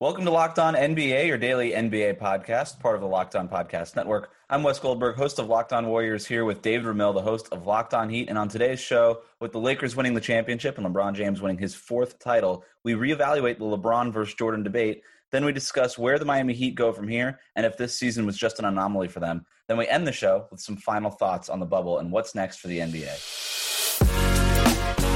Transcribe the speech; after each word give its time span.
Welcome 0.00 0.26
to 0.26 0.30
Locked 0.30 0.60
On 0.60 0.76
NBA, 0.76 1.26
your 1.26 1.38
daily 1.38 1.72
NBA 1.72 2.20
podcast, 2.20 2.78
part 2.78 2.94
of 2.94 3.00
the 3.00 3.08
Locked 3.08 3.34
On 3.34 3.48
Podcast 3.48 3.96
Network. 3.96 4.30
I'm 4.48 4.62
Wes 4.62 4.78
Goldberg, 4.78 5.16
host 5.16 5.40
of 5.40 5.48
Locked 5.48 5.72
On 5.72 5.88
Warriors, 5.88 6.24
here 6.24 6.44
with 6.44 6.62
David 6.62 6.86
Ramil, 6.86 7.12
the 7.12 7.20
host 7.20 7.48
of 7.50 7.66
Locked 7.66 7.94
On 7.94 8.08
Heat. 8.08 8.28
And 8.28 8.38
on 8.38 8.48
today's 8.48 8.78
show, 8.78 9.22
with 9.40 9.50
the 9.50 9.58
Lakers 9.58 9.96
winning 9.96 10.14
the 10.14 10.20
championship 10.20 10.78
and 10.78 10.86
LeBron 10.86 11.14
James 11.14 11.42
winning 11.42 11.58
his 11.58 11.74
fourth 11.74 12.20
title, 12.20 12.64
we 12.84 12.92
reevaluate 12.92 13.58
the 13.58 13.64
LeBron 13.64 14.12
versus 14.12 14.36
Jordan 14.36 14.62
debate. 14.62 15.02
Then 15.32 15.44
we 15.44 15.50
discuss 15.50 15.98
where 15.98 16.20
the 16.20 16.24
Miami 16.24 16.54
Heat 16.54 16.76
go 16.76 16.92
from 16.92 17.08
here 17.08 17.40
and 17.56 17.66
if 17.66 17.76
this 17.76 17.98
season 17.98 18.24
was 18.24 18.38
just 18.38 18.60
an 18.60 18.66
anomaly 18.66 19.08
for 19.08 19.18
them. 19.18 19.46
Then 19.66 19.78
we 19.78 19.88
end 19.88 20.06
the 20.06 20.12
show 20.12 20.46
with 20.52 20.60
some 20.60 20.76
final 20.76 21.10
thoughts 21.10 21.48
on 21.48 21.58
the 21.58 21.66
bubble 21.66 21.98
and 21.98 22.12
what's 22.12 22.36
next 22.36 22.58
for 22.58 22.68
the 22.68 22.78
NBA. 22.78 23.16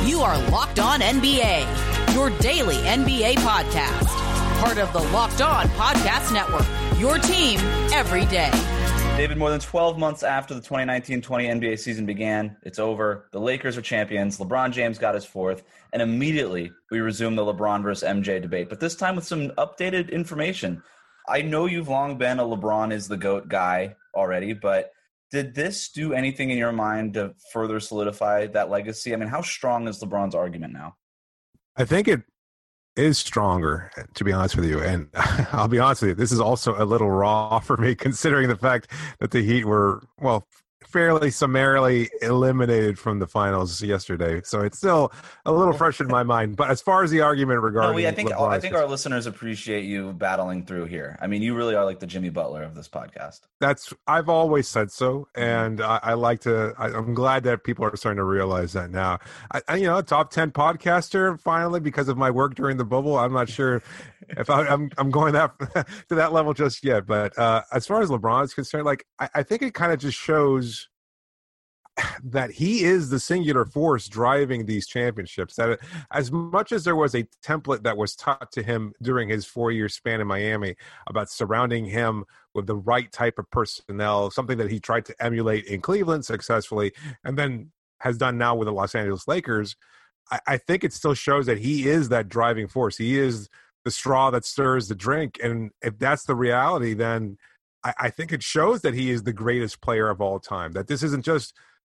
You 0.08 0.22
are 0.22 0.36
Locked 0.50 0.80
On 0.80 0.98
NBA, 0.98 2.14
your 2.16 2.30
daily 2.40 2.78
NBA 2.78 3.34
podcast 3.34 4.21
part 4.62 4.78
of 4.78 4.92
the 4.92 5.00
Locked 5.10 5.40
On 5.40 5.66
Podcast 5.70 6.32
Network. 6.32 6.64
Your 7.00 7.18
team 7.18 7.58
every 7.92 8.24
day. 8.26 8.48
David, 9.16 9.36
more 9.36 9.50
than 9.50 9.58
12 9.58 9.98
months 9.98 10.22
after 10.22 10.54
the 10.54 10.60
2019 10.60 11.20
20 11.20 11.46
NBA 11.46 11.80
season 11.80 12.06
began, 12.06 12.56
it's 12.62 12.78
over. 12.78 13.26
The 13.32 13.40
Lakers 13.40 13.76
are 13.76 13.82
champions. 13.82 14.38
LeBron 14.38 14.70
James 14.70 14.98
got 14.98 15.16
his 15.16 15.24
fourth. 15.24 15.64
And 15.92 16.00
immediately 16.00 16.70
we 16.92 17.00
resume 17.00 17.34
the 17.34 17.42
LeBron 17.42 17.82
versus 17.82 18.08
MJ 18.08 18.40
debate, 18.40 18.68
but 18.68 18.78
this 18.78 18.94
time 18.94 19.16
with 19.16 19.26
some 19.26 19.48
updated 19.58 20.12
information. 20.12 20.80
I 21.28 21.42
know 21.42 21.66
you've 21.66 21.88
long 21.88 22.16
been 22.16 22.38
a 22.38 22.44
LeBron 22.44 22.92
is 22.92 23.08
the 23.08 23.16
GOAT 23.16 23.48
guy 23.48 23.96
already, 24.14 24.52
but 24.52 24.92
did 25.32 25.56
this 25.56 25.90
do 25.90 26.12
anything 26.12 26.50
in 26.50 26.58
your 26.58 26.70
mind 26.70 27.14
to 27.14 27.34
further 27.52 27.80
solidify 27.80 28.46
that 28.46 28.70
legacy? 28.70 29.12
I 29.12 29.16
mean, 29.16 29.28
how 29.28 29.42
strong 29.42 29.88
is 29.88 30.00
LeBron's 30.00 30.36
argument 30.36 30.72
now? 30.72 30.94
I 31.74 31.84
think 31.84 32.06
it 32.06 32.22
is 32.96 33.18
stronger, 33.18 33.90
to 34.14 34.24
be 34.24 34.32
honest 34.32 34.56
with 34.56 34.66
you. 34.66 34.80
And 34.82 35.08
I'll 35.52 35.68
be 35.68 35.78
honest 35.78 36.02
with 36.02 36.10
you, 36.10 36.14
this 36.14 36.32
is 36.32 36.40
also 36.40 36.82
a 36.82 36.84
little 36.84 37.10
raw 37.10 37.58
for 37.60 37.76
me, 37.76 37.94
considering 37.94 38.48
the 38.48 38.56
fact 38.56 38.90
that 39.20 39.30
the 39.30 39.42
Heat 39.42 39.64
were, 39.64 40.02
well, 40.20 40.46
fairly 40.86 41.30
summarily 41.30 42.10
eliminated 42.20 42.98
from 42.98 43.18
the 43.18 43.26
finals 43.26 43.82
yesterday. 43.82 44.40
So 44.44 44.60
it's 44.60 44.78
still 44.78 45.12
a 45.44 45.52
little 45.52 45.72
fresh 45.72 46.00
in 46.00 46.08
my 46.08 46.22
mind. 46.22 46.56
But 46.56 46.70
as 46.70 46.80
far 46.80 47.02
as 47.02 47.10
the 47.10 47.20
argument 47.20 47.60
regarding, 47.60 47.90
no, 47.90 47.96
we, 47.96 48.06
I 48.06 48.12
think 48.12 48.30
LeBron 48.30 48.50
I 48.50 48.60
think 48.60 48.74
our 48.74 48.86
listeners 48.86 49.26
appreciate 49.26 49.84
you 49.84 50.12
battling 50.12 50.64
through 50.64 50.86
here. 50.86 51.18
I 51.20 51.26
mean, 51.26 51.42
you 51.42 51.54
really 51.54 51.74
are 51.74 51.84
like 51.84 52.00
the 52.00 52.06
Jimmy 52.06 52.30
Butler 52.30 52.62
of 52.62 52.74
this 52.74 52.88
podcast. 52.88 53.40
That's 53.60 53.92
I've 54.06 54.28
always 54.28 54.68
said 54.68 54.90
so, 54.90 55.28
mm-hmm. 55.34 55.42
and 55.42 55.80
I, 55.80 56.00
I 56.02 56.14
like 56.14 56.40
to. 56.40 56.74
I, 56.78 56.88
am 56.88 57.14
glad 57.14 57.44
that 57.44 57.64
people 57.64 57.84
are 57.84 57.96
starting 57.96 58.18
to 58.18 58.24
realize 58.24 58.72
that 58.72 58.90
now. 58.90 59.18
I, 59.52 59.62
I, 59.68 59.76
you 59.76 59.86
know, 59.86 60.00
top 60.02 60.30
ten 60.30 60.50
podcaster 60.50 61.40
finally 61.40 61.80
because 61.80 62.08
of 62.08 62.16
my 62.16 62.30
work 62.30 62.54
during 62.54 62.76
the 62.76 62.84
bubble. 62.84 63.18
I'm 63.18 63.32
not 63.32 63.48
sure 63.48 63.82
if 64.36 64.50
I, 64.50 64.62
am 64.62 64.66
I'm, 64.68 64.90
I'm 64.98 65.10
going 65.10 65.32
that 65.34 65.58
to 66.08 66.14
that 66.14 66.32
level 66.32 66.54
just 66.54 66.84
yet. 66.84 67.06
But 67.06 67.36
uh, 67.38 67.62
as 67.72 67.86
far 67.86 68.02
as 68.02 68.10
LeBron 68.10 68.44
is 68.44 68.54
concerned, 68.54 68.84
like 68.84 69.06
I, 69.18 69.28
I 69.36 69.42
think 69.42 69.62
it 69.62 69.74
kind 69.74 69.92
of 69.92 69.98
just 69.98 70.18
shows 70.18 70.88
that 72.24 72.50
he 72.52 72.84
is 72.84 73.10
the 73.10 73.20
singular 73.20 73.64
force 73.64 74.08
driving 74.08 74.66
these 74.66 74.86
championships. 74.86 75.56
That 75.56 75.78
as 76.12 76.32
much 76.32 76.72
as 76.72 76.84
there 76.84 76.96
was 76.96 77.14
a 77.14 77.24
template 77.44 77.82
that 77.84 77.96
was 77.96 78.14
taught 78.14 78.52
to 78.52 78.62
him 78.62 78.94
during 79.02 79.28
his 79.28 79.44
four 79.44 79.70
year 79.70 79.88
span 79.88 80.20
in 80.20 80.26
Miami 80.26 80.76
about 81.06 81.30
surrounding 81.30 81.86
him 81.86 82.24
with 82.54 82.66
the 82.66 82.76
right 82.76 83.10
type 83.12 83.38
of 83.38 83.50
personnel, 83.50 84.30
something 84.30 84.58
that 84.58 84.70
he 84.70 84.78
tried 84.78 85.04
to 85.06 85.14
emulate 85.20 85.64
in 85.66 85.80
Cleveland 85.80 86.24
successfully, 86.24 86.92
and 87.24 87.38
then 87.38 87.70
has 88.00 88.18
done 88.18 88.36
now 88.36 88.54
with 88.54 88.66
the 88.66 88.72
Los 88.72 88.94
Angeles 88.94 89.28
Lakers. 89.28 89.76
I 90.46 90.56
think 90.56 90.82
it 90.82 90.94
still 90.94 91.12
shows 91.12 91.44
that 91.46 91.58
he 91.58 91.88
is 91.88 92.08
that 92.08 92.28
driving 92.28 92.66
force. 92.66 92.96
He 92.96 93.18
is 93.18 93.50
the 93.84 93.90
straw 93.90 94.30
that 94.30 94.44
stirs 94.44 94.88
the 94.88 94.94
drink. 94.94 95.38
And 95.42 95.70
if 95.82 95.98
that's 95.98 96.24
the 96.24 96.34
reality, 96.34 96.94
then 96.94 97.36
I, 97.84 97.94
I 97.98 98.10
think 98.10 98.32
it 98.32 98.42
shows 98.42 98.82
that 98.82 98.94
he 98.94 99.10
is 99.10 99.22
the 99.22 99.32
greatest 99.32 99.80
player 99.80 100.08
of 100.08 100.20
all 100.20 100.38
time. 100.38 100.72
That 100.72 100.86
this 100.86 101.02
isn't 101.02 101.24
just 101.24 101.54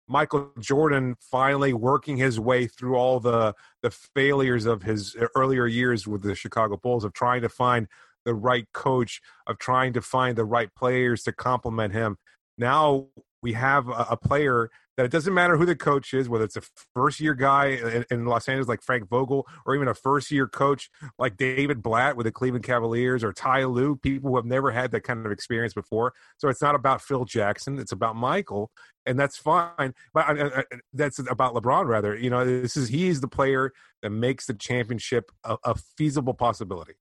Michael 0.09 0.51
Jordan 0.59 1.17
finally 1.21 1.73
working 1.73 2.17
his 2.17 2.39
way 2.39 2.67
through 2.67 2.97
all 2.97 3.21
the 3.21 3.55
the 3.83 3.91
failures 3.91 4.67
of 4.67 4.83
his 4.83 5.17
uh, 5.17 5.27
earlier 5.35 5.67
years 5.67 6.07
with 6.07 6.23
the 6.23 6.35
Chicago 6.35 6.77
Bulls 6.77 7.05
of 7.05 7.13
trying 7.13 7.43
to 7.43 7.49
find 7.49 7.89
the 8.25 8.35
right 8.35 8.67
coach, 8.73 9.21
of 9.47 9.59
trying 9.59 9.93
to 9.95 10.01
find 10.01 10.37
the 10.37 10.45
right 10.45 10.73
players 10.75 11.23
to 11.25 11.33
complement 11.33 11.93
him. 11.93 12.19
Now 12.57 13.09
we 13.43 13.53
have 13.55 13.89
a, 13.89 14.07
a 14.11 14.17
player 14.17 14.71
that 14.97 15.07
it 15.07 15.13
doesn't 15.13 15.33
matter 15.33 15.57
who 15.57 15.65
the 15.65 15.75
coach 15.75 16.13
is, 16.13 16.29
whether 16.29 16.45
it's 16.45 16.57
a 16.57 16.63
first 16.95 17.19
year 17.19 17.35
guy 17.35 17.67
in, 17.67 18.05
in, 18.11 18.27
Los 18.27 18.49
Angeles 18.49 18.69
like 18.69 18.83
Frank 18.83 19.09
Vogel, 19.09 19.47
or 19.65 19.75
even 19.75 19.89
a 19.89 19.95
first 19.95 20.31
year 20.31 20.47
coach 20.47 20.91
like 21.19 21.37
David 21.37 21.83
Blatt 21.83 22.17
with 22.17 22.25
the 22.25 22.33
Cleveland 22.33 22.65
Cavaliers, 22.65 23.25
or 23.25 23.33
Ty 23.33 23.65
Lue, 23.65 23.97
people 23.97 24.31
who 24.31 24.37
have 24.37 24.45
never 24.45 24.71
had 24.71 24.91
that 24.93 25.01
kind 25.01 25.25
of 25.25 25.33
experience 25.33 25.73
before. 25.73 26.13
So 26.37 26.49
it's 26.49 26.63
not 26.63 26.75
about 26.75 27.01
Phil 27.01 27.25
Jackson; 27.25 27.79
it's 27.79 27.93
about 27.93 28.17
Michael, 28.17 28.71
and 29.07 29.19
that's 29.19 29.39
fine. 29.39 29.95
But 30.13 30.29
I, 30.29 30.61
I, 30.61 30.65
that's 30.93 31.19
about 31.19 31.55
LeBron, 31.55 31.87
rather. 31.87 32.17
You 32.17 32.31
know, 32.31 32.45
this 32.45 32.77
is 32.77 32.89
he's 32.89 33.21
the 33.21 33.29
player 33.29 33.73
that 34.03 34.11
makes 34.11 34.47
the 34.47 34.55
championship 34.55 35.33
a, 35.45 35.57
a 35.65 35.75
feasible 35.97 36.35
possibility. 36.35 36.95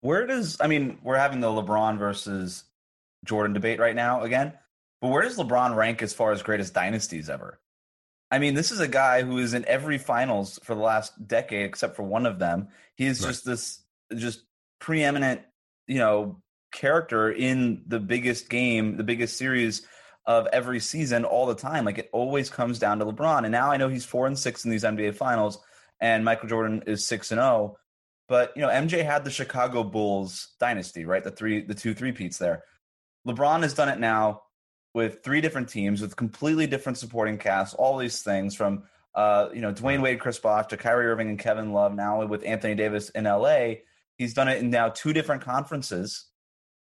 Where 0.00 0.26
does 0.26 0.56
I 0.60 0.68
mean? 0.68 0.98
We're 1.02 1.18
having 1.18 1.40
the 1.40 1.48
LeBron 1.48 1.98
versus 1.98 2.64
Jordan 3.24 3.52
debate 3.52 3.78
right 3.78 3.94
now 3.94 4.22
again 4.22 4.54
but 5.00 5.08
where 5.08 5.22
does 5.22 5.36
LeBron 5.36 5.76
rank 5.76 6.02
as 6.02 6.12
far 6.12 6.32
as 6.32 6.42
greatest 6.42 6.74
dynasties 6.74 7.28
ever? 7.28 7.60
I 8.30 8.38
mean, 8.38 8.54
this 8.54 8.72
is 8.72 8.80
a 8.80 8.88
guy 8.88 9.22
who 9.22 9.38
is 9.38 9.54
in 9.54 9.64
every 9.66 9.98
finals 9.98 10.58
for 10.64 10.74
the 10.74 10.80
last 10.80 11.26
decade 11.26 11.66
except 11.66 11.96
for 11.96 12.02
one 12.02 12.26
of 12.26 12.38
them. 12.38 12.68
He 12.96 13.06
is 13.06 13.20
right. 13.20 13.28
just 13.28 13.44
this 13.44 13.82
just 14.14 14.42
preeminent, 14.80 15.42
you 15.86 15.98
know, 15.98 16.42
character 16.72 17.30
in 17.30 17.84
the 17.86 18.00
biggest 18.00 18.48
game, 18.48 18.96
the 18.96 19.04
biggest 19.04 19.36
series 19.36 19.86
of 20.26 20.48
every 20.52 20.80
season 20.80 21.24
all 21.24 21.46
the 21.46 21.54
time. 21.54 21.84
Like 21.84 21.98
it 21.98 22.10
always 22.12 22.50
comes 22.50 22.78
down 22.80 22.98
to 22.98 23.06
LeBron. 23.06 23.44
And 23.44 23.52
now 23.52 23.70
I 23.70 23.76
know 23.76 23.88
he's 23.88 24.04
4 24.04 24.26
and 24.26 24.38
6 24.38 24.64
in 24.64 24.70
these 24.70 24.82
NBA 24.82 25.14
finals 25.14 25.58
and 26.00 26.24
Michael 26.24 26.48
Jordan 26.48 26.82
is 26.86 27.06
6 27.06 27.30
and 27.30 27.38
0. 27.38 27.76
But, 28.28 28.52
you 28.56 28.62
know, 28.62 28.68
MJ 28.68 29.04
had 29.04 29.24
the 29.24 29.30
Chicago 29.30 29.84
Bulls 29.84 30.48
dynasty, 30.58 31.04
right? 31.04 31.22
The 31.22 31.30
three 31.30 31.64
the 31.64 31.74
two 31.74 31.94
three 31.94 32.10
peats 32.10 32.38
there. 32.38 32.64
LeBron 33.26 33.62
has 33.62 33.74
done 33.74 33.88
it 33.88 34.00
now 34.00 34.42
with 34.96 35.22
three 35.22 35.42
different 35.42 35.68
teams 35.68 36.00
with 36.00 36.16
completely 36.16 36.66
different 36.66 36.96
supporting 36.96 37.36
casts, 37.36 37.74
all 37.74 37.98
these 37.98 38.22
things 38.22 38.54
from 38.54 38.82
uh, 39.14 39.50
you 39.52 39.60
know 39.60 39.70
Dwyane 39.70 40.00
Wade, 40.00 40.18
Chris 40.18 40.38
Bosh 40.38 40.68
to 40.68 40.78
Kyrie 40.78 41.08
Irving 41.08 41.28
and 41.28 41.38
Kevin 41.38 41.74
Love. 41.74 41.94
Now 41.94 42.24
with 42.24 42.42
Anthony 42.46 42.74
Davis 42.74 43.10
in 43.10 43.24
LA, 43.24 43.74
he's 44.16 44.32
done 44.32 44.48
it 44.48 44.62
in 44.62 44.70
now 44.70 44.88
two 44.88 45.12
different 45.12 45.42
conferences. 45.42 46.24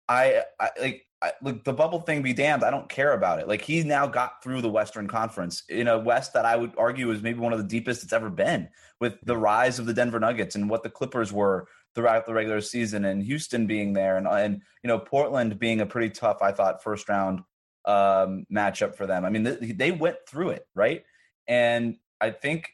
I, 0.10 0.44
I 0.60 0.70
like. 0.80 1.08
I, 1.24 1.34
like 1.44 1.64
the 1.64 1.72
bubble 1.72 2.02
thing 2.02 2.24
be 2.24 2.34
damned, 2.34 2.64
I 2.64 2.72
don't 2.72 2.90
care 2.90 3.14
about 3.14 3.38
it. 3.38 3.48
Like 3.48 3.62
he's 3.62 3.86
now 3.86 4.08
got 4.08 4.42
through 4.42 4.64
the 4.64 4.72
Western 4.72 5.08
Conference 5.08 5.62
in 5.70 5.88
a 5.88 6.00
West 6.00 6.34
that 6.34 6.48
I 6.48 6.56
would 6.56 6.74
argue 6.80 7.12
is 7.12 7.22
maybe 7.22 7.38
one 7.38 7.54
of 7.54 7.60
the 7.60 7.68
deepest 7.68 8.02
it's 8.02 8.12
ever 8.12 8.32
been, 8.32 8.68
with 9.00 9.22
the 9.24 9.38
rise 9.38 9.78
of 9.78 9.86
the 9.86 9.94
Denver 9.94 10.20
Nuggets 10.20 10.56
and 10.56 10.68
what 10.68 10.82
the 10.82 10.90
Clippers 10.90 11.32
were 11.32 11.68
throughout 11.94 12.26
the 12.26 12.34
regular 12.34 12.60
season, 12.60 13.06
and 13.06 13.22
Houston 13.22 13.68
being 13.68 13.94
there, 13.94 14.18
and 14.18 14.28
and 14.28 14.64
you 14.84 14.88
know 14.88 14.98
Portland 14.98 15.60
being 15.60 15.80
a 15.80 15.86
pretty 15.86 16.10
tough, 16.10 16.42
I 16.42 16.52
thought, 16.52 16.82
first 16.82 17.08
round 17.08 17.42
um, 17.86 18.46
matchup 18.52 18.96
for 18.96 19.08
them. 19.08 19.26
I 19.26 19.30
mean, 19.30 19.46
th- 19.46 19.78
they 19.78 19.92
went 19.92 20.18
through 20.28 20.50
it, 20.52 20.68
right? 20.76 21.04
And 21.48 21.98
I 22.20 22.32
think 22.32 22.72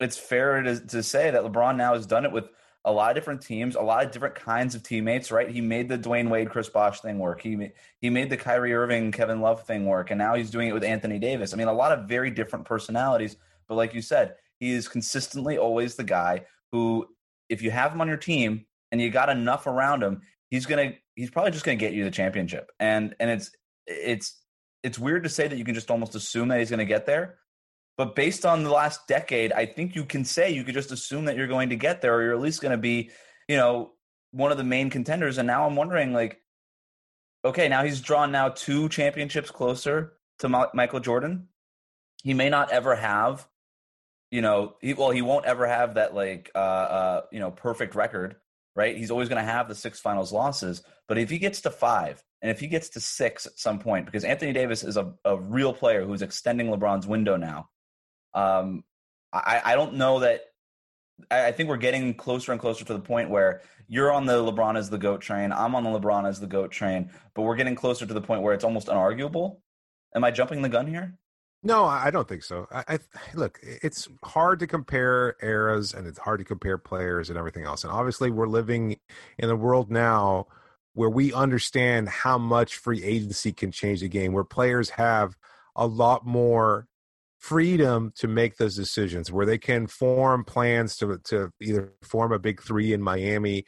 it's 0.00 0.16
fair 0.16 0.62
to, 0.62 0.86
to 0.88 1.02
say 1.02 1.30
that 1.30 1.42
LeBron 1.42 1.76
now 1.76 1.94
has 1.94 2.06
done 2.06 2.24
it 2.24 2.32
with 2.32 2.48
a 2.84 2.92
lot 2.92 3.10
of 3.10 3.14
different 3.14 3.42
teams, 3.42 3.76
a 3.76 3.80
lot 3.80 4.04
of 4.04 4.10
different 4.10 4.34
kinds 4.34 4.74
of 4.74 4.82
teammates, 4.82 5.30
right? 5.30 5.48
He 5.48 5.60
made 5.60 5.88
the 5.88 5.96
Dwyane 5.96 6.28
Wade, 6.28 6.50
Chris 6.50 6.68
Bosh 6.68 7.00
thing 7.00 7.18
work. 7.18 7.40
He 7.40 7.70
he 8.00 8.10
made 8.10 8.28
the 8.28 8.36
Kyrie 8.36 8.74
Irving, 8.74 9.12
Kevin 9.12 9.40
Love 9.40 9.64
thing 9.64 9.86
work, 9.86 10.10
and 10.10 10.18
now 10.18 10.34
he's 10.34 10.50
doing 10.50 10.68
it 10.68 10.72
with 10.72 10.82
Anthony 10.82 11.18
Davis. 11.18 11.54
I 11.54 11.56
mean, 11.56 11.68
a 11.68 11.72
lot 11.72 11.92
of 11.92 12.08
very 12.08 12.30
different 12.30 12.64
personalities, 12.64 13.36
but 13.68 13.76
like 13.76 13.94
you 13.94 14.02
said, 14.02 14.34
he 14.58 14.72
is 14.72 14.88
consistently 14.88 15.58
always 15.58 15.94
the 15.94 16.04
guy 16.04 16.44
who, 16.72 17.06
if 17.48 17.62
you 17.62 17.70
have 17.70 17.92
him 17.92 18.00
on 18.00 18.08
your 18.08 18.16
team 18.16 18.66
and 18.90 19.00
you 19.00 19.10
got 19.10 19.28
enough 19.28 19.68
around 19.68 20.02
him, 20.02 20.22
he's 20.50 20.66
gonna 20.66 20.92
he's 21.14 21.30
probably 21.30 21.52
just 21.52 21.64
gonna 21.64 21.76
get 21.76 21.92
you 21.92 22.02
the 22.02 22.10
championship. 22.10 22.72
And 22.80 23.14
and 23.20 23.30
it's 23.30 23.52
it's 23.86 24.38
it's 24.82 24.98
weird 24.98 25.24
to 25.24 25.28
say 25.28 25.46
that 25.46 25.56
you 25.56 25.64
can 25.64 25.74
just 25.74 25.90
almost 25.90 26.14
assume 26.14 26.48
that 26.48 26.58
he's 26.58 26.70
going 26.70 26.78
to 26.78 26.84
get 26.84 27.06
there. 27.06 27.38
But 27.96 28.16
based 28.16 28.46
on 28.46 28.64
the 28.64 28.70
last 28.70 29.06
decade, 29.06 29.52
I 29.52 29.66
think 29.66 29.94
you 29.94 30.04
can 30.04 30.24
say 30.24 30.50
you 30.50 30.64
could 30.64 30.74
just 30.74 30.92
assume 30.92 31.26
that 31.26 31.36
you're 31.36 31.46
going 31.46 31.68
to 31.68 31.76
get 31.76 32.00
there, 32.00 32.14
or 32.14 32.22
you're 32.22 32.34
at 32.34 32.40
least 32.40 32.62
going 32.62 32.72
to 32.72 32.78
be, 32.78 33.10
you 33.48 33.56
know, 33.56 33.92
one 34.30 34.50
of 34.50 34.58
the 34.58 34.64
main 34.64 34.90
contenders. 34.90 35.38
And 35.38 35.46
now 35.46 35.66
I'm 35.66 35.76
wondering, 35.76 36.12
like, 36.12 36.40
okay, 37.44 37.68
now 37.68 37.84
he's 37.84 38.00
drawn 38.00 38.32
now 38.32 38.48
two 38.48 38.88
championships 38.88 39.50
closer 39.50 40.14
to 40.38 40.48
Michael 40.48 41.00
Jordan. 41.00 41.48
He 42.22 42.34
may 42.34 42.48
not 42.48 42.72
ever 42.72 42.96
have, 42.96 43.46
you 44.30 44.40
know, 44.40 44.76
he, 44.80 44.94
well, 44.94 45.10
he 45.10 45.22
won't 45.22 45.44
ever 45.44 45.66
have 45.66 45.94
that 45.94 46.14
like, 46.14 46.50
uh, 46.54 46.58
uh, 46.58 47.20
you 47.30 47.40
know, 47.40 47.50
perfect 47.50 47.94
record, 47.94 48.36
right? 48.74 48.96
He's 48.96 49.10
always 49.10 49.28
going 49.28 49.44
to 49.44 49.50
have 49.50 49.68
the 49.68 49.74
six 49.74 50.00
finals 50.00 50.32
losses. 50.32 50.82
But 51.08 51.18
if 51.18 51.28
he 51.28 51.38
gets 51.38 51.60
to 51.62 51.70
five, 51.70 52.22
and 52.42 52.50
if 52.50 52.58
he 52.58 52.66
gets 52.66 52.90
to 52.90 53.00
six 53.00 53.46
at 53.46 53.58
some 53.58 53.78
point, 53.78 54.04
because 54.04 54.24
Anthony 54.24 54.52
Davis 54.52 54.82
is 54.82 54.96
a, 54.96 55.12
a 55.24 55.38
real 55.38 55.72
player 55.72 56.04
who's 56.04 56.22
extending 56.22 56.66
LeBron's 56.66 57.06
window 57.06 57.36
now, 57.36 57.68
um, 58.34 58.82
I, 59.32 59.62
I 59.64 59.74
don't 59.76 59.94
know 59.94 60.18
that 60.20 60.42
I, 61.30 61.46
I 61.46 61.52
think 61.52 61.68
we're 61.68 61.76
getting 61.76 62.14
closer 62.14 62.50
and 62.50 62.60
closer 62.60 62.84
to 62.84 62.92
the 62.92 63.00
point 63.00 63.30
where 63.30 63.62
you're 63.86 64.12
on 64.12 64.26
the 64.26 64.34
LeBron 64.34 64.76
as 64.76 64.90
the 64.90 64.98
goat 64.98 65.20
train. 65.20 65.52
I'm 65.52 65.76
on 65.76 65.84
the 65.84 65.90
LeBron 65.90 66.28
as 66.28 66.40
the 66.40 66.46
goat 66.48 66.72
train, 66.72 67.10
but 67.34 67.42
we're 67.42 67.56
getting 67.56 67.76
closer 67.76 68.06
to 68.06 68.14
the 68.14 68.20
point 68.20 68.42
where 68.42 68.54
it's 68.54 68.64
almost 68.64 68.88
unarguable. 68.88 69.58
Am 70.14 70.24
I 70.24 70.32
jumping 70.32 70.62
the 70.62 70.68
gun 70.68 70.88
here? 70.88 71.16
No, 71.62 71.84
I 71.84 72.10
don't 72.10 72.26
think 72.26 72.42
so. 72.42 72.66
I, 72.72 72.84
I, 72.94 72.98
look, 73.34 73.60
it's 73.62 74.08
hard 74.24 74.58
to 74.58 74.66
compare 74.66 75.36
eras 75.40 75.94
and 75.94 76.08
it's 76.08 76.18
hard 76.18 76.40
to 76.40 76.44
compare 76.44 76.76
players 76.76 77.30
and 77.30 77.38
everything 77.38 77.64
else. 77.64 77.84
And 77.84 77.92
obviously, 77.92 78.32
we're 78.32 78.48
living 78.48 78.98
in 79.38 79.48
a 79.48 79.54
world 79.54 79.88
now 79.88 80.48
where 80.94 81.10
we 81.10 81.32
understand 81.32 82.08
how 82.08 82.38
much 82.38 82.76
free 82.76 83.02
agency 83.02 83.52
can 83.52 83.70
change 83.70 84.00
the 84.00 84.08
game, 84.08 84.32
where 84.32 84.44
players 84.44 84.90
have 84.90 85.36
a 85.74 85.86
lot 85.86 86.26
more 86.26 86.86
freedom 87.42 88.12
to 88.14 88.28
make 88.28 88.56
those 88.56 88.76
decisions 88.76 89.32
where 89.32 89.44
they 89.44 89.58
can 89.58 89.84
form 89.88 90.44
plans 90.44 90.96
to 90.96 91.18
to 91.24 91.50
either 91.60 91.92
form 92.00 92.30
a 92.30 92.38
big 92.38 92.62
three 92.62 92.92
in 92.92 93.02
Miami 93.02 93.64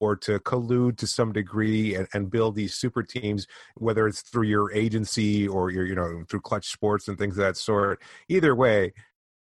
or 0.00 0.16
to 0.16 0.38
collude 0.40 0.96
to 0.96 1.06
some 1.06 1.30
degree 1.30 1.94
and, 1.94 2.08
and 2.14 2.30
build 2.30 2.54
these 2.54 2.74
super 2.74 3.02
teams, 3.02 3.46
whether 3.76 4.08
it's 4.08 4.22
through 4.22 4.46
your 4.46 4.72
agency 4.72 5.46
or 5.46 5.70
your, 5.70 5.84
you 5.84 5.94
know, 5.94 6.24
through 6.30 6.40
clutch 6.40 6.70
sports 6.70 7.06
and 7.06 7.18
things 7.18 7.36
of 7.36 7.44
that 7.44 7.58
sort. 7.58 8.00
Either 8.28 8.54
way, 8.54 8.94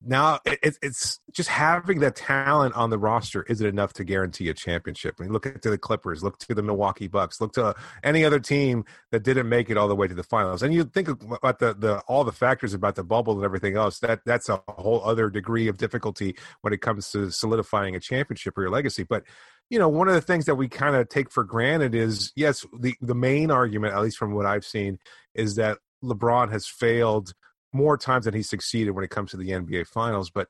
now 0.04 0.40
it, 0.46 0.78
it's 0.82 1.20
just 1.32 1.50
having 1.50 2.00
that 2.00 2.16
talent 2.16 2.76
on 2.76 2.90
the 2.90 2.98
roster 2.98 3.44
is 3.44 3.62
it 3.62 3.68
enough 3.68 3.94
to 3.94 4.04
guarantee 4.04 4.50
a 4.50 4.54
championship. 4.54 5.16
I 5.20 5.24
mean 5.24 5.34
look 5.34 5.46
at 5.46 5.62
the 5.62 5.78
clippers 5.78 6.24
look 6.24 6.38
to 6.40 6.56
the 6.56 6.64
milwaukee 6.64 7.08
bucks 7.08 7.40
look 7.40 7.54
to 7.54 7.76
any 8.04 8.26
other 8.26 8.40
team 8.40 8.86
that 9.12 9.24
didn't 9.24 9.50
make 9.50 9.70
it 9.70 9.78
all 9.78 9.88
the 9.88 9.96
way 9.96 10.08
to 10.08 10.14
the 10.14 10.24
finals. 10.24 10.64
And 10.64 10.74
you 10.74 10.84
think 10.84 11.08
about 11.10 11.60
the, 11.60 11.74
the 11.74 12.00
all 12.08 12.24
the 12.24 12.32
factors 12.32 12.74
about 12.74 12.96
the 12.96 13.04
bubble 13.04 13.36
and 13.36 13.44
everything 13.44 13.78
else 13.78 14.00
that 14.00 14.22
that's 14.26 14.50
a 14.50 14.62
whole 14.70 15.04
other 15.04 15.30
degree 15.30 15.68
of 15.68 15.78
difficulty 15.78 16.36
when 16.62 16.74
it 16.74 16.82
comes 16.82 17.12
to 17.12 17.32
solidifying 17.32 17.96
a 17.96 18.00
championship 18.00 18.58
or 18.58 18.62
your 18.62 18.72
legacy. 18.72 19.04
But 19.04 19.24
you 19.70 19.80
know 19.80 19.90
one 19.90 20.08
of 20.08 20.14
the 20.14 20.22
things 20.22 20.46
that 20.46 20.56
we 20.56 20.68
kind 20.68 20.96
of 20.96 21.10
take 21.10 21.32
for 21.32 21.44
granted 21.44 21.96
is 21.96 22.32
yes 22.36 22.66
the 22.78 22.94
the 23.02 23.16
main 23.16 23.50
argument 23.50 23.96
at 23.96 24.02
least 24.02 24.18
from 24.18 24.34
what 24.34 24.46
i've 24.46 24.66
seen 24.66 25.00
is 25.34 25.56
that 25.56 25.80
lebron 26.04 26.52
has 26.52 26.68
failed 26.68 27.34
more 27.74 27.98
times 27.98 28.26
than 28.26 28.34
he 28.34 28.44
succeeded 28.44 28.92
when 28.92 29.04
it 29.04 29.10
comes 29.10 29.32
to 29.32 29.38
the 29.38 29.50
NBA 29.50 29.88
Finals. 29.88 30.30
But 30.30 30.48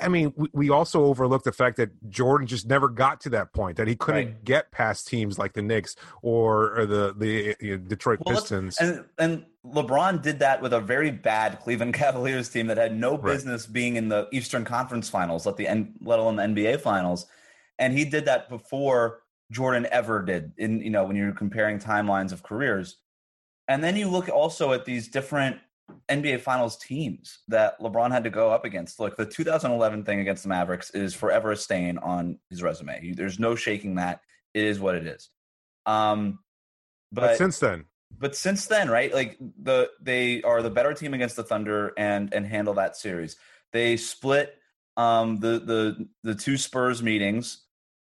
I 0.00 0.08
mean, 0.08 0.32
we, 0.36 0.48
we 0.52 0.70
also 0.70 1.04
overlook 1.04 1.42
the 1.42 1.52
fact 1.52 1.76
that 1.78 1.90
Jordan 2.08 2.46
just 2.46 2.68
never 2.68 2.88
got 2.88 3.20
to 3.22 3.30
that 3.30 3.52
point, 3.52 3.78
that 3.78 3.88
he 3.88 3.96
couldn't 3.96 4.26
right. 4.26 4.44
get 4.44 4.70
past 4.70 5.08
teams 5.08 5.38
like 5.38 5.54
the 5.54 5.62
Knicks 5.62 5.96
or, 6.22 6.78
or 6.78 6.86
the 6.86 7.14
the 7.16 7.56
you 7.60 7.76
know, 7.76 7.76
Detroit 7.78 8.20
well, 8.24 8.36
Pistons. 8.36 8.78
And 8.78 9.04
and 9.18 9.44
LeBron 9.66 10.22
did 10.22 10.38
that 10.38 10.62
with 10.62 10.72
a 10.72 10.80
very 10.80 11.10
bad 11.10 11.60
Cleveland 11.60 11.94
Cavaliers 11.94 12.48
team 12.48 12.68
that 12.68 12.76
had 12.76 12.96
no 12.96 13.16
business 13.16 13.66
right. 13.66 13.72
being 13.72 13.96
in 13.96 14.08
the 14.08 14.28
Eastern 14.32 14.64
Conference 14.64 15.08
Finals, 15.08 15.46
let 15.46 15.56
the 15.56 15.66
let 16.00 16.18
alone 16.18 16.36
the 16.36 16.42
NBA 16.44 16.80
Finals, 16.80 17.26
and 17.78 17.96
he 17.96 18.04
did 18.04 18.26
that 18.26 18.48
before 18.48 19.22
Jordan 19.50 19.88
ever 19.90 20.22
did. 20.22 20.52
In 20.58 20.80
you 20.80 20.90
know 20.90 21.04
when 21.04 21.16
you're 21.16 21.32
comparing 21.32 21.80
timelines 21.80 22.30
of 22.30 22.44
careers, 22.44 22.98
and 23.66 23.82
then 23.82 23.96
you 23.96 24.08
look 24.08 24.28
also 24.28 24.72
at 24.72 24.84
these 24.84 25.08
different 25.08 25.58
NBA 26.08 26.40
Finals 26.40 26.76
teams 26.76 27.40
that 27.48 27.78
LeBron 27.80 28.10
had 28.10 28.24
to 28.24 28.30
go 28.30 28.50
up 28.50 28.64
against. 28.64 29.00
Look, 29.00 29.16
the 29.16 29.26
2011 29.26 30.04
thing 30.04 30.20
against 30.20 30.42
the 30.42 30.48
Mavericks 30.48 30.90
is 30.90 31.14
forever 31.14 31.52
a 31.52 31.56
stain 31.56 31.98
on 31.98 32.38
his 32.50 32.62
resume. 32.62 33.12
There's 33.12 33.38
no 33.38 33.54
shaking 33.54 33.96
that. 33.96 34.20
It 34.54 34.64
is 34.64 34.80
what 34.80 34.94
it 34.94 35.06
is. 35.06 35.28
Um, 35.86 36.40
but, 37.12 37.22
but 37.22 37.36
since 37.38 37.58
then, 37.58 37.86
but 38.16 38.36
since 38.36 38.66
then, 38.66 38.90
right? 38.90 39.12
Like 39.12 39.38
the 39.38 39.90
they 40.00 40.42
are 40.42 40.62
the 40.62 40.70
better 40.70 40.94
team 40.94 41.14
against 41.14 41.36
the 41.36 41.42
Thunder 41.42 41.92
and 41.96 42.32
and 42.32 42.46
handle 42.46 42.74
that 42.74 42.96
series. 42.96 43.36
They 43.72 43.96
split 43.96 44.54
um, 44.96 45.38
the 45.38 45.58
the 45.58 46.08
the 46.24 46.34
two 46.34 46.56
Spurs 46.56 47.02
meetings, 47.02 47.64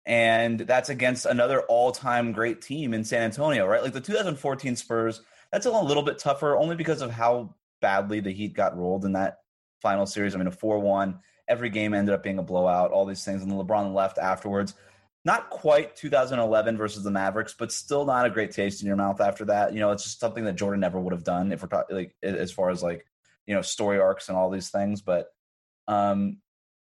and 0.05 0.59
that's 0.59 0.89
against 0.89 1.25
another 1.25 1.61
all 1.61 1.91
time 1.91 2.31
great 2.31 2.61
team 2.61 2.93
in 2.93 3.03
San 3.03 3.21
Antonio, 3.21 3.65
right? 3.65 3.83
Like 3.83 3.93
the 3.93 4.01
2014 4.01 4.75
Spurs. 4.75 5.21
That's 5.51 5.65
a 5.65 5.71
little 5.71 6.03
bit 6.03 6.19
tougher, 6.19 6.55
only 6.55 6.75
because 6.75 7.01
of 7.01 7.09
how 7.09 7.55
badly 7.81 8.19
the 8.19 8.31
Heat 8.31 8.53
got 8.53 8.77
rolled 8.77 9.05
in 9.05 9.13
that 9.13 9.37
final 9.81 10.05
series. 10.05 10.35
I 10.35 10.37
mean, 10.37 10.47
a 10.47 10.51
4 10.51 10.79
1. 10.79 11.19
Every 11.47 11.69
game 11.69 11.93
ended 11.93 12.13
up 12.13 12.23
being 12.23 12.37
a 12.37 12.43
blowout, 12.43 12.91
all 12.91 13.05
these 13.05 13.25
things. 13.25 13.41
And 13.41 13.51
LeBron 13.51 13.93
left 13.93 14.17
afterwards. 14.17 14.75
Not 15.25 15.49
quite 15.49 15.95
2011 15.95 16.77
versus 16.77 17.03
the 17.03 17.11
Mavericks, 17.11 17.53
but 17.57 17.71
still 17.71 18.05
not 18.05 18.25
a 18.25 18.29
great 18.29 18.51
taste 18.51 18.81
in 18.81 18.87
your 18.87 18.95
mouth 18.95 19.19
after 19.19 19.45
that. 19.45 19.73
You 19.73 19.79
know, 19.79 19.91
it's 19.91 20.03
just 20.03 20.19
something 20.19 20.45
that 20.45 20.55
Jordan 20.55 20.79
never 20.79 20.99
would 20.99 21.11
have 21.11 21.23
done 21.23 21.51
if 21.51 21.61
we're 21.61 21.67
talking 21.67 21.95
like 21.95 22.15
as 22.23 22.51
far 22.51 22.69
as 22.69 22.81
like, 22.81 23.05
you 23.45 23.53
know, 23.53 23.61
story 23.61 23.99
arcs 23.99 24.29
and 24.29 24.37
all 24.37 24.49
these 24.49 24.69
things. 24.69 25.01
But 25.01 25.27
um, 25.87 26.37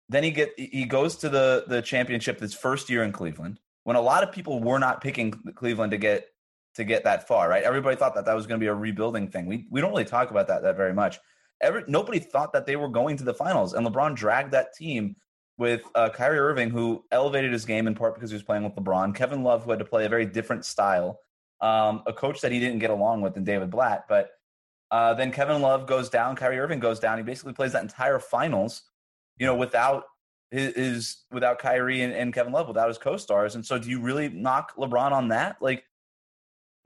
then 0.09 0.23
he 0.25 0.31
get 0.31 0.53
he 0.57 0.85
goes 0.85 1.17
to 1.17 1.29
the 1.29 1.65
the 1.67 1.83
championship 1.83 2.39
this 2.39 2.55
first 2.55 2.89
year 2.89 3.03
in 3.03 3.13
Cleveland 3.13 3.61
when 3.85 3.97
a 3.97 4.01
lot 4.01 4.23
of 4.23 4.33
people 4.33 4.61
were 4.61 4.79
not 4.79 5.01
picking 5.01 5.33
Cleveland 5.55 5.93
to 5.93 5.99
get 5.99 6.27
to 6.75 6.85
get 6.85 7.05
that 7.05 7.26
far, 7.26 7.49
right? 7.49 7.62
Everybody 7.62 7.97
thought 7.97 8.15
that 8.15 8.25
that 8.25 8.35
was 8.35 8.47
going 8.47 8.59
to 8.59 8.65
be 8.65 8.69
a 8.69 8.75
rebuilding 8.75 9.29
thing. 9.29 9.47
We 9.47 9.67
we 9.71 9.81
don't 9.81 9.91
really 9.91 10.05
talk 10.05 10.31
about 10.31 10.49
that 10.49 10.62
that 10.62 10.76
very 10.76 10.93
much. 10.93 11.19
Every 11.61 11.85
nobody 11.87 12.19
thought 12.19 12.53
that 12.53 12.67
they 12.67 12.76
were 12.76 12.88
going 12.88 13.17
to 13.19 13.25
the 13.25 13.35
finals, 13.35 13.75
and 13.75 13.87
LeBron 13.87 14.15
dragged 14.17 14.53
that 14.53 14.75
team 14.75 15.17
with 15.56 15.82
uh, 15.94 16.11
Kyrie 16.11 16.38
Irving, 16.38 16.71
who 16.71 17.05
elevated 17.12 17.53
his 17.53 17.65
game 17.65 17.87
in 17.87 17.94
part 17.94 18.15
because 18.15 18.31
he 18.31 18.35
was 18.35 18.43
playing 18.43 18.65
with 18.65 18.75
LeBron. 18.75 19.15
Kevin 19.15 19.43
Love, 19.43 19.65
who 19.65 19.71
had 19.71 19.79
to 19.79 19.85
play 19.85 20.05
a 20.05 20.09
very 20.09 20.26
different 20.26 20.65
style, 20.65 21.21
um, 21.61 22.03
a 22.06 22.12
coach 22.12 22.41
that 22.41 22.50
he 22.50 22.59
didn't 22.59 22.81
get 22.81 22.91
along 22.91 23.20
with, 23.20 23.37
and 23.37 23.47
David 23.47 23.70
Blatt. 23.70 24.06
But 24.09 24.31
uh, 24.91 25.15
then 25.15 25.31
Kevin 25.31 25.62
Love 25.62 25.87
goes 25.87 26.09
down, 26.09 26.37
Kyrie 26.37 26.59
Irving 26.59 26.81
goes 26.81 26.99
down. 26.99 27.19
He 27.19 27.25
basically 27.25 27.53
plays 27.53 27.73
that 27.73 27.82
entire 27.82 28.19
finals, 28.19 28.82
you 29.38 29.47
know, 29.47 29.55
without 29.55 30.05
his, 30.50 30.75
his 30.75 31.17
without 31.31 31.59
Kyrie 31.59 32.03
and, 32.03 32.12
and 32.12 32.35
Kevin 32.35 32.53
Love, 32.53 32.67
without 32.67 32.88
his 32.88 32.99
co-stars. 32.99 33.55
And 33.55 33.65
so, 33.65 33.79
do 33.79 33.88
you 33.88 34.00
really 34.00 34.29
knock 34.29 34.77
LeBron 34.77 35.12
on 35.12 35.29
that? 35.29 35.56
Like 35.61 35.85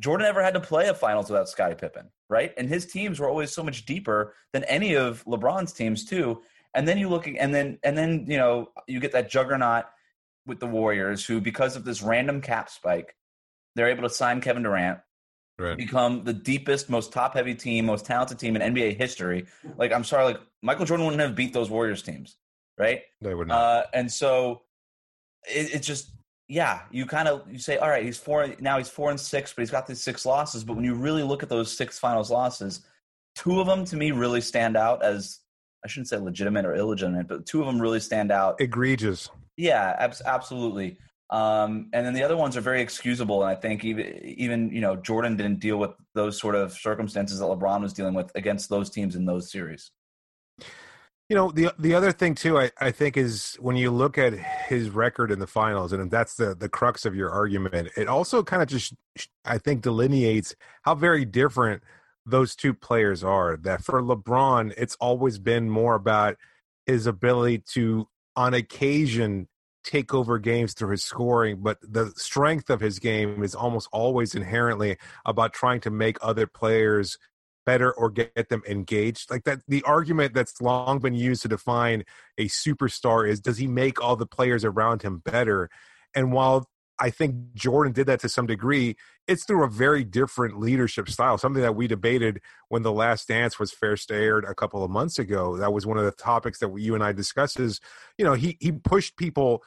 Jordan 0.01 0.27
never 0.27 0.43
had 0.43 0.55
to 0.55 0.61
play 0.61 0.89
a 0.89 0.95
finals 0.95 1.29
without 1.29 1.49
Scottie 1.49 1.75
Pippen, 1.75 2.09
right? 2.29 2.53
And 2.57 2.69
his 2.69 2.87
teams 2.87 3.19
were 3.19 3.29
always 3.29 3.51
so 3.53 3.63
much 3.63 3.85
deeper 3.85 4.35
than 4.53 4.65
any 4.65 4.95
of 4.95 5.25
LeBron's 5.25 5.73
teams 5.73 6.05
too. 6.05 6.43
And 6.75 6.87
then 6.87 6.99
you 6.99 7.09
look 7.09 7.27
and 7.27 7.53
then 7.53 7.79
and 7.83 7.97
then 7.97 8.27
you 8.29 8.37
know 8.37 8.71
you 8.87 9.01
get 9.01 9.13
that 9.13 9.31
juggernaut 9.31 9.87
with 10.47 10.61
the 10.61 10.67
Warriors, 10.67 11.25
who 11.25 11.41
because 11.41 11.77
of 11.77 11.85
this 11.85 12.03
random 12.03 12.41
cap 12.41 12.71
spike, 12.71 13.15
they're 13.75 13.89
able 13.89 14.03
to 14.03 14.11
sign 14.11 14.41
Kevin 14.41 14.63
Durant, 14.63 15.01
right. 15.59 15.77
become 15.77 16.25
the 16.25 16.33
deepest, 16.33 16.89
most 16.89 17.13
top-heavy 17.13 17.55
team, 17.55 17.87
most 17.87 18.07
talented 18.07 18.39
team 18.39 18.57
in 18.57 18.75
NBA 18.75 18.97
history. 18.97 19.47
Like 19.77 19.93
I'm 19.93 20.05
sorry, 20.05 20.25
like 20.25 20.41
Michael 20.63 20.87
Jordan 20.87 21.07
wouldn't 21.07 21.23
have 21.23 21.35
beat 21.35 21.53
those 21.53 21.71
Warriors 21.71 22.03
teams, 22.03 22.37
right? 22.79 23.03
They 23.21 23.35
would 23.35 23.49
not. 23.49 23.57
Uh, 23.57 23.83
and 23.95 24.13
so 24.13 24.63
it, 25.45 25.75
it 25.77 25.83
just 25.83 26.13
yeah, 26.49 26.81
you 26.91 27.05
kind 27.05 27.29
of 27.29 27.43
you 27.51 27.59
say, 27.59 27.77
all 27.77 27.91
right, 27.91 28.05
he's 28.05 28.17
four 28.17 28.55
now. 28.59 28.79
He's 28.79 28.89
four 28.89 29.11
and 29.11 29.21
six, 29.21 29.53
but 29.53 29.63
he's 29.63 29.71
got 29.71 29.87
these 29.87 30.03
six 30.03 30.25
losses. 30.25 30.65
But 30.65 30.77
when 30.77 30.85
you 30.85 30.95
really 30.95 31.23
look 31.23 31.43
at 31.43 31.51
those 31.51 31.77
six 31.77 31.99
finals 31.99 32.31
losses, 32.31 32.81
two 33.35 33.61
of 33.61 33.67
them 33.67 33.85
to 33.85 33.97
me 33.97 34.13
really 34.13 34.41
stand 34.41 34.77
out 34.77 35.05
as 35.05 35.41
I 35.85 35.89
shouldn't 35.89 36.09
say 36.09 36.17
legitimate 36.17 36.65
or 36.65 36.75
illegitimate, 36.75 37.29
but 37.29 37.45
two 37.45 37.61
of 37.61 37.67
them 37.67 37.81
really 37.81 38.01
stand 38.01 38.33
out. 38.33 38.61
Egregious. 38.61 39.29
Yeah, 39.57 39.95
ab- 39.99 40.15
absolutely. 40.25 40.97
Um, 41.31 41.91
and 41.93 42.07
then 42.07 42.15
the 42.15 42.23
other 42.23 42.37
ones 42.37 42.57
are 42.57 42.63
very 42.63 42.81
excusable. 42.81 43.43
And 43.43 43.51
I 43.51 43.55
think 43.55 43.85
even 43.85 44.19
even 44.25 44.71
you 44.71 44.81
know 44.81 44.97
Jordan 44.97 45.37
didn't 45.37 45.61
deal 45.61 45.77
with 45.77 45.91
those 46.15 46.41
sort 46.41 46.55
of 46.55 46.73
circumstances 46.73 47.41
that 47.41 47.45
LeBron 47.45 47.83
was 47.83 47.93
dealing 47.93 48.15
with 48.15 48.33
against 48.35 48.71
those 48.71 48.89
teams 48.89 49.17
in 49.17 49.27
those 49.27 49.53
series. 49.53 49.91
You 51.29 51.37
know, 51.37 51.51
the 51.51 51.75
the 51.79 51.95
other 51.95 52.11
thing 52.11 52.35
too, 52.35 52.59
I, 52.59 52.71
I 52.81 52.91
think 52.91 53.19
is 53.19 53.57
when 53.61 53.77
you 53.77 53.91
look 53.91 54.17
at 54.17 54.33
his 54.33 54.89
record 54.89 55.31
in 55.31 55.41
the 55.41 55.47
finals, 55.47 55.93
and 55.93 56.11
that's 56.11 56.35
the 56.35 56.55
the 56.55 56.71
crux 56.71 57.05
of 57.05 57.15
your 57.15 57.31
argument. 57.31 57.91
It 57.99 58.09
also 58.09 58.43
kind 58.43 58.63
of 58.63 58.69
just, 58.69 58.95
I 59.45 59.59
think, 59.59 59.83
delineates 59.83 60.55
how 60.83 60.95
very 60.95 61.27
different 61.27 61.83
those 62.25 62.57
two 62.57 62.73
players 62.73 63.23
are. 63.23 63.59
That 63.59 63.85
for 63.85 64.01
LeBron, 64.03 64.73
it's 64.79 64.97
always 65.01 65.39
been 65.39 65.69
more 65.69 65.95
about 65.95 66.37
his 66.87 67.07
ability 67.07 67.59
to, 67.75 68.09
on 68.35 68.55
occasion, 68.55 69.49
take 69.85 70.15
over 70.15 70.39
games 70.39 70.73
through 70.73 70.93
his 70.93 71.05
scoring, 71.05 71.59
but 71.61 71.79
the 71.83 72.11
strength 72.17 72.71
of 72.71 72.81
his 72.81 72.99
game 72.99 73.43
is 73.43 73.55
almost 73.55 73.89
always 73.93 74.35
inherently 74.35 74.97
about 75.27 75.53
trying 75.53 75.81
to 75.81 75.91
make 75.91 76.17
other 76.23 76.47
players 76.47 77.19
better 77.69 77.93
or 77.93 78.09
get 78.09 78.49
them 78.49 78.63
engaged 78.67 79.31
like 79.31 79.45
that 79.45 79.61
the 79.69 79.83
argument 79.83 80.33
that's 80.33 80.63
long 80.63 80.99
been 80.99 81.13
used 81.15 81.43
to 81.43 81.49
define 81.49 82.03
a 82.39 82.47
superstar 82.47 83.29
is 83.29 83.41
does 83.41 83.59
he 83.59 83.67
make 83.67 84.03
all 84.03 84.17
the 84.17 84.25
players 84.25 84.65
around 84.65 85.03
him 85.03 85.19
better 85.19 85.69
and 86.15 86.33
while 86.33 86.67
I 86.99 87.11
think 87.11 87.55
Jordan 87.55 87.93
did 87.93 88.07
that 88.07 88.21
to 88.21 88.29
some 88.29 88.47
degree. 88.47 88.97
It's 89.29 89.45
through 89.45 89.65
a 89.65 89.69
very 89.69 90.05
different 90.05 90.59
leadership 90.59 91.09
style, 91.09 91.39
something 91.39 91.63
that 91.63 91.77
we 91.77 91.87
debated 91.87 92.41
when 92.69 92.83
The 92.83 92.93
Last 92.93 93.29
Dance 93.29 93.59
was 93.59 93.71
first 93.71 94.11
aired 94.11 94.45
a 94.45 94.55
couple 94.55 94.83
of 94.83 94.91
months 94.91 95.19
ago. 95.19 95.57
That 95.57 95.73
was 95.73 95.87
one 95.87 95.99
of 95.99 96.05
the 96.05 96.11
topics 96.11 96.59
that 96.59 96.77
you 96.77 96.95
and 96.95 97.05
I 97.05 97.13
discussed. 97.13 97.61
Is 97.61 97.81
you 98.17 98.25
know 98.25 98.35
he 98.35 98.57
he 98.61 98.73
pushed 98.73 99.17
people 99.17 99.63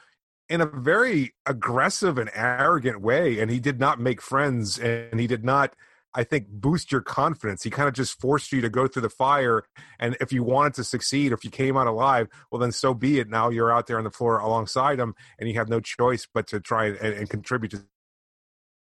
in 0.48 0.60
a 0.60 0.66
very 0.66 1.32
aggressive 1.46 2.18
and 2.18 2.30
arrogant 2.34 3.00
way, 3.00 3.40
and 3.40 3.50
he 3.50 3.60
did 3.60 3.80
not 3.80 3.98
make 3.98 4.20
friends, 4.20 4.78
and 4.78 5.18
he 5.18 5.26
did 5.26 5.44
not 5.44 5.74
I 6.14 6.24
think, 6.24 6.48
boost 6.48 6.92
your 6.92 7.00
confidence. 7.00 7.62
He 7.62 7.70
kind 7.70 7.88
of 7.88 7.94
just 7.94 8.20
forced 8.20 8.52
you 8.52 8.60
to 8.60 8.68
go 8.68 8.86
through 8.86 9.02
the 9.02 9.08
fire. 9.10 9.64
And 9.98 10.16
if 10.20 10.32
you 10.32 10.42
wanted 10.42 10.74
to 10.74 10.84
succeed, 10.84 11.32
if 11.32 11.44
you 11.44 11.50
came 11.50 11.76
out 11.76 11.86
alive, 11.86 12.28
well, 12.50 12.58
then 12.58 12.72
so 12.72 12.92
be 12.92 13.18
it. 13.18 13.28
Now 13.28 13.48
you're 13.48 13.72
out 13.72 13.86
there 13.86 13.98
on 13.98 14.04
the 14.04 14.10
floor 14.10 14.38
alongside 14.38 14.98
him, 14.98 15.14
and 15.38 15.48
you 15.48 15.54
have 15.54 15.68
no 15.68 15.80
choice 15.80 16.26
but 16.32 16.46
to 16.48 16.60
try 16.60 16.86
and, 16.86 16.98
and 16.98 17.30
contribute 17.30 17.70
to 17.70 17.82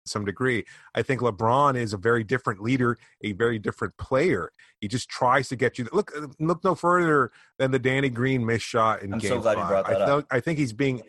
some 0.05 0.25
degree. 0.25 0.64
I 0.95 1.02
think 1.02 1.21
LeBron 1.21 1.76
is 1.76 1.93
a 1.93 1.97
very 1.97 2.25
different 2.25 2.61
leader, 2.61 2.99
a 3.23 3.33
very 3.33 3.59
different 3.59 3.97
player. 3.99 4.50
He 4.81 4.88
just 4.88 5.09
tries 5.09 5.49
to 5.50 5.57
get 5.57 5.79
you. 5.79 5.88
Look, 5.93 6.11
uh, 6.17 6.26
look 6.41 6.64
no 6.64 6.75
further 6.75 7.31
than 7.59 7.71
the 7.71 7.79
Danny 7.79 8.09
Green 8.09 8.45
miss 8.45 8.62
shot 8.62 9.02
in 9.02 9.12
I'm 9.12 9.21
Game 9.21 9.29
so 9.29 9.41
glad 9.41 9.55
Five. 9.55 9.64
you 9.64 9.69
brought 9.69 9.88
that 9.88 10.02
I, 10.02 10.12
up. 10.12 10.26
I 10.31 10.41
think 10.41 10.59
he's 10.59 10.73
being 10.73 11.02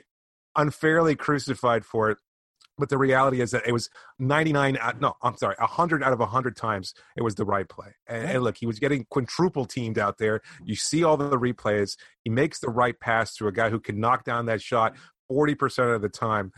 unfairly 0.55 1.15
crucified 1.15 1.85
for 1.85 2.11
it. 2.11 2.17
But 2.77 2.89
the 2.89 2.97
reality 2.97 3.39
is 3.39 3.51
that 3.51 3.67
it 3.67 3.71
was 3.71 3.89
99, 4.17 4.77
out- 4.81 4.99
no, 4.99 5.13
I'm 5.21 5.37
sorry, 5.37 5.55
100 5.59 6.01
out 6.03 6.11
of 6.11 6.19
100 6.19 6.55
times 6.55 6.93
it 7.15 7.21
was 7.21 7.35
the 7.35 7.45
right 7.45 7.67
play. 7.69 7.89
And, 8.07 8.27
and 8.27 8.43
look, 8.43 8.57
he 8.57 8.65
was 8.65 8.79
getting 8.79 9.05
quintuple 9.09 9.65
teamed 9.65 9.99
out 9.99 10.17
there. 10.17 10.41
You 10.63 10.75
see 10.75 11.03
all 11.03 11.15
the 11.15 11.37
replays. 11.37 11.97
He 12.23 12.29
makes 12.31 12.59
the 12.59 12.69
right 12.69 12.99
pass 12.99 13.35
to 13.35 13.47
a 13.47 13.51
guy 13.51 13.69
who 13.69 13.79
can 13.79 13.99
knock 13.99 14.23
down 14.23 14.47
that 14.47 14.61
shot 14.61 14.95
40% 15.31 15.95
of 15.95 16.01
the 16.01 16.09
time. 16.09 16.51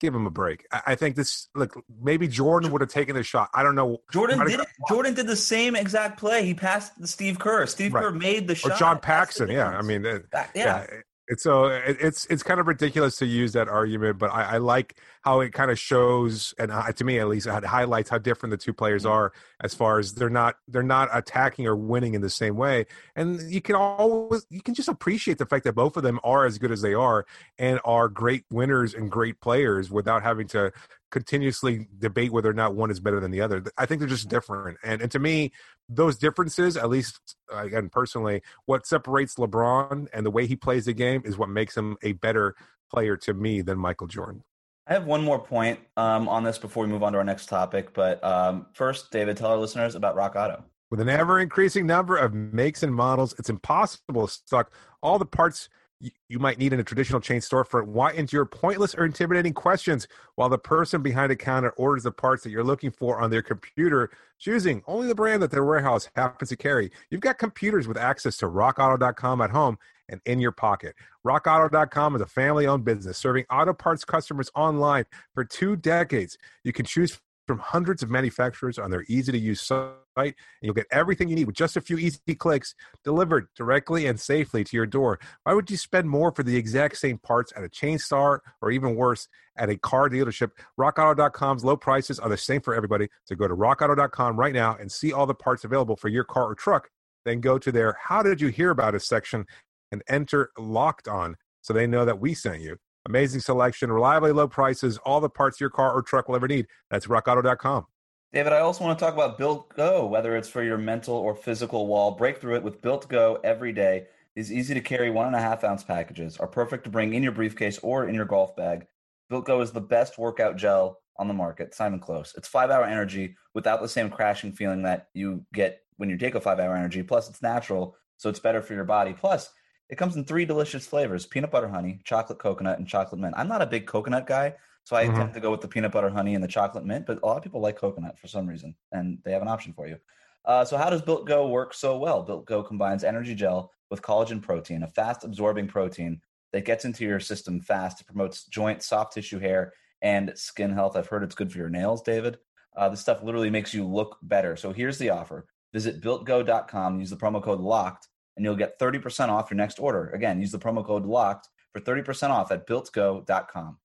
Give 0.00 0.14
him 0.14 0.26
a 0.26 0.30
break. 0.30 0.64
I, 0.72 0.82
I 0.86 0.94
think 0.94 1.16
this, 1.16 1.48
look, 1.56 1.74
maybe 2.00 2.28
Jordan 2.28 2.70
would 2.70 2.80
have 2.80 2.88
taken 2.90 3.16
the 3.16 3.22
shot. 3.24 3.50
I 3.52 3.62
don't 3.64 3.74
know. 3.74 3.98
Jordan 4.12 4.38
did 4.46 4.60
it. 4.60 4.68
Jordan 4.88 5.12
did 5.14 5.26
the 5.26 5.34
same 5.36 5.74
exact 5.74 6.20
play. 6.20 6.44
He 6.44 6.54
passed 6.54 6.92
Steve 7.06 7.38
Kerr. 7.40 7.66
Steve 7.66 7.92
Right. 7.92 8.04
Kerr 8.04 8.12
made 8.12 8.46
the 8.46 8.52
Or 8.52 8.56
shot. 8.56 8.78
John 8.78 8.94
That's 8.96 9.06
Paxson. 9.06 9.50
Yeah. 9.50 9.68
I 9.68 9.82
mean, 9.82 10.06
uh, 10.06 10.20
That- 10.32 10.50
yeah. 10.54 10.86
It's 11.30 11.42
so 11.42 11.66
it, 11.66 11.98
it's 12.00 12.26
it's 12.26 12.42
kind 12.42 12.58
of 12.58 12.66
ridiculous 12.66 13.16
to 13.16 13.26
use 13.26 13.52
that 13.52 13.68
argument, 13.68 14.18
but 14.18 14.32
I, 14.32 14.54
I 14.54 14.56
like 14.58 14.96
how 15.20 15.40
it 15.40 15.52
kind 15.52 15.70
of 15.70 15.78
shows, 15.78 16.54
and 16.58 16.72
uh, 16.72 16.90
to 16.90 17.04
me 17.04 17.18
at 17.18 17.28
least, 17.28 17.46
it 17.46 17.64
highlights 17.64 18.08
how 18.08 18.16
different 18.16 18.50
the 18.50 18.56
two 18.56 18.72
players 18.72 19.04
Mm-hmm. 19.04 19.12
are 19.12 19.32
as 19.60 19.74
far 19.74 19.98
as 19.98 20.14
they're 20.14 20.30
not 20.30 20.56
they're 20.68 20.82
not 20.82 21.10
attacking 21.12 21.66
or 21.66 21.76
winning 21.76 22.14
in 22.14 22.22
the 22.22 22.30
same 22.30 22.56
way, 22.56 22.86
and 23.14 23.40
you 23.42 23.60
can 23.60 23.76
always 23.76 24.46
you 24.48 24.62
can 24.62 24.72
just 24.72 24.88
appreciate 24.88 25.36
the 25.36 25.44
fact 25.44 25.64
that 25.64 25.74
both 25.74 25.98
of 25.98 26.02
them 26.02 26.18
are 26.24 26.46
as 26.46 26.56
good 26.58 26.72
as 26.72 26.80
they 26.80 26.94
are 26.94 27.26
and 27.58 27.78
are 27.84 28.08
great 28.08 28.44
winners 28.50 28.94
and 28.94 29.10
great 29.10 29.38
players 29.40 29.90
without 29.90 30.22
having 30.22 30.46
to 30.48 30.72
continuously 31.10 31.88
debate 31.98 32.32
whether 32.32 32.50
or 32.50 32.54
not 32.54 32.74
one 32.74 32.90
is 32.90 33.00
better 33.00 33.20
than 33.20 33.30
the 33.30 33.40
other. 33.40 33.62
I 33.76 33.86
think 33.86 34.00
they're 34.00 34.08
just 34.08 34.28
different, 34.28 34.78
and 34.82 35.00
and 35.02 35.10
to 35.12 35.18
me, 35.18 35.52
those 35.88 36.16
differences, 36.16 36.76
at 36.76 36.88
least 36.88 37.36
uh, 37.52 37.58
again 37.58 37.88
personally, 37.88 38.42
what 38.66 38.86
separates 38.86 39.36
LeBron 39.36 40.08
and 40.12 40.26
the 40.26 40.30
way 40.30 40.46
he 40.46 40.56
plays 40.56 40.84
the 40.84 40.92
game 40.92 41.22
is 41.24 41.38
what 41.38 41.48
makes 41.48 41.76
him 41.76 41.96
a 42.02 42.12
better 42.12 42.54
player 42.90 43.16
to 43.16 43.34
me 43.34 43.62
than 43.62 43.78
Michael 43.78 44.06
Jordan. 44.06 44.42
I 44.86 44.94
have 44.94 45.04
one 45.04 45.22
more 45.22 45.38
point 45.38 45.80
um, 45.98 46.28
on 46.28 46.44
this 46.44 46.56
before 46.56 46.84
we 46.84 46.90
move 46.90 47.02
on 47.02 47.12
to 47.12 47.18
our 47.18 47.24
next 47.24 47.46
topic. 47.46 47.92
But 47.92 48.24
um, 48.24 48.66
first, 48.72 49.10
David, 49.10 49.36
tell 49.36 49.50
our 49.50 49.58
listeners 49.58 49.94
about 49.94 50.16
Rock 50.16 50.34
Auto. 50.34 50.64
With 50.90 51.00
an 51.00 51.10
ever 51.10 51.38
increasing 51.38 51.86
number 51.86 52.16
of 52.16 52.32
makes 52.32 52.82
and 52.82 52.94
models, 52.94 53.34
it's 53.38 53.50
impossible 53.50 54.26
to 54.26 54.32
stock 54.32 54.72
all 55.02 55.18
the 55.18 55.26
parts 55.26 55.68
you, 56.00 56.38
might 56.38 56.58
need 56.58 56.72
in 56.72 56.80
a 56.80 56.84
traditional 56.84 57.20
chain 57.20 57.40
storefront. 57.40 57.86
Why 57.86 58.12
endure 58.12 58.44
pointless 58.44 58.94
or 58.94 59.04
intimidating 59.04 59.52
questions 59.52 60.06
while 60.36 60.48
the 60.48 60.58
person 60.58 61.02
behind 61.02 61.30
the 61.30 61.36
counter 61.36 61.70
orders 61.70 62.04
the 62.04 62.12
parts 62.12 62.44
that 62.44 62.50
you're 62.50 62.64
looking 62.64 62.90
for 62.90 63.20
on 63.20 63.30
their 63.30 63.42
computer, 63.42 64.10
choosing 64.38 64.82
only 64.86 65.08
the 65.08 65.14
brand 65.14 65.42
that 65.42 65.50
their 65.50 65.64
warehouse 65.64 66.08
happens 66.14 66.50
to 66.50 66.56
carry? 66.56 66.90
You've 67.10 67.20
got 67.20 67.38
computers 67.38 67.88
with 67.88 67.96
access 67.96 68.36
to 68.38 68.46
rockauto.com 68.46 69.40
at 69.40 69.50
home 69.50 69.78
and 70.08 70.20
in 70.24 70.40
your 70.40 70.52
pocket. 70.52 70.94
RockAuto.com 71.26 72.16
is 72.16 72.22
a 72.22 72.26
family 72.26 72.66
owned 72.66 72.84
business 72.84 73.18
serving 73.18 73.44
auto 73.50 73.74
parts 73.74 74.04
customers 74.04 74.50
online 74.54 75.04
for 75.34 75.44
two 75.44 75.76
decades. 75.76 76.38
You 76.64 76.72
can 76.72 76.86
choose 76.86 77.18
from 77.46 77.58
hundreds 77.58 78.02
of 78.02 78.10
manufacturers 78.10 78.78
on 78.78 78.90
their 78.90 79.04
easy 79.08 79.32
to 79.32 79.38
use 79.38 79.60
site, 79.60 79.92
and 80.26 80.34
you'll 80.62 80.74
get 80.74 80.86
everything 80.90 81.28
you 81.28 81.36
need 81.36 81.46
with 81.46 81.56
just 81.56 81.76
a 81.76 81.80
few 81.80 81.98
easy 81.98 82.34
clicks 82.34 82.74
delivered 83.04 83.48
directly 83.56 84.06
and 84.06 84.18
safely 84.18 84.64
to 84.64 84.76
your 84.76 84.86
door. 84.86 85.18
Why 85.44 85.54
would 85.54 85.70
you 85.70 85.76
spend 85.76 86.08
more 86.08 86.32
for 86.32 86.42
the 86.42 86.56
exact 86.56 86.96
same 86.98 87.18
parts 87.18 87.52
at 87.56 87.64
a 87.64 87.68
chain 87.68 87.98
store 87.98 88.42
or 88.60 88.70
even 88.70 88.94
worse, 88.94 89.28
at 89.56 89.70
a 89.70 89.76
car 89.76 90.08
dealership? 90.08 90.50
RockAuto.com's 90.78 91.64
low 91.64 91.76
prices 91.76 92.18
are 92.18 92.28
the 92.28 92.36
same 92.36 92.60
for 92.60 92.74
everybody. 92.74 93.08
So 93.24 93.34
go 93.34 93.48
to 93.48 93.56
RockAuto.com 93.56 94.38
right 94.38 94.54
now 94.54 94.76
and 94.78 94.90
see 94.90 95.12
all 95.12 95.26
the 95.26 95.34
parts 95.34 95.64
available 95.64 95.96
for 95.96 96.08
your 96.08 96.24
car 96.24 96.46
or 96.46 96.54
truck. 96.54 96.90
Then 97.24 97.40
go 97.40 97.58
to 97.58 97.72
their 97.72 97.96
How 98.00 98.22
Did 98.22 98.40
You 98.40 98.48
Hear 98.48 98.70
About 98.70 98.94
Us 98.94 99.06
section 99.06 99.46
and 99.92 100.02
enter 100.08 100.50
Locked 100.58 101.08
On 101.08 101.36
so 101.62 101.72
they 101.72 101.86
know 101.86 102.04
that 102.04 102.20
we 102.20 102.34
sent 102.34 102.60
you. 102.60 102.76
Amazing 103.06 103.40
selection, 103.40 103.90
reliably 103.90 104.32
low 104.32 104.48
prices, 104.48 104.98
all 104.98 105.20
the 105.20 105.30
parts 105.30 105.60
your 105.60 105.70
car 105.70 105.92
or 105.92 106.02
truck 106.02 106.28
will 106.28 106.36
ever 106.36 106.48
need. 106.48 106.66
That's 106.90 107.06
rockauto.com. 107.06 107.86
David, 108.30 108.52
I 108.52 108.58
also 108.58 108.84
want 108.84 108.98
to 108.98 109.02
talk 109.02 109.14
about 109.14 109.38
Built 109.38 109.74
Go, 109.74 110.04
whether 110.04 110.36
it's 110.36 110.50
for 110.50 110.62
your 110.62 110.76
mental 110.76 111.14
or 111.14 111.34
physical 111.34 111.86
wall. 111.86 112.10
Break 112.10 112.38
through 112.38 112.56
it 112.56 112.62
with 112.62 112.82
Built 112.82 113.08
Go 113.08 113.40
every 113.42 113.72
day. 113.72 114.06
These 114.36 114.52
easy 114.52 114.74
to 114.74 114.82
carry 114.82 115.10
one 115.10 115.26
and 115.26 115.34
a 115.34 115.40
half 115.40 115.64
ounce 115.64 115.82
packages 115.82 116.36
are 116.36 116.46
perfect 116.46 116.84
to 116.84 116.90
bring 116.90 117.14
in 117.14 117.22
your 117.22 117.32
briefcase 117.32 117.78
or 117.78 118.06
in 118.06 118.14
your 118.14 118.26
golf 118.26 118.54
bag. 118.54 118.86
Built 119.30 119.46
Go 119.46 119.62
is 119.62 119.72
the 119.72 119.80
best 119.80 120.18
workout 120.18 120.56
gel 120.56 121.00
on 121.16 121.26
the 121.26 121.32
market. 121.32 121.74
Simon 121.74 122.00
Close. 122.00 122.34
It's 122.36 122.48
five 122.48 122.70
hour 122.70 122.84
energy 122.84 123.34
without 123.54 123.80
the 123.80 123.88
same 123.88 124.10
crashing 124.10 124.52
feeling 124.52 124.82
that 124.82 125.08
you 125.14 125.46
get 125.54 125.80
when 125.96 126.10
you 126.10 126.18
take 126.18 126.34
a 126.34 126.40
five 126.40 126.60
hour 126.60 126.76
energy. 126.76 127.02
Plus, 127.02 127.30
it's 127.30 127.40
natural, 127.40 127.96
so 128.18 128.28
it's 128.28 128.40
better 128.40 128.60
for 128.60 128.74
your 128.74 128.84
body. 128.84 129.14
Plus, 129.14 129.50
it 129.88 129.96
comes 129.96 130.16
in 130.16 130.26
three 130.26 130.44
delicious 130.44 130.86
flavors 130.86 131.24
peanut 131.24 131.50
butter 131.50 131.68
honey, 131.68 132.00
chocolate 132.04 132.38
coconut, 132.38 132.78
and 132.78 132.86
chocolate 132.86 133.22
mint. 133.22 133.34
I'm 133.38 133.48
not 133.48 133.62
a 133.62 133.66
big 133.66 133.86
coconut 133.86 134.26
guy, 134.26 134.54
so 134.88 134.96
I 134.96 135.06
Mhm. 135.06 135.16
tend 135.16 135.34
to 135.34 135.40
go 135.40 135.50
with 135.50 135.60
the 135.60 135.68
peanut 135.68 135.92
butter 135.92 136.08
honey 136.08 136.34
and 136.34 136.42
the 136.42 136.48
chocolate 136.48 136.82
mint, 136.86 137.04
but 137.04 137.22
a 137.22 137.26
lot 137.26 137.36
of 137.36 137.42
people 137.42 137.60
like 137.60 137.76
coconut 137.76 138.18
for 138.18 138.26
some 138.26 138.46
reason, 138.46 138.74
and 138.90 139.18
they 139.22 139.32
have 139.32 139.42
an 139.42 139.48
option 139.48 139.74
for 139.74 139.86
you. 139.86 139.98
Uh, 140.46 140.64
so, 140.64 140.78
how 140.78 140.88
does 140.88 141.02
Built 141.02 141.26
Go 141.26 141.46
work 141.48 141.74
so 141.74 141.98
well? 141.98 142.22
Built 142.22 142.46
Go 142.46 142.62
combines 142.62 143.04
energy 143.04 143.34
gel 143.34 143.70
with 143.90 144.00
collagen 144.00 144.40
protein, 144.40 144.82
a 144.82 144.88
fast 144.88 145.24
absorbing 145.24 145.68
protein 145.68 146.22
that 146.54 146.64
gets 146.64 146.86
into 146.86 147.04
your 147.04 147.20
system 147.20 147.60
fast. 147.60 148.00
It 148.00 148.06
promotes 148.06 148.46
joint, 148.46 148.82
soft 148.82 149.12
tissue, 149.12 149.38
hair, 149.38 149.74
and 150.00 150.32
skin 150.36 150.72
health. 150.72 150.96
I've 150.96 151.08
heard 151.08 151.22
it's 151.22 151.34
good 151.34 151.52
for 151.52 151.58
your 151.58 151.68
nails, 151.68 152.00
David. 152.00 152.38
Uh, 152.74 152.88
this 152.88 153.00
stuff 153.00 153.22
literally 153.22 153.50
makes 153.50 153.74
you 153.74 153.86
look 153.86 154.16
better. 154.22 154.56
So, 154.56 154.72
here's 154.72 154.96
the 154.96 155.10
offer 155.10 155.46
visit 155.74 156.00
builtgo.com, 156.00 156.98
use 156.98 157.10
the 157.10 157.16
promo 157.16 157.42
code 157.42 157.60
LOCKED, 157.60 158.06
and 158.36 158.44
you'll 158.46 158.56
get 158.56 158.78
30% 158.78 159.28
off 159.30 159.50
your 159.50 159.58
next 159.58 159.78
order. 159.78 160.08
Again, 160.12 160.40
use 160.40 160.50
the 160.50 160.58
promo 160.58 160.82
code 160.82 161.04
LOCKED 161.04 161.46
for 161.74 161.80
30% 161.80 162.30
off 162.30 162.50
at 162.50 162.66
builtgo.com. 162.66 163.78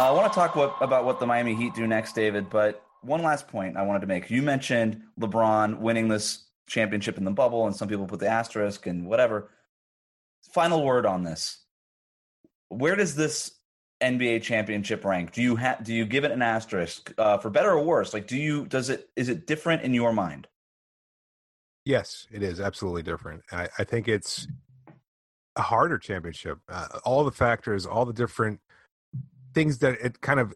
Uh, 0.00 0.04
I 0.04 0.10
want 0.12 0.32
to 0.32 0.34
talk 0.34 0.56
what, 0.56 0.74
about 0.80 1.04
what 1.04 1.20
the 1.20 1.26
Miami 1.26 1.54
Heat 1.54 1.74
do 1.74 1.86
next, 1.86 2.14
David. 2.14 2.48
But 2.48 2.82
one 3.02 3.22
last 3.22 3.48
point 3.48 3.76
I 3.76 3.82
wanted 3.82 4.00
to 4.00 4.06
make. 4.06 4.30
You 4.30 4.40
mentioned 4.40 5.02
LeBron 5.20 5.78
winning 5.78 6.08
this 6.08 6.46
championship 6.66 7.18
in 7.18 7.24
the 7.24 7.30
bubble, 7.30 7.66
and 7.66 7.76
some 7.76 7.86
people 7.86 8.06
put 8.06 8.18
the 8.18 8.26
asterisk 8.26 8.86
and 8.86 9.06
whatever. 9.06 9.50
Final 10.54 10.82
word 10.82 11.04
on 11.04 11.22
this: 11.22 11.64
Where 12.70 12.96
does 12.96 13.14
this 13.14 13.52
NBA 14.00 14.40
championship 14.40 15.04
rank? 15.04 15.32
Do 15.32 15.42
you 15.42 15.56
have? 15.56 15.84
Do 15.84 15.92
you 15.92 16.06
give 16.06 16.24
it 16.24 16.30
an 16.30 16.40
asterisk 16.40 17.12
uh, 17.18 17.36
for 17.36 17.50
better 17.50 17.72
or 17.72 17.84
worse? 17.84 18.14
Like, 18.14 18.26
do 18.26 18.38
you? 18.38 18.64
Does 18.64 18.88
it? 18.88 19.10
Is 19.16 19.28
it 19.28 19.46
different 19.46 19.82
in 19.82 19.92
your 19.92 20.14
mind? 20.14 20.48
Yes, 21.84 22.26
it 22.30 22.42
is 22.42 22.58
absolutely 22.58 23.02
different. 23.02 23.42
I, 23.52 23.68
I 23.78 23.84
think 23.84 24.08
it's 24.08 24.48
a 25.56 25.62
harder 25.62 25.98
championship. 25.98 26.56
Uh, 26.70 26.88
all 27.04 27.22
the 27.22 27.30
factors, 27.30 27.84
all 27.84 28.06
the 28.06 28.14
different 28.14 28.60
things 29.52 29.78
that 29.78 30.00
it 30.00 30.20
kind 30.20 30.40
of 30.40 30.54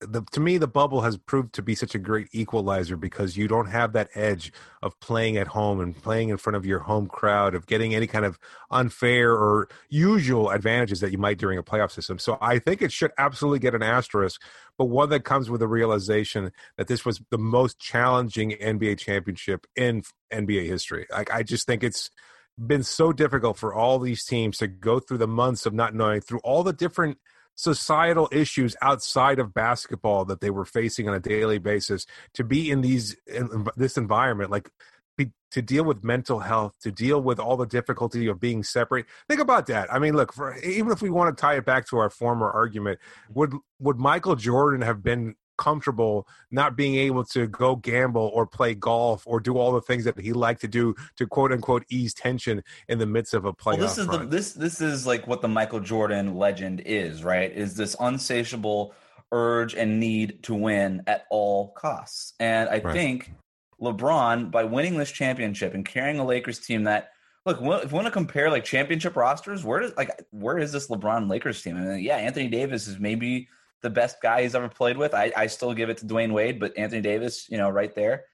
the, 0.00 0.24
to 0.30 0.40
me 0.40 0.58
the 0.58 0.66
bubble 0.66 1.00
has 1.00 1.16
proved 1.16 1.52
to 1.54 1.62
be 1.62 1.74
such 1.74 1.94
a 1.94 1.98
great 1.98 2.28
equalizer 2.32 2.96
because 2.96 3.36
you 3.36 3.48
don't 3.48 3.66
have 3.66 3.92
that 3.92 4.08
edge 4.14 4.52
of 4.82 4.98
playing 5.00 5.36
at 5.36 5.48
home 5.48 5.80
and 5.80 6.00
playing 6.00 6.28
in 6.28 6.36
front 6.36 6.56
of 6.56 6.64
your 6.64 6.80
home 6.80 7.06
crowd 7.06 7.54
of 7.54 7.66
getting 7.66 7.94
any 7.94 8.06
kind 8.06 8.24
of 8.24 8.38
unfair 8.70 9.32
or 9.32 9.68
usual 9.88 10.50
advantages 10.50 11.00
that 11.00 11.10
you 11.10 11.18
might 11.18 11.38
during 11.38 11.58
a 11.58 11.62
playoff 11.62 11.90
system. 11.90 12.18
So 12.18 12.38
i 12.40 12.58
think 12.58 12.82
it 12.82 12.92
should 12.92 13.12
absolutely 13.18 13.58
get 13.58 13.74
an 13.74 13.82
asterisk 13.82 14.40
but 14.78 14.86
one 14.86 15.08
that 15.08 15.24
comes 15.24 15.48
with 15.48 15.62
a 15.62 15.68
realization 15.68 16.52
that 16.76 16.86
this 16.86 17.04
was 17.04 17.20
the 17.30 17.38
most 17.38 17.78
challenging 17.78 18.52
nba 18.52 18.98
championship 18.98 19.66
in 19.76 20.02
nba 20.32 20.66
history. 20.66 21.06
Like 21.10 21.32
i 21.32 21.42
just 21.42 21.66
think 21.66 21.82
it's 21.82 22.10
been 22.58 22.82
so 22.82 23.12
difficult 23.12 23.58
for 23.58 23.74
all 23.74 23.98
these 23.98 24.24
teams 24.24 24.58
to 24.58 24.66
go 24.66 24.98
through 24.98 25.18
the 25.18 25.28
months 25.28 25.66
of 25.66 25.74
not 25.74 25.94
knowing 25.94 26.20
through 26.20 26.40
all 26.40 26.62
the 26.62 26.72
different 26.72 27.18
societal 27.56 28.28
issues 28.30 28.76
outside 28.82 29.38
of 29.38 29.52
basketball 29.52 30.24
that 30.26 30.40
they 30.40 30.50
were 30.50 30.64
facing 30.64 31.08
on 31.08 31.14
a 31.14 31.20
daily 31.20 31.58
basis 31.58 32.06
to 32.34 32.44
be 32.44 32.70
in 32.70 32.82
these 32.82 33.16
in 33.26 33.66
this 33.76 33.96
environment 33.96 34.50
like 34.50 34.70
be, 35.16 35.32
to 35.50 35.62
deal 35.62 35.82
with 35.82 36.04
mental 36.04 36.40
health 36.40 36.74
to 36.82 36.92
deal 36.92 37.20
with 37.20 37.40
all 37.40 37.56
the 37.56 37.66
difficulty 37.66 38.26
of 38.26 38.38
being 38.38 38.62
separate. 38.62 39.06
Think 39.28 39.40
about 39.40 39.66
that. 39.66 39.92
I 39.92 39.98
mean 39.98 40.14
look 40.14 40.32
for 40.32 40.56
even 40.58 40.92
if 40.92 41.00
we 41.00 41.08
want 41.08 41.36
to 41.36 41.40
tie 41.40 41.56
it 41.56 41.64
back 41.64 41.88
to 41.88 41.96
our 41.96 42.10
former 42.10 42.50
argument 42.50 43.00
would 43.32 43.54
would 43.80 43.98
michael 43.98 44.36
jordan 44.36 44.82
have 44.82 45.02
been 45.02 45.34
comfortable 45.56 46.26
not 46.50 46.76
being 46.76 46.96
able 46.96 47.24
to 47.24 47.46
go 47.46 47.76
gamble 47.76 48.30
or 48.34 48.46
play 48.46 48.74
golf 48.74 49.22
or 49.26 49.40
do 49.40 49.58
all 49.58 49.72
the 49.72 49.80
things 49.80 50.04
that 50.04 50.18
he 50.18 50.32
liked 50.32 50.60
to 50.60 50.68
do 50.68 50.94
to 51.16 51.26
quote 51.26 51.52
unquote 51.52 51.84
ease 51.88 52.14
tension 52.14 52.62
in 52.88 52.98
the 52.98 53.06
midst 53.06 53.34
of 53.34 53.44
a 53.44 53.52
playoff. 53.52 53.78
Well, 53.78 53.86
this 53.88 53.98
is 53.98 54.06
the 54.06 54.18
this 54.18 54.52
this 54.52 54.80
is 54.80 55.06
like 55.06 55.26
what 55.26 55.42
the 55.42 55.48
Michael 55.48 55.80
Jordan 55.80 56.36
legend 56.36 56.82
is, 56.84 57.24
right? 57.24 57.52
Is 57.52 57.74
this 57.74 57.96
unsatiable 57.98 58.94
urge 59.32 59.74
and 59.74 59.98
need 59.98 60.42
to 60.44 60.54
win 60.54 61.02
at 61.06 61.26
all 61.30 61.72
costs. 61.72 62.34
And 62.40 62.68
I 62.68 62.78
right. 62.78 62.92
think 62.94 63.32
LeBron, 63.80 64.50
by 64.50 64.64
winning 64.64 64.96
this 64.96 65.10
championship 65.10 65.74
and 65.74 65.84
carrying 65.84 66.18
a 66.18 66.24
Lakers 66.24 66.58
team 66.58 66.84
that 66.84 67.10
look, 67.44 67.58
if 67.60 67.92
we 67.92 67.94
want 67.96 68.06
to 68.06 68.12
compare 68.12 68.50
like 68.50 68.64
championship 68.64 69.16
rosters, 69.16 69.64
where 69.64 69.80
does 69.80 69.96
like 69.96 70.10
where 70.30 70.58
is 70.58 70.72
this 70.72 70.88
LeBron 70.88 71.28
Lakers 71.28 71.62
team? 71.62 71.76
I 71.76 71.80
mean, 71.80 71.98
yeah, 72.00 72.16
Anthony 72.16 72.48
Davis 72.48 72.86
is 72.86 72.98
maybe 72.98 73.48
the 73.82 73.90
best 73.90 74.20
guy 74.22 74.42
he's 74.42 74.54
ever 74.54 74.68
played 74.68 74.96
with. 74.96 75.14
I, 75.14 75.32
I 75.36 75.46
still 75.46 75.74
give 75.74 75.90
it 75.90 75.98
to 75.98 76.06
Dwyane 76.06 76.32
Wade, 76.32 76.58
but 76.58 76.76
Anthony 76.76 77.02
Davis, 77.02 77.48
you 77.48 77.58
know, 77.58 77.70
right 77.70 77.94
there. 77.94 78.24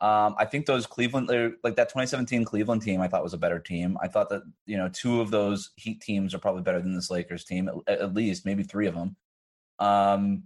Um, 0.00 0.34
I 0.38 0.44
think 0.44 0.66
those 0.66 0.86
Cleveland, 0.86 1.28
like 1.62 1.76
that 1.76 1.88
2017 1.88 2.44
Cleveland 2.44 2.82
team, 2.82 3.00
I 3.00 3.08
thought 3.08 3.22
was 3.22 3.32
a 3.32 3.38
better 3.38 3.58
team. 3.58 3.96
I 4.02 4.08
thought 4.08 4.28
that 4.30 4.42
you 4.66 4.76
know 4.76 4.88
two 4.88 5.20
of 5.20 5.30
those 5.30 5.70
Heat 5.76 6.00
teams 6.00 6.34
are 6.34 6.38
probably 6.38 6.62
better 6.62 6.80
than 6.80 6.94
this 6.94 7.10
Lakers 7.10 7.44
team, 7.44 7.70
at, 7.86 8.00
at 8.00 8.14
least 8.14 8.44
maybe 8.44 8.62
three 8.62 8.86
of 8.86 8.94
them. 8.94 9.16
Um, 9.78 10.44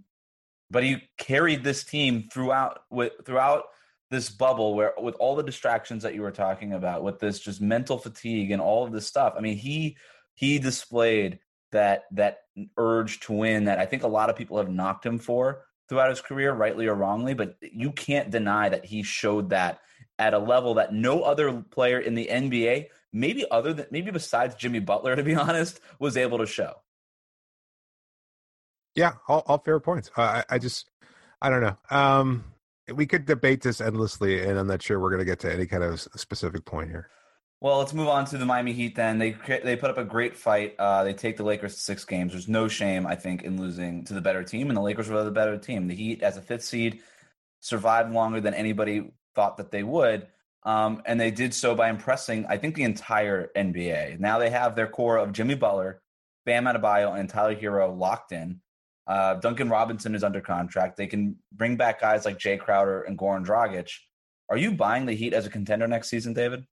but 0.71 0.83
he 0.83 1.03
carried 1.17 1.63
this 1.63 1.83
team 1.83 2.29
throughout 2.31 2.81
with 2.89 3.13
throughout 3.25 3.63
this 4.11 4.29
bubble 4.29 4.75
where 4.75 4.93
with 4.97 5.15
all 5.15 5.35
the 5.35 5.43
distractions 5.43 6.03
that 6.03 6.15
you 6.15 6.21
were 6.21 6.31
talking 6.31 6.73
about 6.73 7.03
with 7.03 7.19
this 7.19 7.39
just 7.39 7.61
mental 7.61 7.97
fatigue 7.97 8.51
and 8.51 8.61
all 8.61 8.83
of 8.83 8.91
this 8.91 9.05
stuff 9.05 9.35
i 9.37 9.39
mean 9.39 9.55
he 9.55 9.95
he 10.33 10.57
displayed 10.57 11.39
that 11.71 12.03
that 12.11 12.39
urge 12.77 13.19
to 13.19 13.33
win 13.33 13.65
that 13.65 13.79
i 13.79 13.85
think 13.85 14.03
a 14.03 14.07
lot 14.07 14.29
of 14.29 14.35
people 14.35 14.57
have 14.57 14.69
knocked 14.69 15.05
him 15.05 15.17
for 15.17 15.63
throughout 15.87 16.09
his 16.09 16.21
career 16.21 16.53
rightly 16.53 16.87
or 16.87 16.95
wrongly 16.95 17.33
but 17.33 17.55
you 17.61 17.91
can't 17.91 18.31
deny 18.31 18.69
that 18.69 18.85
he 18.85 19.03
showed 19.03 19.49
that 19.49 19.79
at 20.17 20.33
a 20.33 20.39
level 20.39 20.75
that 20.75 20.93
no 20.93 21.21
other 21.21 21.61
player 21.71 21.99
in 21.99 22.15
the 22.15 22.27
nba 22.31 22.85
maybe 23.13 23.45
other 23.49 23.73
than 23.73 23.85
maybe 23.91 24.11
besides 24.11 24.55
jimmy 24.55 24.79
butler 24.79 25.15
to 25.15 25.23
be 25.23 25.35
honest 25.47 25.79
was 25.99 26.17
able 26.17 26.37
to 26.37 26.45
show 26.45 26.73
yeah, 28.99 29.13
all, 29.27 29.43
all 29.47 29.59
fair 29.59 29.79
points. 29.79 30.11
Uh, 30.17 30.21
I, 30.49 30.55
I 30.55 30.57
just, 30.57 30.89
I 31.41 31.49
don't 31.49 31.61
know. 31.61 31.77
Um, 31.89 32.43
we 32.93 33.05
could 33.05 33.25
debate 33.25 33.61
this 33.61 33.81
endlessly, 33.81 34.43
and 34.43 34.57
I'm 34.57 34.67
not 34.67 34.81
sure 34.81 34.99
we're 34.99 35.09
going 35.09 35.19
to 35.19 35.25
get 35.25 35.39
to 35.39 35.53
any 35.53 35.65
kind 35.67 35.83
of 35.83 36.01
specific 36.01 36.65
point 36.65 36.89
here. 36.89 37.09
Well, 37.61 37.79
let's 37.79 37.93
move 37.93 38.07
on 38.07 38.23
to 38.25 38.37
the 38.37 38.45
Miami 38.45 38.71
Heat. 38.71 38.95
Then 38.95 39.19
they 39.19 39.35
they 39.63 39.75
put 39.75 39.89
up 39.89 39.97
a 39.97 40.05
great 40.05 40.37
fight. 40.37 40.75
Uh, 40.79 41.03
they 41.03 41.13
take 41.13 41.35
the 41.35 41.43
Lakers 41.43 41.75
to 41.75 41.81
six 41.81 42.05
games. 42.05 42.31
There's 42.31 42.47
no 42.47 42.69
shame, 42.69 43.05
I 43.05 43.15
think, 43.15 43.43
in 43.43 43.59
losing 43.59 44.05
to 44.05 44.13
the 44.13 44.21
better 44.21 44.43
team, 44.43 44.69
and 44.69 44.77
the 44.77 44.81
Lakers 44.81 45.09
were 45.09 45.23
the 45.25 45.31
better 45.31 45.57
team. 45.57 45.87
The 45.87 45.95
Heat, 45.95 46.23
as 46.23 46.37
a 46.37 46.41
fifth 46.41 46.63
seed, 46.63 47.01
survived 47.59 48.13
longer 48.13 48.39
than 48.39 48.53
anybody 48.53 49.11
thought 49.35 49.57
that 49.57 49.71
they 49.71 49.83
would, 49.83 50.27
um, 50.63 51.01
and 51.05 51.19
they 51.19 51.31
did 51.31 51.53
so 51.53 51.75
by 51.75 51.89
impressing, 51.89 52.45
I 52.47 52.55
think, 52.57 52.75
the 52.75 52.83
entire 52.83 53.51
NBA. 53.57 54.19
Now 54.19 54.39
they 54.39 54.49
have 54.49 54.75
their 54.75 54.87
core 54.87 55.17
of 55.17 55.33
Jimmy 55.33 55.55
Butler, 55.55 56.01
Bam 56.45 56.63
Adebayo, 56.63 57.19
and 57.19 57.29
Tyler 57.29 57.55
Herro 57.55 57.97
locked 57.97 58.31
in. 58.31 58.61
Uh, 59.05 59.33
Duncan 59.33 59.69
Robinson 59.69 60.15
is 60.15 60.23
under 60.23 60.39
contract. 60.39 60.95
They 60.95 61.07
can 61.07 61.35
bring 61.51 61.75
back 61.75 61.99
guys 61.99 62.23
like 62.23 62.37
Jae 62.37 62.59
Crowder 62.59 63.01
and 63.01 63.17
Goran 63.17 63.45
Dragic. 63.45 63.91
Are 64.49 64.57
you 64.57 64.71
buying 64.71 65.05
the 65.05 65.13
Heat 65.13 65.33
as 65.33 65.45
a 65.45 65.49
contender 65.49 65.87
next 65.87 66.09
season, 66.09 66.33
David? 66.33 66.65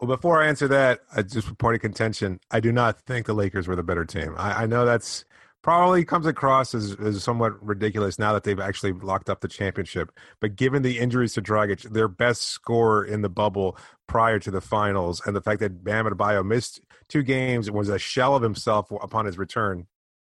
Well, 0.00 0.08
before 0.08 0.42
I 0.42 0.48
answer 0.48 0.68
that, 0.68 1.00
I 1.14 1.22
just 1.22 1.46
for 1.46 1.54
point 1.54 1.76
of 1.76 1.80
contention, 1.80 2.40
I 2.50 2.60
do 2.60 2.72
not 2.72 3.00
think 3.02 3.26
the 3.26 3.34
Lakers 3.34 3.68
were 3.68 3.76
the 3.76 3.82
better 3.82 4.04
team. 4.04 4.34
I, 4.36 4.64
I 4.64 4.66
know 4.66 4.84
that's 4.84 5.24
probably 5.62 6.04
comes 6.04 6.26
across 6.26 6.74
as, 6.74 6.94
as 7.00 7.24
somewhat 7.24 7.60
ridiculous 7.64 8.18
now 8.18 8.34
that 8.34 8.44
they've 8.44 8.60
actually 8.60 8.92
locked 8.92 9.30
up 9.30 9.40
the 9.40 9.48
championship. 9.48 10.12
But 10.38 10.56
given 10.56 10.82
the 10.82 10.98
injuries 10.98 11.32
to 11.34 11.42
Dragic, 11.42 11.90
their 11.90 12.06
best 12.06 12.42
scorer 12.42 13.02
in 13.02 13.22
the 13.22 13.30
bubble 13.30 13.78
prior 14.06 14.38
to 14.40 14.50
the 14.50 14.60
finals, 14.60 15.22
and 15.24 15.34
the 15.34 15.40
fact 15.40 15.60
that 15.60 15.82
Bam 15.82 16.04
Adebayo 16.04 16.44
missed 16.44 16.80
two 17.08 17.22
games 17.22 17.66
and 17.66 17.76
was 17.76 17.88
a 17.88 17.98
shell 17.98 18.36
of 18.36 18.42
himself 18.42 18.90
upon 18.90 19.24
his 19.24 19.38
return, 19.38 19.86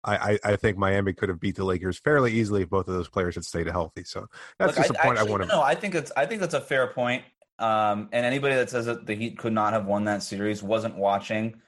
I, 0.02 0.38
I, 0.42 0.56
think 0.56 0.78
Miami 0.78 1.12
could 1.12 1.28
have 1.28 1.40
beat 1.40 1.56
the 1.56 1.64
Lakers 1.64 1.98
fairly 1.98 2.32
easily 2.32 2.62
if 2.62 2.70
both 2.70 2.88
of 2.88 2.94
those 2.94 3.08
players 3.08 3.34
had 3.34 3.44
stayed 3.44 3.66
healthy. 3.66 4.04
So 4.04 4.28
that's 4.58 4.78
Look, 4.78 4.86
just 4.86 4.98
I, 4.98 5.02
a 5.02 5.04
point 5.04 5.18
actually, 5.18 5.28
I 5.28 5.30
want 5.30 5.42
to. 5.42 5.48
No, 5.48 5.60
I 5.60 5.74
think 5.74 5.94
it's 5.94 6.12
I 6.16 6.24
think 6.24 6.40
that's 6.40 6.54
a 6.54 6.60
fair 6.60 6.86
point. 6.86 7.24
Um, 7.58 8.08
and 8.12 8.24
anybody 8.24 8.54
that 8.54 8.70
says 8.70 8.86
that 8.86 9.06
the 9.06 9.14
Heat 9.14 9.38
could 9.38 9.52
not 9.52 9.72
have 9.72 9.86
won 9.86 10.04
that 10.04 10.22
series 10.22 10.62
wasn't 10.62 10.96
watching 10.96 11.60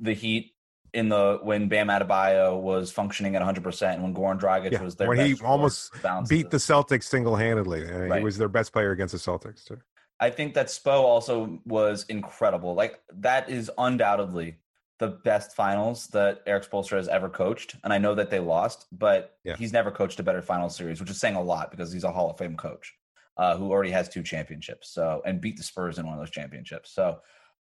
the 0.00 0.12
Heat 0.12 0.52
in 0.92 1.08
the 1.08 1.38
when 1.42 1.68
Bam 1.68 1.88
Adebayo 1.88 2.60
was 2.60 2.90
functioning 2.90 3.34
at 3.34 3.40
100 3.40 3.62
percent 3.62 4.00
and 4.00 4.02
when 4.02 4.14
Goran 4.14 4.40
Dragic 4.40 4.72
yeah, 4.72 4.82
was 4.82 4.96
there 4.96 5.08
when 5.08 5.18
he 5.18 5.36
almost 5.42 5.92
beat 6.28 6.50
the 6.50 6.56
Celtics 6.56 7.04
single 7.04 7.36
handedly. 7.36 7.86
Uh, 7.86 7.98
right. 7.98 8.18
He 8.18 8.24
was 8.24 8.38
their 8.38 8.48
best 8.48 8.72
player 8.72 8.92
against 8.92 9.12
the 9.12 9.18
Celtics 9.18 9.64
too. 9.64 9.78
I 10.18 10.30
think 10.30 10.54
that 10.54 10.68
Spo 10.68 11.02
also 11.02 11.60
was 11.66 12.06
incredible. 12.08 12.74
Like 12.74 13.00
that 13.18 13.50
is 13.50 13.70
undoubtedly 13.76 14.56
the 14.98 15.08
best 15.08 15.54
finals 15.54 16.06
that 16.08 16.42
Erik 16.46 16.70
Spoelstra 16.70 16.96
has 16.96 17.08
ever 17.08 17.28
coached. 17.28 17.76
And 17.84 17.92
I 17.92 17.98
know 17.98 18.14
that 18.14 18.30
they 18.30 18.38
lost, 18.38 18.86
but 18.90 19.36
yeah. 19.44 19.56
he's 19.56 19.72
never 19.72 19.90
coached 19.90 20.18
a 20.20 20.22
better 20.22 20.40
final 20.40 20.70
series, 20.70 21.00
which 21.00 21.10
is 21.10 21.20
saying 21.20 21.34
a 21.34 21.42
lot 21.42 21.70
because 21.70 21.92
he's 21.92 22.04
a 22.04 22.10
Hall 22.10 22.30
of 22.30 22.38
Fame 22.38 22.56
coach 22.56 22.94
uh, 23.36 23.56
who 23.56 23.70
already 23.70 23.90
has 23.90 24.08
two 24.08 24.22
championships. 24.22 24.90
So 24.90 25.22
and 25.24 25.40
beat 25.40 25.56
the 25.56 25.62
Spurs 25.62 25.98
in 25.98 26.06
one 26.06 26.14
of 26.14 26.20
those 26.20 26.30
championships. 26.30 26.92
So 26.92 27.20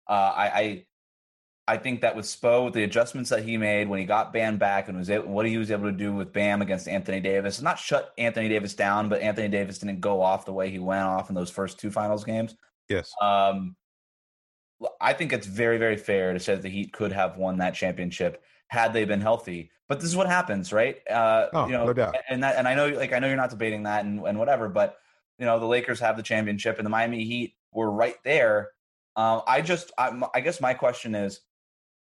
uh, 0.07 0.11
I, 0.11 0.45
I 0.45 0.85
I 1.65 1.77
think 1.77 2.01
that 2.01 2.15
with 2.15 2.25
Spo, 2.25 2.65
with 2.65 2.73
the 2.73 2.83
adjustments 2.83 3.29
that 3.29 3.43
he 3.43 3.55
made 3.55 3.87
when 3.87 3.99
he 3.99 4.05
got 4.05 4.33
Bam 4.33 4.57
back 4.57 4.89
and 4.89 4.97
was 4.97 5.09
able, 5.09 5.29
what 5.29 5.45
he 5.45 5.57
was 5.57 5.71
able 5.71 5.85
to 5.85 5.97
do 5.97 6.11
with 6.11 6.33
Bam 6.33 6.61
against 6.61 6.89
Anthony 6.89 7.21
Davis, 7.21 7.61
not 7.61 7.79
shut 7.79 8.13
Anthony 8.17 8.49
Davis 8.49 8.73
down, 8.73 9.07
but 9.07 9.21
Anthony 9.21 9.47
Davis 9.47 9.77
didn't 9.77 10.01
go 10.01 10.21
off 10.21 10.45
the 10.45 10.51
way 10.51 10.69
he 10.69 10.79
went 10.79 11.03
off 11.03 11.29
in 11.29 11.35
those 11.35 11.49
first 11.49 11.79
two 11.79 11.89
finals 11.89 12.25
games. 12.25 12.53
Yes. 12.89 13.13
Um, 13.21 13.77
I 14.99 15.13
think 15.13 15.31
it's 15.31 15.47
very, 15.47 15.77
very 15.77 15.95
fair 15.95 16.33
to 16.33 16.39
say 16.39 16.55
that 16.55 16.63
the 16.63 16.69
Heat 16.69 16.91
could 16.91 17.13
have 17.13 17.37
won 17.37 17.59
that 17.59 17.75
championship 17.75 18.43
had 18.67 18.91
they 18.91 19.05
been 19.05 19.21
healthy. 19.21 19.71
But 19.87 20.01
this 20.01 20.09
is 20.09 20.17
what 20.17 20.27
happens, 20.27 20.73
right? 20.73 20.97
Uh, 21.09 21.47
oh, 21.53 21.67
you 21.67 21.71
know, 21.71 21.85
no 21.85 21.93
doubt. 21.93 22.17
And 22.29 22.43
that, 22.43 22.57
and 22.57 22.67
I 22.67 22.75
know, 22.75 22.89
like, 22.89 23.13
I 23.13 23.19
know 23.19 23.27
you're 23.27 23.37
not 23.37 23.51
debating 23.51 23.83
that 23.83 24.03
and, 24.03 24.19
and 24.27 24.37
whatever, 24.37 24.67
but 24.67 24.97
you 25.39 25.45
know, 25.45 25.59
the 25.59 25.65
Lakers 25.65 25.99
have 25.99 26.17
the 26.17 26.23
championship, 26.23 26.77
and 26.77 26.85
the 26.85 26.89
Miami 26.89 27.23
Heat 27.23 27.55
were 27.71 27.91
right 27.91 28.15
there. 28.23 28.69
Uh, 29.15 29.41
I 29.47 29.61
just, 29.61 29.91
I, 29.97 30.19
I, 30.33 30.41
guess 30.41 30.59
my 30.59 30.73
question 30.73 31.13
is, 31.13 31.41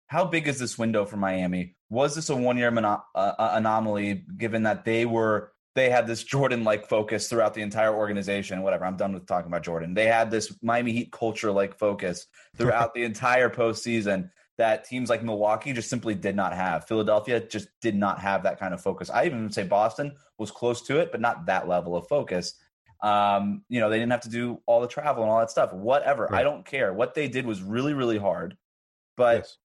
how 0.08 0.26
big 0.26 0.48
is 0.48 0.60
this 0.60 0.78
window 0.78 1.06
for 1.06 1.18
Miami? 1.18 1.76
Was 1.90 2.16
this 2.16 2.30
a 2.30 2.36
one 2.36 2.58
year 2.58 2.72
mono- 2.72 3.04
uh, 3.16 3.34
anomaly, 3.54 4.26
given 4.38 4.64
that 4.64 4.86
they 4.86 5.06
were 5.06 5.52
they 5.76 5.90
had 5.90 6.08
this 6.08 6.24
Jordan 6.34 6.64
like 6.64 6.88
focus 6.88 7.28
throughout 7.28 7.54
the 7.54 7.62
entire 7.62 7.94
organization. 7.94 8.62
Whatever, 8.62 8.86
I'm 8.86 8.98
done 8.98 9.14
with 9.14 9.26
talking 9.26 9.48
about 9.48 9.64
Jordan. 9.64 9.94
They 9.94 10.08
had 10.08 10.32
this 10.32 10.56
Miami 10.62 10.92
Heat 10.92 11.12
culture 11.12 11.52
like 11.52 11.78
focus 11.78 12.28
throughout 12.58 12.94
the 12.94 13.04
entire 13.04 13.50
postseason 13.50 14.30
that 14.58 14.84
teams 14.84 15.10
like 15.10 15.24
Milwaukee 15.24 15.74
just 15.74 15.90
simply 15.90 16.14
did 16.14 16.36
not 16.36 16.54
have. 16.54 16.88
Philadelphia 16.88 17.40
just 17.40 17.70
did 17.82 17.96
not 17.96 18.20
have 18.20 18.44
that 18.44 18.60
kind 18.60 18.74
of 18.74 18.82
focus. 18.82 19.10
I 19.10 19.26
even 19.26 19.50
say 19.50 19.64
Boston 19.64 20.16
was 20.38 20.52
close 20.52 20.82
to 20.84 21.00
it, 21.00 21.12
but 21.12 21.22
not 21.22 21.46
that 21.48 21.68
level 21.68 21.96
of 21.96 22.08
focus. 22.08 22.54
Um, 23.02 23.64
you 23.68 23.80
know, 23.80 23.90
they 23.90 23.98
didn't 23.98 24.12
have 24.12 24.22
to 24.22 24.30
do 24.30 24.62
all 24.66 24.82
the 24.82 24.88
travel 24.88 25.24
and 25.24 25.32
all 25.32 25.40
that 25.40 25.50
stuff. 25.50 25.74
Whatever, 25.74 26.28
right. 26.32 26.42
I 26.42 26.44
don't 26.44 26.66
care. 26.66 26.94
What 26.94 27.16
they 27.16 27.28
did 27.28 27.46
was 27.46 27.62
really, 27.62 27.94
really 27.94 28.18
hard. 28.18 28.58
But 29.18 29.38
yes. 29.38 29.58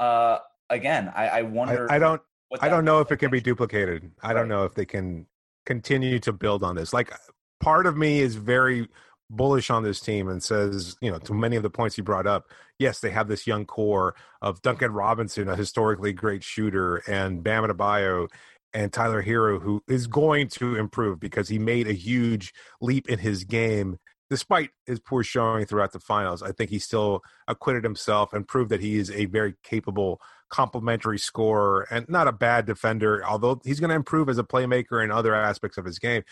uh, 0.00 0.38
again, 0.70 1.12
I, 1.14 1.28
I 1.28 1.42
wonder. 1.42 1.90
I, 1.90 1.96
I 1.96 1.98
don't. 1.98 2.22
I 2.60 2.68
don't 2.70 2.86
know 2.86 3.00
if 3.00 3.12
it 3.12 3.18
can 3.18 3.30
be 3.30 3.42
duplicated. 3.42 4.10
I 4.22 4.28
right. 4.28 4.34
don't 4.34 4.48
know 4.48 4.64
if 4.64 4.74
they 4.74 4.86
can 4.86 5.26
continue 5.66 6.18
to 6.20 6.32
build 6.32 6.62
on 6.62 6.76
this. 6.76 6.94
Like 6.94 7.12
part 7.60 7.86
of 7.86 7.96
me 7.96 8.20
is 8.20 8.36
very 8.36 8.88
bullish 9.30 9.68
on 9.68 9.82
this 9.82 10.00
team 10.00 10.28
and 10.28 10.42
says, 10.42 10.96
you 11.02 11.10
know, 11.10 11.18
to 11.18 11.34
many 11.34 11.56
of 11.56 11.62
the 11.62 11.68
points 11.68 11.98
you 11.98 12.04
brought 12.04 12.26
up, 12.26 12.50
yes, 12.78 13.00
they 13.00 13.10
have 13.10 13.28
this 13.28 13.46
young 13.46 13.66
core 13.66 14.14
of 14.40 14.62
Duncan 14.62 14.92
Robinson, 14.92 15.48
a 15.48 15.56
historically 15.56 16.14
great 16.14 16.42
shooter, 16.42 17.02
and 17.06 17.42
Bam 17.42 17.64
Adebayo 17.64 18.30
and 18.72 18.92
Tyler 18.92 19.22
Herro, 19.22 19.60
who 19.60 19.82
is 19.88 20.06
going 20.06 20.48
to 20.48 20.76
improve 20.76 21.20
because 21.20 21.48
he 21.48 21.58
made 21.58 21.88
a 21.88 21.92
huge 21.92 22.52
leap 22.80 23.08
in 23.08 23.18
his 23.18 23.44
game. 23.44 23.98
Despite 24.30 24.70
his 24.84 25.00
poor 25.00 25.22
showing 25.22 25.64
throughout 25.64 25.92
the 25.92 26.00
finals, 26.00 26.42
I 26.42 26.52
think 26.52 26.68
he 26.68 26.78
still 26.78 27.22
acquitted 27.46 27.82
himself 27.82 28.34
and 28.34 28.46
proved 28.46 28.70
that 28.70 28.82
he 28.82 28.96
is 28.96 29.10
a 29.10 29.24
very 29.24 29.54
capable 29.62 30.20
complementary 30.50 31.18
scorer 31.18 31.86
and 31.90 32.06
not 32.08 32.28
a 32.28 32.32
bad 32.32 32.66
defender, 32.66 33.24
although 33.26 33.60
he's 33.64 33.80
going 33.80 33.88
to 33.90 33.96
improve 33.96 34.28
as 34.28 34.38
a 34.38 34.44
playmaker 34.44 35.02
in 35.02 35.10
other 35.10 35.34
aspects 35.34 35.78
of 35.78 35.84
his 35.84 35.98
game. 35.98 36.22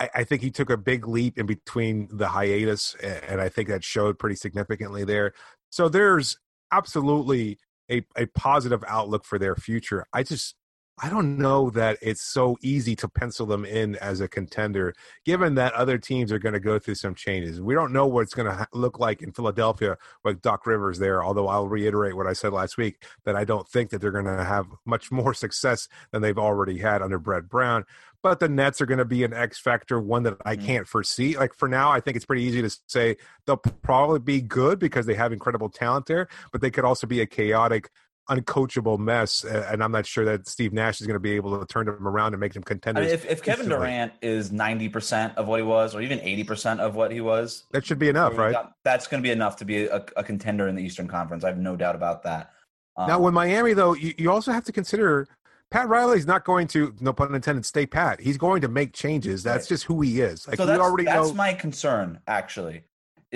I, 0.00 0.10
I, 0.14 0.24
think 0.24 0.42
he 0.42 0.50
took 0.50 0.70
a 0.70 0.76
big 0.76 1.06
leap 1.06 1.38
in 1.38 1.46
between 1.46 2.08
the 2.10 2.28
hiatus, 2.28 2.94
and 3.02 3.40
I 3.40 3.48
think 3.48 3.68
that 3.68 3.84
showed 3.84 4.18
pretty 4.18 4.36
significantly 4.36 5.04
there. 5.04 5.32
So 5.70 5.88
there's 5.88 6.38
absolutely 6.72 7.58
a, 7.90 8.04
a 8.16 8.26
positive 8.26 8.84
outlook 8.86 9.24
for 9.24 9.38
their 9.38 9.56
future. 9.56 10.06
I 10.12 10.22
just 10.22 10.54
I 10.98 11.10
don't 11.10 11.36
know 11.36 11.68
that 11.70 11.98
it's 12.00 12.22
so 12.22 12.56
easy 12.62 12.96
to 12.96 13.08
pencil 13.08 13.44
them 13.44 13.66
in 13.66 13.96
as 13.96 14.22
a 14.22 14.28
contender, 14.28 14.94
given 15.26 15.54
that 15.56 15.74
other 15.74 15.98
teams 15.98 16.32
are 16.32 16.38
going 16.38 16.54
to 16.54 16.60
go 16.60 16.78
through 16.78 16.94
some 16.94 17.14
changes. 17.14 17.60
We 17.60 17.74
don't 17.74 17.92
know 17.92 18.06
what 18.06 18.22
it's 18.22 18.32
going 18.32 18.48
to 18.48 18.54
ha- 18.54 18.66
look 18.72 18.98
like 18.98 19.20
in 19.20 19.30
Philadelphia 19.30 19.98
with 20.24 20.40
Doc 20.40 20.66
Rivers 20.66 20.98
there, 20.98 21.22
although 21.22 21.48
I'll 21.48 21.68
reiterate 21.68 22.16
what 22.16 22.26
I 22.26 22.32
said 22.32 22.54
last 22.54 22.78
week 22.78 23.04
that 23.26 23.36
I 23.36 23.44
don't 23.44 23.68
think 23.68 23.90
that 23.90 24.00
they're 24.00 24.10
going 24.10 24.24
to 24.24 24.42
have 24.42 24.68
much 24.86 25.12
more 25.12 25.34
success 25.34 25.86
than 26.12 26.22
they've 26.22 26.38
already 26.38 26.78
had 26.78 27.02
under 27.02 27.18
Brett 27.18 27.46
Brown. 27.46 27.84
But 28.22 28.40
the 28.40 28.48
Nets 28.48 28.80
are 28.80 28.86
going 28.86 28.98
to 28.98 29.04
be 29.04 29.22
an 29.22 29.34
X 29.34 29.58
factor, 29.60 30.00
one 30.00 30.22
that 30.22 30.38
I 30.46 30.56
Mm-hmm. 30.56 30.66
can't 30.66 30.88
foresee. 30.88 31.36
Like 31.36 31.52
for 31.52 31.68
now, 31.68 31.92
I 31.92 32.00
think 32.00 32.16
it's 32.16 32.24
pretty 32.24 32.42
easy 32.42 32.62
to 32.62 32.74
say 32.86 33.18
they'll 33.46 33.58
probably 33.58 34.18
be 34.18 34.40
good 34.40 34.78
because 34.78 35.04
they 35.04 35.14
have 35.14 35.30
incredible 35.32 35.68
talent 35.68 36.06
there, 36.06 36.26
but 36.52 36.62
they 36.62 36.70
could 36.70 36.84
also 36.86 37.06
be 37.06 37.20
a 37.20 37.26
chaotic 37.26 37.90
uncoachable 38.28 38.98
mess, 38.98 39.44
and 39.44 39.82
I'm 39.82 39.92
not 39.92 40.06
sure 40.06 40.24
that 40.24 40.48
Steve 40.48 40.72
Nash 40.72 41.00
is 41.00 41.06
going 41.06 41.14
to 41.14 41.20
be 41.20 41.32
able 41.32 41.58
to 41.58 41.66
turn 41.66 41.86
them 41.86 42.06
around 42.06 42.34
and 42.34 42.40
make 42.40 42.52
them 42.52 42.64
I 42.68 42.92
mean, 42.92 43.04
if, 43.04 43.24
if 43.24 43.42
Kevin. 43.42 43.68
Durant 43.68 44.12
is 44.20 44.50
90% 44.50 45.36
of 45.36 45.46
what 45.46 45.58
he 45.58 45.62
was, 45.62 45.94
or 45.94 46.00
even 46.02 46.18
80% 46.18 46.80
of 46.80 46.96
what 46.96 47.12
he 47.12 47.20
was, 47.20 47.64
that 47.72 47.86
should 47.86 47.98
be 47.98 48.08
enough, 48.08 48.36
right? 48.36 48.56
that's 48.84 49.06
going 49.06 49.22
to 49.22 49.26
be 49.26 49.32
enough 49.32 49.56
to 49.56 49.64
be 49.64 49.86
a, 49.86 50.04
a 50.16 50.24
contender 50.24 50.68
in 50.68 50.74
the 50.74 50.82
Eastern 50.82 51.08
Conference. 51.08 51.44
I 51.44 51.48
have 51.48 51.58
no 51.58 51.76
doubt 51.76 51.94
about 51.94 52.22
that. 52.24 52.52
Um, 52.96 53.08
Now, 53.08 53.20
with 53.20 53.34
Miami, 53.34 53.72
though, 53.74 53.94
you, 53.94 54.14
you 54.18 54.30
also 54.30 54.52
have 54.52 54.64
to 54.64 54.72
consider 54.72 55.28
Pat 55.70 55.88
Riley's 55.88 56.26
not 56.26 56.44
going 56.44 56.66
to, 56.68 56.94
no 57.00 57.12
pun 57.12 57.34
intended, 57.34 57.66
stay 57.66 57.86
pat. 57.86 58.20
He's 58.20 58.38
going 58.38 58.60
to 58.62 58.68
make 58.68 58.92
changes. 58.92 59.42
That's 59.42 59.64
Right. 59.64 59.68
just 59.68 59.84
who 59.84 60.00
he 60.00 60.20
is. 60.20 60.46
Like 60.46 60.56
so 60.56 60.66
that's, 60.66 60.80
already 60.80 61.04
that's 61.04 61.28
know. 61.28 61.34
my 61.34 61.54
concern, 61.54 62.20
actually, 62.26 62.84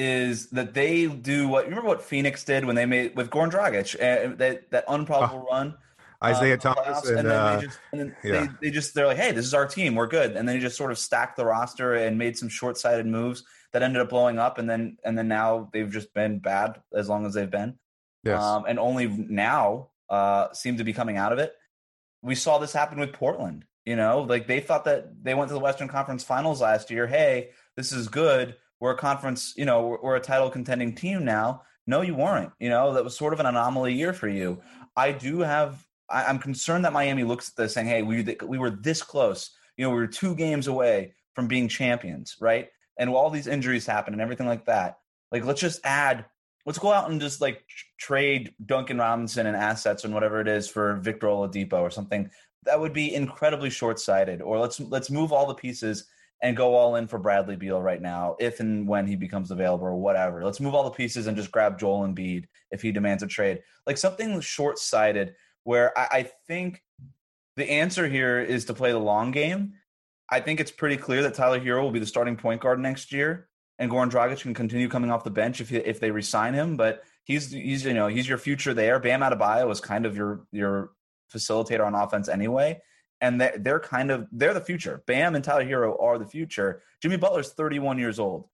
is 0.01 0.47
that 0.51 0.73
they 0.73 1.07
do 1.07 1.47
what 1.47 1.65
you 1.65 1.71
remember 1.71 1.89
what 1.89 2.03
Phoenix 2.03 2.43
did 2.43 2.65
when 2.65 2.75
they 2.75 2.87
made 2.87 3.15
with 3.17 3.29
Goran 3.29 3.51
Dragic, 3.51 3.95
uh, 3.97 4.35
that 4.37 4.71
that 4.71 4.85
unprobable 4.89 5.47
run. 5.51 5.75
uh, 6.23 6.27
Isaiah 6.27 6.57
the 6.57 6.63
Thomas 6.63 6.87
playoffs, 6.87 7.09
and, 7.09 7.19
then 7.19 7.27
uh, 7.27 7.57
they 7.57 7.67
just, 7.67 7.79
and 7.93 8.01
then 8.01 8.17
yeah. 8.23 8.33
they, 8.33 8.49
they 8.63 8.71
just 8.71 8.95
they're 8.95 9.07
like, 9.07 9.17
hey, 9.17 9.33
this 9.33 9.45
is 9.45 9.55
our 9.55 9.67
team, 9.67 9.95
we're 9.95 10.07
good, 10.07 10.37
and 10.37 10.49
then 10.49 10.57
they 10.57 10.59
just 10.59 10.77
sort 10.77 10.91
of 10.91 10.99
stacked 10.99 11.37
the 11.37 11.45
roster 11.45 11.95
and 11.95 12.19
made 12.19 12.37
some 12.37 12.49
short-sighted 12.49 13.07
moves 13.07 13.45
that 13.73 13.83
ended 13.83 14.03
up 14.03 14.09
blowing 14.11 14.39
up, 14.39 14.59
and 14.59 14.69
then 14.69 14.97
and 15.05 15.17
then 15.17 15.29
now 15.29 15.69
they've 15.73 15.91
just 15.91 16.13
been 16.15 16.39
bad 16.39 16.81
as 16.95 17.09
long 17.09 17.27
as 17.27 17.35
they've 17.35 17.51
been, 17.51 17.79
yes. 18.25 18.43
um, 18.43 18.65
and 18.69 18.79
only 18.79 19.07
now 19.07 19.89
uh, 20.09 20.53
seem 20.53 20.77
to 20.77 20.85
be 20.85 20.93
coming 20.93 21.17
out 21.17 21.33
of 21.33 21.39
it. 21.39 21.55
We 22.23 22.35
saw 22.35 22.59
this 22.59 22.73
happen 22.73 22.99
with 22.99 23.13
Portland. 23.13 23.65
You 23.87 23.97
know, 23.97 24.23
like 24.29 24.47
they 24.47 24.61
thought 24.61 24.85
that 24.85 25.25
they 25.25 25.35
went 25.35 25.49
to 25.49 25.55
the 25.55 25.61
Western 25.61 25.89
Conference 25.89 26.23
Finals 26.23 26.61
last 26.61 26.91
year. 26.91 27.07
Hey, 27.07 27.51
this 27.77 27.93
is 27.93 28.09
good. 28.09 28.57
We're 28.81 28.93
a 28.93 28.97
conference, 28.97 29.55
you 29.57 29.67
know, 29.67 29.87
we're, 29.87 30.01
we're 30.03 30.17
a 30.17 30.21
title 30.21 30.51
contending 30.51 30.95
team 30.95 31.25
now. 31.25 31.63
No, 31.87 32.01
you 32.03 32.15
weren't. 32.15 32.53
You 32.59 32.69
know, 32.69 32.95
that 32.95 33.05
was 33.05 33.17
sort 33.17 33.33
of 33.33 33.41
an 33.41 33.47
anomaly 33.47 33.95
year 33.95 34.13
for 34.13 34.29
you. 34.29 34.63
I 34.97 35.13
do 35.13 35.41
have. 35.41 35.85
I, 36.09 36.25
I'm 36.25 36.39
concerned 36.39 36.85
that 36.85 36.93
Miami 36.93 37.25
looks 37.25 37.49
at 37.49 37.57
this 37.57 37.75
saying, 37.75 37.87
"Hey, 37.89 38.03
we 38.03 38.37
we 38.47 38.59
were 38.59 38.71
this 38.71 39.03
close. 39.03 39.51
You 39.77 39.85
know, 39.85 39.91
we 39.91 39.97
were 39.97 40.07
two 40.07 40.35
games 40.35 40.67
away 40.67 41.15
from 41.35 41.49
being 41.49 41.69
champions, 41.69 42.37
right? 42.41 42.69
And 42.99 43.11
all 43.11 43.31
these 43.31 43.47
injuries 43.47 43.87
happen 43.87 44.13
and 44.13 44.23
everything 44.23 44.47
like 44.47 44.67
that. 44.67 44.99
Like, 45.33 45.45
let's 45.45 45.61
just 45.61 45.81
add. 45.85 46.27
Let's 46.67 46.79
go 46.79 46.93
out 46.93 47.11
and 47.11 47.21
just 47.21 47.41
like 47.41 47.65
tr- 47.67 47.87
trade 47.99 48.55
Duncan 48.65 48.99
Robinson 48.99 49.47
and 49.47 49.57
assets 49.57 50.05
and 50.05 50.13
whatever 50.13 50.41
it 50.41 50.49
is 50.49 50.69
for 50.69 50.97
Victor 50.97 51.27
Oladipo 51.27 51.81
or 51.81 51.91
something. 51.91 52.31
That 52.65 52.79
would 52.79 52.93
be 52.93 53.15
incredibly 53.15 53.71
short 53.71 53.99
sighted. 53.99 54.43
Or 54.43 54.59
let's 54.59 54.79
let's 54.81 55.11
move 55.11 55.33
all 55.33 55.47
the 55.47 55.55
pieces 55.55 56.05
and 56.43 56.57
go 56.57 56.75
all 56.75 56.97
in 56.97 57.07
for 57.07 57.19
Bradley 57.19 57.57
Beal 57.57 57.81
right 57.81 58.01
now, 58.01 58.37
if 58.41 58.61
and 58.61 58.89
when 58.89 59.07
he 59.07 59.17
becomes 59.17 59.51
available 59.51 59.87
or 59.87 59.97
whatever. 59.97 60.45
Let's 60.45 60.61
move 60.61 60.75
all 60.75 60.85
the 60.85 60.91
pieces 60.91 61.27
and 61.27 61.37
just 61.37 61.51
grab 61.51 61.79
Joel 61.79 62.07
Embiid 62.07 62.47
if 62.71 62.81
he 62.81 62.93
demands 62.93 63.23
a 63.23 63.27
trade. 63.27 63.63
Like 63.87 63.99
something 63.99 64.41
short 64.41 64.79
sighted 64.79 65.35
where 65.65 65.97
I, 65.99 66.09
I 66.11 66.31
think 66.47 66.83
the 67.57 67.71
answer 67.71 68.09
here 68.09 68.41
is 68.41 68.65
to 68.67 68.75
play 68.75 68.93
the 68.93 68.99
long 68.99 69.33
game. 69.33 69.75
I 70.31 70.41
think 70.41 70.61
it's 70.61 70.71
pretty 70.71 70.97
clear 70.97 71.23
that 71.23 71.35
Tyler 71.35 71.61
Herro 71.61 71.83
will 71.83 71.91
be 71.91 71.99
the 71.99 72.07
starting 72.07 72.37
point 72.37 72.61
guard 72.61 72.79
next 72.79 73.13
year, 73.13 73.49
and 73.79 73.91
Goran 73.91 74.11
Dragic 74.11 74.41
can 74.41 74.55
continue 74.55 74.89
coming 74.89 75.11
off 75.11 75.25
the 75.25 75.31
bench 75.31 75.61
if 75.61 75.69
he, 75.69 75.77
if 75.77 76.01
they 76.01 76.11
resign 76.11 76.55
him. 76.55 76.77
But 76.77 77.03
he's 77.25 77.51
he's 77.51 77.85
you 77.85 77.95
know 77.95 78.07
he's 78.07 78.29
your 78.29 78.39
future 78.39 78.73
there. 78.73 78.99
Bam 79.01 79.21
Adebayo 79.21 79.71
is 79.71 79.81
kind 79.81 80.07
of 80.07 80.17
your 80.17 80.47
your 80.53 80.93
facilitator 81.35 81.85
on 81.85 81.95
offense 81.95 82.29
anyway, 82.29 82.81
and 83.21 83.41
they're, 83.41 83.57
they're 83.59 83.81
kind 83.81 84.11
of 84.11 84.27
they're 84.33 84.55
the 84.55 84.61
future. 84.61 85.03
Bam 85.07 85.35
and 85.35 85.45
Tyler 85.45 85.65
Herro 85.65 86.01
are 86.03 86.19
the 86.19 86.27
future. 86.27 86.83
Jimmy 87.03 87.17
Butler's 87.17 87.53
31 87.53 87.99
years 87.99 88.19
old, 88.19 88.49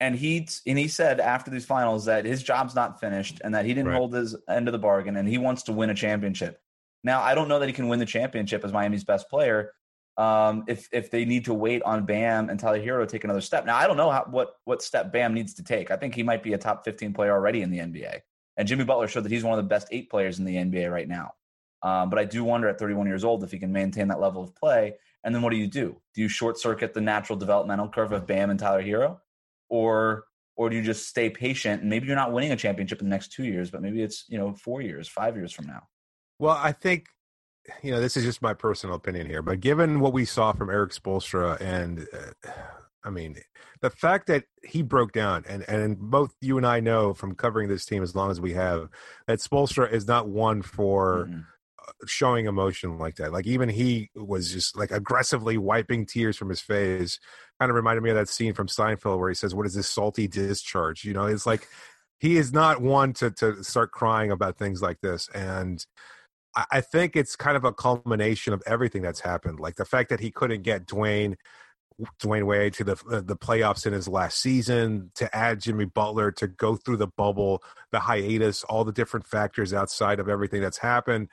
and 0.00 0.14
he 0.14 0.48
and 0.66 0.78
he 0.78 0.88
said 0.88 1.20
after 1.20 1.50
these 1.50 1.64
finals 1.66 2.04
that 2.06 2.24
his 2.24 2.42
job's 2.42 2.74
not 2.74 3.00
finished 3.00 3.40
and 3.42 3.54
that 3.54 3.64
he 3.64 3.74
didn't 3.74 3.88
Right. 3.88 3.96
hold 3.96 4.14
his 4.14 4.36
end 4.48 4.68
of 4.68 4.72
the 4.72 4.78
bargain 4.78 5.16
and 5.16 5.28
he 5.28 5.38
wants 5.38 5.64
to 5.64 5.72
win 5.72 5.90
a 5.90 5.94
championship. 5.94 6.60
Now 7.04 7.22
I 7.22 7.34
don't 7.34 7.48
know 7.48 7.58
that 7.58 7.68
he 7.68 7.72
can 7.72 7.88
win 7.88 7.98
the 7.98 8.06
championship 8.06 8.64
as 8.64 8.72
Miami's 8.72 9.04
best 9.04 9.28
player. 9.28 9.72
Um, 10.18 10.64
if 10.68 10.88
if 10.92 11.10
they 11.10 11.24
need 11.24 11.46
to 11.46 11.54
wait 11.54 11.82
on 11.84 12.04
Bam 12.04 12.50
and 12.50 12.60
Tyler 12.60 12.78
Herro 12.80 13.00
to 13.06 13.10
take 13.10 13.24
another 13.24 13.40
step. 13.40 13.64
Now 13.64 13.76
I 13.76 13.86
don't 13.86 13.96
know 13.96 14.10
how, 14.10 14.26
what 14.30 14.54
what 14.64 14.82
step 14.82 15.10
Bam 15.12 15.32
needs 15.34 15.54
to 15.54 15.64
take. 15.64 15.90
I 15.90 15.96
think 15.96 16.14
he 16.14 16.22
might 16.22 16.42
be 16.42 16.52
a 16.52 16.58
top 16.58 16.84
15 16.84 17.14
player 17.14 17.32
already 17.32 17.62
in 17.62 17.70
the 17.70 17.78
NBA. 17.78 18.20
And 18.58 18.68
Jimmy 18.68 18.84
Butler 18.84 19.08
showed 19.08 19.24
that 19.24 19.32
he's 19.32 19.42
one 19.42 19.58
of 19.58 19.64
the 19.64 19.68
best 19.68 19.88
eight 19.90 20.10
players 20.10 20.38
in 20.38 20.44
the 20.44 20.56
NBA 20.56 20.92
right 20.92 21.08
now. 21.08 21.32
Um, 21.82 22.10
but 22.10 22.18
I 22.18 22.24
do 22.24 22.44
wonder 22.44 22.68
at 22.68 22.78
31 22.78 23.06
years 23.06 23.24
old 23.24 23.42
if 23.42 23.50
he 23.50 23.58
can 23.58 23.72
maintain 23.72 24.08
that 24.08 24.20
level 24.20 24.42
of 24.42 24.54
play. 24.54 24.94
And 25.24 25.34
then 25.34 25.42
what 25.42 25.50
do 25.50 25.56
you 25.56 25.66
do? 25.66 25.96
Do 26.14 26.20
you 26.20 26.28
short 26.28 26.58
circuit 26.58 26.94
the 26.94 27.00
natural 27.00 27.38
developmental 27.38 27.88
curve 27.88 28.12
of 28.12 28.26
Bam 28.26 28.50
and 28.50 28.58
Tyler 28.58 28.82
Herro, 28.82 29.20
or 29.68 30.24
or 30.56 30.68
do 30.68 30.76
you 30.76 30.82
just 30.82 31.08
stay 31.08 31.30
patient 31.30 31.80
and 31.80 31.88
maybe 31.88 32.06
you're 32.06 32.16
not 32.16 32.32
winning 32.32 32.52
a 32.52 32.56
championship 32.56 33.00
in 33.00 33.06
the 33.06 33.10
next 33.10 33.32
two 33.32 33.44
years, 33.44 33.70
but 33.70 33.82
maybe 33.82 34.02
it's 34.02 34.24
you 34.28 34.38
know 34.38 34.52
four 34.52 34.82
years, 34.82 35.08
five 35.08 35.36
years 35.36 35.52
from 35.52 35.66
now. 35.66 35.82
Well, 36.38 36.58
I 36.60 36.72
think 36.72 37.06
you 37.82 37.92
know 37.92 38.00
this 38.00 38.16
is 38.16 38.24
just 38.24 38.42
my 38.42 38.54
personal 38.54 38.96
opinion 38.96 39.26
here, 39.26 39.42
but 39.42 39.60
given 39.60 40.00
what 40.00 40.12
we 40.12 40.24
saw 40.24 40.52
from 40.52 40.70
Erik 40.70 40.90
Spoelstra, 40.90 41.60
and 41.60 42.06
uh, 42.12 42.50
I 43.04 43.10
mean 43.10 43.36
the 43.80 43.90
fact 43.90 44.26
that 44.26 44.44
he 44.64 44.82
broke 44.82 45.12
down, 45.12 45.44
and 45.48 45.62
and 45.68 45.98
both 45.98 46.34
you 46.40 46.56
and 46.56 46.66
I 46.66 46.80
know 46.80 47.14
from 47.14 47.34
covering 47.34 47.68
this 47.68 47.86
team 47.86 48.02
as 48.02 48.16
long 48.16 48.30
as 48.30 48.40
we 48.40 48.54
have 48.54 48.88
that 49.28 49.38
Spoelstra 49.38 49.90
is 49.92 50.06
not 50.08 50.28
one 50.28 50.62
for 50.62 51.28
Mhm. 51.30 51.44
Showing 52.06 52.46
emotion 52.46 52.98
like 52.98 53.16
that. 53.16 53.32
Like 53.32 53.46
even 53.46 53.68
he 53.68 54.10
was 54.14 54.52
just 54.52 54.76
like 54.76 54.90
aggressively 54.90 55.56
wiping 55.58 56.06
tears 56.06 56.36
from 56.36 56.48
his 56.48 56.60
face. 56.60 57.18
Kind 57.60 57.70
of 57.70 57.76
reminded 57.76 58.02
me 58.02 58.10
of 58.10 58.16
that 58.16 58.28
scene 58.28 58.54
from 58.54 58.66
Seinfeld 58.68 59.18
where 59.18 59.28
he 59.28 59.34
says, 59.34 59.54
"What 59.54 59.66
is 59.66 59.74
this 59.74 59.88
salty 59.88 60.28
discharge?" 60.28 61.04
You 61.04 61.14
know, 61.14 61.26
it's 61.26 61.46
like 61.46 61.68
he 62.20 62.36
is 62.36 62.52
not 62.52 62.80
one 62.82 63.12
to 63.14 63.30
to 63.32 63.62
start 63.64 63.92
crying 63.92 64.30
about 64.30 64.58
things 64.58 64.82
like 64.82 65.00
this, 65.00 65.28
and. 65.34 65.84
I- 66.54 66.66
I 66.70 66.80
think 66.82 67.16
it's 67.16 67.36
kind 67.36 67.56
of 67.56 67.64
a 67.64 67.72
culmination 67.72 68.52
of 68.52 68.62
everything 68.66 69.02
that's 69.02 69.20
happened. 69.20 69.58
Like 69.60 69.76
the 69.76 69.84
fact 69.86 70.10
that 70.10 70.20
he 70.20 70.30
couldn't 70.30 70.62
get 70.62 70.86
Dwyane, 70.86 71.36
Dwyane 72.22 72.46
Wade 72.46 72.74
to 72.74 72.84
the 72.84 72.92
uh, 73.10 73.20
the 73.20 73.36
playoffs 73.36 73.86
in 73.86 73.92
his 73.92 74.08
last 74.08 74.38
season, 74.40 75.10
to 75.14 75.34
add 75.36 75.60
Jimmy 75.60 75.84
Butler, 75.84 76.32
to 76.32 76.46
go 76.48 76.76
through 76.76 76.96
the 76.98 77.06
bubble, 77.06 77.62
the 77.92 78.00
hiatus, 78.00 78.64
all 78.64 78.84
the 78.84 78.92
different 78.92 79.26
factors 79.26 79.72
outside 79.72 80.18
of 80.20 80.28
everything 80.28 80.60
that's 80.60 80.78
happened, 80.78 81.28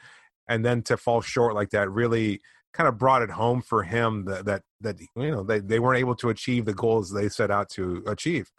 and 0.50 0.66
then 0.66 0.82
to 0.82 0.98
fall 0.98 1.22
short 1.22 1.56
like 1.56 1.70
that 1.70 1.90
really 1.90 2.42
kind 2.74 2.90
of 2.90 2.98
brought 2.98 3.22
it 3.22 3.30
home 3.30 3.62
for 3.62 3.84
him 3.84 4.26
that 4.26 4.46
that 4.46 4.64
that 4.82 5.00
you 5.00 5.32
know 5.32 5.44
they, 5.44 5.60
they 5.60 5.80
weren't 5.80 6.00
able 6.00 6.16
to 6.16 6.30
achieve 6.30 6.66
the 6.66 6.74
goals 6.74 7.12
they 7.12 7.30
set 7.30 7.52
out 7.52 7.70
to 7.70 8.04
achieve. 8.08 8.52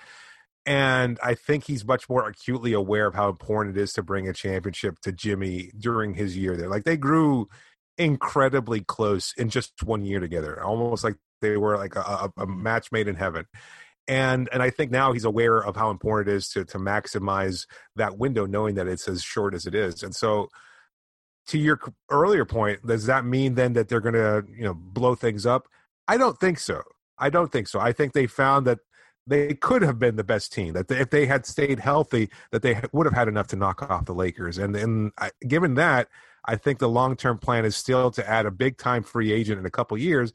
And 0.67 1.19
I 1.23 1.35
think 1.35 1.65
he's 1.65 1.87
much 1.87 2.09
more 2.09 2.29
acutely 2.29 2.75
aware 2.75 3.07
of 3.07 3.15
how 3.15 3.29
important 3.29 3.77
it 3.77 3.81
is 3.81 3.93
to 3.95 4.03
bring 4.03 4.29
a 4.29 4.33
championship 4.33 5.01
to 5.01 5.13
Jimmy 5.13 5.71
during 5.79 6.15
his 6.15 6.37
year 6.37 6.57
there. 6.57 6.69
Like 6.69 6.85
they 6.85 6.99
grew 6.99 7.49
incredibly 7.97 8.81
close 8.81 9.33
in 9.37 9.49
just 9.49 9.83
one 9.83 10.05
year 10.05 10.21
together, 10.21 10.63
almost 10.63 11.03
like 11.03 11.17
they 11.41 11.57
were 11.57 11.77
like 11.77 11.97
a, 11.97 12.31
a, 12.37 12.47
match 12.47 12.93
made 12.93 13.09
in 13.09 13.17
heaven. 13.17 13.47
And 14.07 14.49
and 14.53 14.63
I 14.63 14.71
think 14.71 14.91
now 14.91 15.13
he's 15.13 15.25
aware 15.25 15.59
of 15.59 15.77
how 15.77 15.91
important 15.91 16.29
it 16.29 16.37
is 16.37 16.49
to 16.51 16.65
to 16.67 16.79
maximize 16.79 17.67
that 17.97 18.19
window, 18.19 18.45
knowing 18.45 18.75
that 18.75 18.89
it's 18.89 19.09
as 19.09 19.23
short 19.23 19.55
as 19.55 19.67
it 19.67 19.75
is. 19.75 20.03
And 20.03 20.15
so, 20.15 20.49
to 21.51 21.59
your 21.59 21.81
earlier 22.11 22.45
point, 22.45 22.87
does 22.87 23.07
that 23.07 23.25
mean 23.25 23.55
then 23.57 23.73
that 23.73 23.89
they're 23.89 24.01
going 24.01 24.15
to 24.15 24.45
you 24.57 24.65
know 24.65 24.75
blow 24.75 25.15
things 25.15 25.47
up? 25.47 25.67
I 26.07 26.17
don't 26.17 26.39
think 26.39 26.59
so. 26.59 26.83
I 27.19 27.29
don't 27.29 27.51
think 27.53 27.69
so. 27.69 27.81
I 27.81 27.93
think 27.93 28.13
they 28.13 28.27
found 28.27 28.67
that 28.67 28.79
they 29.27 29.55
could 29.55 29.83
have 29.83 29.99
been 29.99 30.17
the 30.17 30.25
best 30.25 30.53
team. 30.53 30.75
That 30.75 30.91
if 30.91 31.11
they 31.11 31.27
had 31.27 31.47
stayed 31.47 31.81
healthy, 31.81 32.31
that 32.53 32.63
they 32.63 32.81
would 32.93 33.07
have 33.07 33.15
had 33.15 33.29
enough 33.29 33.49
to 33.49 33.57
knock 33.57 33.83
off 33.91 34.05
the 34.05 34.15
Lakers. 34.15 34.59
And 34.59 34.77
and 34.77 35.13
I, 35.19 35.31
given 35.47 35.75
that, 35.75 36.09
I 36.47 36.57
think 36.57 36.79
the 36.79 36.89
long 36.89 37.17
term 37.17 37.39
plan 37.39 37.65
is 37.65 37.77
still 37.77 38.11
to 38.13 38.29
add 38.29 38.47
a 38.47 38.51
big 38.51 38.79
time 38.79 39.03
free 39.03 39.33
agent 39.33 39.59
in 39.59 39.67
a 39.67 39.71
couple 39.71 39.99
years, 39.99 40.33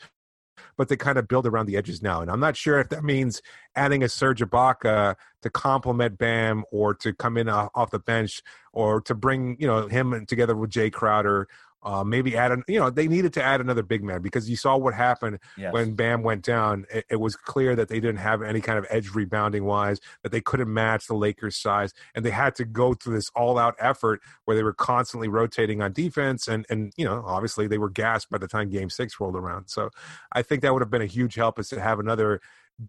but 0.77 0.89
they 0.89 0.95
kind 0.95 1.17
of 1.17 1.27
build 1.27 1.45
around 1.45 1.65
the 1.65 1.77
edges 1.77 2.01
now. 2.01 2.21
And 2.21 2.29
I'm 2.29 2.39
not 2.39 2.57
sure 2.57 2.79
if 2.79 2.89
that 2.89 3.03
means 3.03 3.41
adding 3.75 4.03
a 4.03 4.09
Serge 4.09 4.41
Ibaka 4.41 5.15
to 5.41 5.49
complement 5.49 6.17
Bam 6.17 6.63
or 6.71 6.93
to 6.95 7.13
come 7.13 7.37
in 7.37 7.49
off 7.49 7.91
the 7.91 7.99
bench 7.99 8.41
or 8.73 9.01
to 9.01 9.15
bring 9.15 9.57
you 9.59 9.67
know 9.67 9.87
him 9.87 10.25
together 10.25 10.55
with 10.55 10.71
Jae 10.71 10.91
Crowder 10.91 11.47
Uh, 11.85 12.03
maybe 12.03 12.35
add 12.35 12.51
an, 12.51 12.63
you 12.67 12.79
know, 12.79 12.89
they 12.89 13.07
needed 13.07 13.31
to 13.31 13.43
add 13.43 13.61
another 13.61 13.83
big 13.83 14.03
man 14.03 14.19
because 14.19 14.49
you 14.49 14.55
saw 14.55 14.75
what 14.75 14.95
happened 14.95 15.37
Yes. 15.55 15.71
when 15.71 15.93
Bam 15.93 16.23
went 16.23 16.43
down. 16.43 16.87
It, 16.91 17.05
it 17.11 17.15
was 17.17 17.35
clear 17.35 17.75
that 17.75 17.89
they 17.89 17.99
didn't 17.99 18.17
have 18.17 18.41
any 18.41 18.59
kind 18.59 18.79
of 18.79 18.87
edge 18.89 19.11
rebounding 19.11 19.65
wise, 19.65 19.99
that 20.23 20.31
they 20.31 20.41
couldn't 20.41 20.73
match 20.73 21.05
the 21.05 21.13
Lakers' 21.13 21.61
size, 21.61 21.93
and 22.15 22.25
they 22.25 22.31
had 22.31 22.55
to 22.55 22.65
go 22.65 22.95
through 22.95 23.13
this 23.13 23.29
all 23.35 23.59
out 23.59 23.75
effort 23.77 24.19
where 24.45 24.57
they 24.57 24.63
were 24.63 24.73
constantly 24.73 25.27
rotating 25.27 25.79
on 25.83 25.93
defense. 25.93 26.47
And, 26.47 26.65
and, 26.71 26.91
you 26.97 27.05
know, 27.05 27.23
obviously 27.23 27.67
they 27.67 27.77
were 27.77 27.91
gassed 27.91 28.31
by 28.31 28.39
the 28.39 28.47
time 28.47 28.71
game 28.71 28.89
six 28.89 29.19
rolled 29.19 29.35
around. 29.35 29.67
So 29.67 29.91
I 30.31 30.41
think 30.41 30.63
that 30.63 30.73
would 30.73 30.81
have 30.81 30.89
been 30.89 31.03
a 31.03 31.05
huge 31.05 31.35
help 31.35 31.59
is 31.59 31.69
to 31.69 31.79
have 31.79 31.99
another 31.99 32.41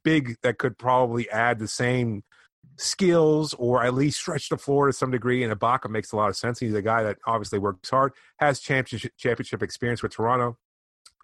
big 0.02 0.36
that 0.42 0.56
could 0.56 0.78
probably 0.78 1.28
add 1.30 1.58
the 1.58 1.68
same 1.68 2.24
skills 2.76 3.54
or 3.54 3.82
at 3.82 3.94
least 3.94 4.20
stretch 4.20 4.48
the 4.48 4.58
floor 4.58 4.86
to 4.86 4.92
some 4.92 5.10
degree. 5.10 5.42
And 5.42 5.52
Ibaka 5.52 5.90
makes 5.90 6.12
a 6.12 6.16
lot 6.16 6.28
of 6.28 6.36
sense. 6.36 6.58
He's 6.58 6.74
a 6.74 6.82
guy 6.82 7.02
that 7.02 7.18
obviously 7.26 7.58
works 7.58 7.90
hard, 7.90 8.12
has 8.38 8.60
championship 8.60 9.12
championship 9.16 9.62
experience 9.62 10.02
with 10.02 10.12
Toronto. 10.12 10.58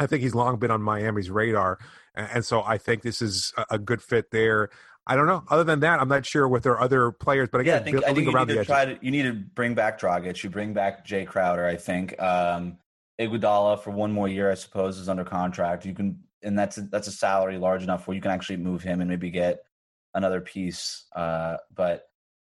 I 0.01 0.07
think 0.07 0.23
he's 0.23 0.35
long 0.35 0.59
been 0.59 0.71
on 0.71 0.83
Miami's 0.83 1.31
radar, 1.31 1.79
and, 2.15 2.45
so 2.45 2.63
I 2.63 2.79
think 2.79 3.03
this 3.03 3.21
is 3.21 3.53
a, 3.71 3.79
good 3.79 4.03
fit 4.03 4.31
there. 4.31 4.71
I 5.07 5.17
don't 5.17 5.27
know. 5.27 5.45
Other 5.51 5.65
than 5.65 5.81
that, 5.81 6.01
I'm 6.01 6.09
not 6.09 6.25
sure 6.25 6.49
what 6.49 6.63
their 6.63 6.81
other 6.81 7.13
players, 7.13 7.51
but 7.53 7.65
yeah, 7.65 7.77
again, 7.77 7.83
I 7.83 7.85
think, 7.85 8.05
I 8.05 8.15
think 8.15 8.27
you 8.27 8.47
need 8.47 8.55
to 8.55 8.65
try 8.65 8.85
to 8.87 8.99
you 9.03 9.11
need 9.11 9.23
to 9.25 9.35
bring 9.35 9.75
back 9.75 10.01
Dragic. 10.01 10.43
You 10.43 10.51
bring 10.51 10.73
back 10.73 11.07
Jae 11.07 11.27
Crowder. 11.27 11.67
I 11.67 11.77
think 11.77 12.21
um, 12.21 12.79
Iguodala 13.21 13.81
for 13.81 13.91
one 13.91 14.13
more 14.13 14.29
year, 14.29 14.51
I 14.51 14.55
suppose, 14.55 14.99
is 14.99 15.09
under 15.09 15.25
contract. 15.25 15.85
You 15.85 15.95
can, 15.95 16.21
and 16.43 16.59
that's 16.59 16.79
a, 16.79 16.83
that's 16.83 17.09
a 17.09 17.13
salary 17.13 17.59
large 17.59 17.83
enough 17.83 18.07
where 18.07 18.15
you 18.15 18.21
can 18.21 18.31
actually 18.31 18.57
move 18.57 18.83
him 18.83 19.01
and 19.01 19.11
maybe 19.11 19.31
get 19.31 19.65
another 20.15 20.41
piece. 20.41 21.05
Uh, 21.15 21.57
but 21.75 22.09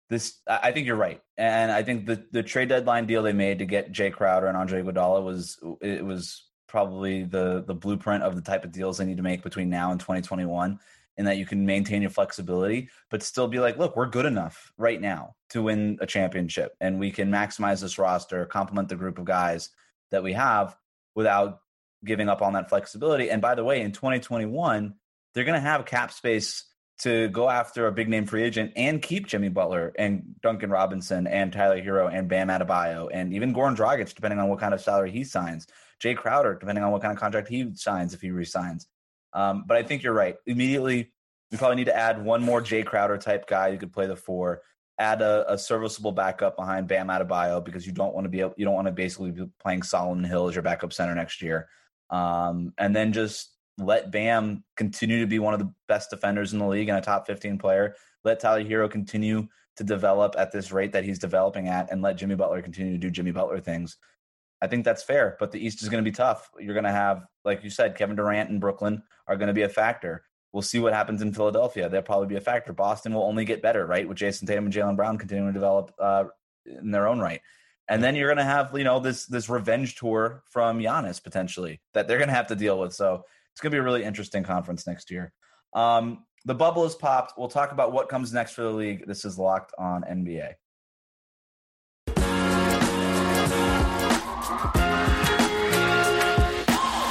this, 0.09 0.39
I 0.47 0.73
think 0.73 0.87
you're 0.87 0.97
right, 0.97 1.21
and 1.37 1.71
I 1.71 1.83
think 1.83 2.07
the 2.07 2.27
the 2.33 2.43
trade 2.43 2.69
deadline 2.69 3.07
deal 3.07 3.23
they 3.23 3.33
made 3.33 3.61
to 3.61 3.67
get 3.67 3.93
Jae 3.93 4.13
Crowder 4.13 4.49
and 4.49 4.57
Andre 4.57 4.83
Iguodala 4.83 5.25
was 5.25 5.59
it 5.81 6.05
was 6.05 6.45
probably 6.67 7.23
the 7.25 7.63
the 7.65 7.75
blueprint 7.75 8.25
of 8.25 8.35
the 8.35 8.43
type 8.43 8.65
of 8.65 8.73
deals 8.73 8.99
they 8.99 9.05
need 9.05 9.19
to 9.19 9.23
make 9.23 9.43
between 9.43 9.71
now 9.71 9.93
and 9.93 10.01
2021 10.01 10.81
in 11.17 11.27
that 11.27 11.37
you 11.37 11.45
can 11.45 11.67
maintain 11.67 12.01
your 12.01 12.11
flexibility, 12.11 12.89
but 13.11 13.23
still 13.23 13.47
be 13.47 13.59
like, 13.59 13.77
look, 13.77 13.95
we're 13.95 14.07
good 14.07 14.25
enough 14.25 14.73
right 14.79 15.01
now 15.01 15.35
to 15.51 15.63
win 15.63 15.99
a 16.01 16.07
championship, 16.07 16.75
and 16.81 16.99
we 16.99 17.11
can 17.11 17.31
maximize 17.31 17.81
this 17.81 17.99
roster, 17.99 18.47
complement 18.47 18.89
the 18.89 18.97
group 18.97 19.19
of 19.19 19.27
guys 19.27 19.69
that 20.11 20.23
we 20.23 20.33
have 20.33 20.77
without 21.15 21.61
giving 22.05 22.29
up 22.29 22.43
on 22.43 22.55
that 22.55 22.69
flexibility. 22.69 23.31
And 23.31 23.43
by 23.43 23.55
the 23.55 23.65
way, 23.65 23.83
in 23.83 23.93
2021, 23.93 24.95
they're 25.35 25.45
going 25.45 25.61
to 25.61 25.61
have 25.61 25.85
cap 25.85 26.13
space 26.13 26.65
to 27.01 27.29
go 27.29 27.49
after 27.49 27.87
a 27.87 27.93
big 27.93 28.09
name 28.09 28.27
free 28.27 28.43
agent 28.43 28.73
and 28.77 29.01
keep 29.01 29.27
Jimmy 29.27 29.49
Butler 29.49 29.93
and 29.99 30.35
Duncan 30.43 30.71
Robinson 30.71 31.27
and 31.27 31.53
Tyler 31.53 31.81
Herro 31.81 32.13
and 32.13 32.29
Bam 32.29 32.49
Adebayo 32.49 33.09
and 33.13 33.33
even 33.33 33.55
Goran 33.55 33.75
Dragic, 33.75 34.15
depending 34.15 34.39
on 34.39 34.49
what 34.49 34.61
kind 34.61 34.75
of 34.75 34.81
salary 34.81 35.11
he 35.11 35.25
signs. 35.25 35.67
Jae 36.03 36.17
Crowder, 36.17 36.55
depending 36.55 36.85
on 36.85 36.93
what 36.93 37.03
kind 37.03 37.13
of 37.13 37.19
contract 37.19 37.49
he 37.49 37.75
signs 37.75 38.15
if 38.15 38.21
he 38.21 38.31
resigns. 38.31 38.87
Um, 39.33 39.65
but 39.67 39.77
I 39.77 39.83
think 39.83 40.03
you're 40.03 40.13
right. 40.13 40.37
Immediately, 40.47 41.11
we 41.51 41.59
probably 41.59 41.77
need 41.77 41.87
to 41.87 41.97
add 41.97 42.23
one 42.23 42.43
more 42.43 42.61
Jae 42.61 42.85
Crowder 42.85 43.19
type 43.19 43.47
guy 43.47 43.71
who 43.71 43.79
could 43.79 43.93
play 43.93 44.07
the 44.07 44.17
four. 44.17 44.63
Add 44.99 45.23
a, 45.23 45.55
a 45.55 45.59
serviceable 45.59 46.13
backup 46.13 46.57
behind 46.57 46.87
Bam 46.87 47.09
Adebayo 47.09 47.65
because 47.65 47.87
you 47.87 47.93
don't 47.93 48.15
want 48.15 48.27
to 48.27 48.29
be 48.29 48.41
able, 48.41 48.55
you 48.59 48.67
don't 48.67 48.75
want 48.75 48.87
to 48.87 48.93
basically 48.93 49.31
be 49.31 49.47
playing 49.63 49.83
Solomon 49.83 50.25
Hill 50.25 50.49
as 50.49 50.55
your 50.55 50.63
backup 50.63 50.93
center 50.93 51.15
next 51.15 51.41
year. 51.41 51.69
Um, 52.11 52.75
and 52.77 52.95
then 52.95 53.13
just 53.13 53.57
let 53.85 54.11
Bam 54.11 54.65
continue 54.77 55.21
to 55.21 55.27
be 55.27 55.39
one 55.39 55.55
of 55.55 55.61
the 55.61 55.73
best 55.89 56.11
defenders 56.11 56.53
in 56.53 56.59
the 56.59 56.67
league 56.67 56.89
and 56.89 56.99
a 56.99 57.01
top 57.01 57.27
15 57.27 57.59
player. 57.59 57.95
Let 58.25 58.41
Tyler 58.41 58.65
Herro 58.65 58.91
continue 58.91 59.49
to 59.77 59.85
develop 59.85 60.35
at 60.39 60.53
this 60.53 60.73
rate 60.73 60.93
that 60.93 61.05
he's 61.05 61.19
developing 61.19 61.69
at, 61.69 61.91
and 61.91 62.03
let 62.03 62.17
Jimmy 62.17 62.35
Butler 62.35 62.61
continue 62.63 62.93
to 62.93 62.99
do 62.99 63.11
Jimmy 63.11 63.31
Butler 63.31 63.61
things. 63.61 63.97
I 64.63 64.67
think 64.67 64.85
that's 64.85 65.03
fair, 65.03 65.37
but 65.41 65.53
the 65.53 65.65
East 65.65 65.83
is 65.83 65.89
going 65.89 66.05
to 66.05 66.11
be 66.11 66.15
tough. 66.15 66.51
You're 66.59 66.75
going 66.75 66.85
to 66.85 66.91
have, 66.91 67.25
like 67.45 67.65
you 67.65 67.71
said, 67.71 67.97
Kevin 67.97 68.17
Durant 68.17 68.51
and 68.51 68.61
Brooklyn 68.61 69.03
are 69.27 69.37
going 69.37 69.49
to 69.49 69.55
be 69.55 69.63
a 69.63 69.69
factor. 69.69 70.25
We'll 70.53 70.63
see 70.63 70.81
what 70.81 70.93
happens 70.93 71.23
in 71.23 71.33
Philadelphia. 71.33 71.89
They'll 71.89 72.03
probably 72.03 72.27
be 72.27 72.37
a 72.37 72.43
factor. 72.43 72.73
Boston 72.73 73.15
will 73.15 73.23
only 73.23 73.45
get 73.45 73.63
better, 73.63 73.87
right? 73.87 74.07
With 74.07 74.19
Jayson 74.19 74.47
Tatum 74.47 74.67
and 74.67 74.75
Jaylen 74.75 74.97
Brown 74.97 75.17
continuing 75.17 75.53
to 75.53 75.55
develop 75.55 75.95
uh, 75.99 76.25
in 76.67 76.91
their 76.91 77.07
own 77.07 77.21
right. 77.21 77.41
And 77.89 78.05
then 78.05 78.15
you're 78.15 78.29
going 78.29 78.39
to 78.39 78.45
have, 78.45 78.77
you 78.77 78.85
know, 78.85 79.01
this 79.01 79.27
this 79.27 79.49
revenge 79.49 79.97
tour 79.97 80.43
from 80.51 80.79
Giannis 80.79 81.23
potentially 81.23 81.81
that 81.95 82.07
they're 82.07 82.19
going 82.19 82.29
to 82.29 82.35
have 82.35 82.49
to 82.49 82.55
deal 82.55 82.79
with. 82.79 82.93
So 82.93 83.25
it's 83.61 83.63
going 83.63 83.73
to 83.73 83.77
be 83.77 83.81
a 83.81 83.83
really 83.83 84.05
interesting 84.05 84.43
conference 84.43 84.87
next 84.87 85.11
year. 85.11 85.35
Um, 85.75 86.25
the 86.47 86.55
bubble 86.55 86.87
is 86.87 86.95
popped. 86.95 87.35
We'll 87.37 87.49
talk 87.49 87.73
about 87.73 87.93
what 87.93 88.09
comes 88.09 88.33
next 88.33 88.53
for 88.53 88.63
the 88.63 88.71
league. 88.71 89.07
This 89.07 89.27
is 89.27 89.39
locked 89.39 89.75
on 89.79 90.03
NBA. 90.03 90.55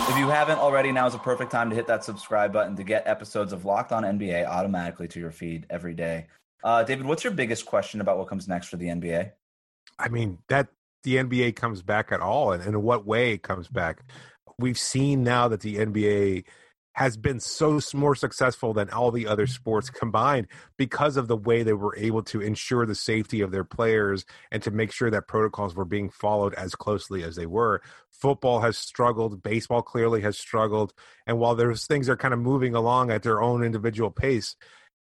If 0.09 0.17
you 0.17 0.29
haven't 0.29 0.57
already, 0.57 0.91
now 0.91 1.05
is 1.05 1.13
a 1.13 1.19
perfect 1.19 1.51
time 1.51 1.69
to 1.69 1.75
hit 1.75 1.85
that 1.85 2.03
subscribe 2.03 2.51
button 2.51 2.75
to 2.77 2.83
get 2.83 3.05
episodes 3.05 3.53
of 3.53 3.63
Locked 3.63 3.91
On 3.91 4.01
NBA 4.01 4.47
automatically 4.47 5.07
to 5.09 5.19
your 5.19 5.29
feed 5.29 5.67
every 5.69 5.93
day. 5.93 6.25
Uh, 6.63 6.81
David, 6.81 7.05
what's 7.05 7.23
your 7.23 7.33
biggest 7.33 7.67
question 7.67 8.01
about 8.01 8.17
what 8.17 8.27
comes 8.27 8.47
next 8.47 8.69
for 8.69 8.77
the 8.77 8.88
NBA? 8.88 9.33
I 9.99 10.09
mean, 10.09 10.39
that 10.47 10.69
the 11.03 11.17
NBA 11.17 11.55
comes 11.55 11.83
back 11.83 12.12
at 12.12 12.21
all 12.21 12.53
and 12.53 12.65
in 12.65 12.81
what 12.81 13.05
way 13.05 13.33
it 13.33 13.43
comes 13.43 13.67
back. 13.67 14.01
We've 14.60 14.78
seen 14.78 15.24
now 15.24 15.48
that 15.48 15.62
the 15.62 15.78
NBA 15.78 16.43
has 16.93 17.15
been 17.15 17.39
so 17.39 17.80
more 17.93 18.13
successful 18.13 18.74
than 18.74 18.89
all 18.89 19.10
the 19.10 19.26
other 19.26 19.48
sports 19.48 19.89
combined 19.89 20.48
because 20.76 21.15
of 21.15 21.30
the 21.30 21.38
way 21.38 21.63
they 21.63 21.72
were 21.72 21.95
able 21.98 22.22
to 22.22 22.41
ensure 22.41 22.86
the 22.86 22.93
safety 22.93 23.39
of 23.39 23.52
their 23.52 23.63
players 23.63 24.26
and 24.52 24.62
to 24.62 24.69
make 24.69 24.91
sure 24.91 25.10
that 25.10 25.26
protocols 25.26 25.74
were 25.74 25.86
being 25.86 26.10
followed 26.10 26.54
as 26.56 26.76
closely 26.76 27.24
as 27.24 27.38
they 27.38 27.45
were. 27.45 27.82
Football 28.12 28.60
has 28.60 28.78
struggled, 28.78 29.41
baseball 29.41 29.82
clearly 29.82 30.19
has 30.19 30.38
struggled, 30.38 30.93
and 31.26 31.39
while 31.39 31.56
those 31.56 31.86
things 31.86 32.10
are 32.10 32.17
kind 32.17 32.34
of 32.34 32.39
moving 32.41 32.76
along 32.76 33.12
at 33.12 33.24
their 33.24 33.41
own 33.41 33.63
individual 33.63 34.12
pace, 34.12 34.58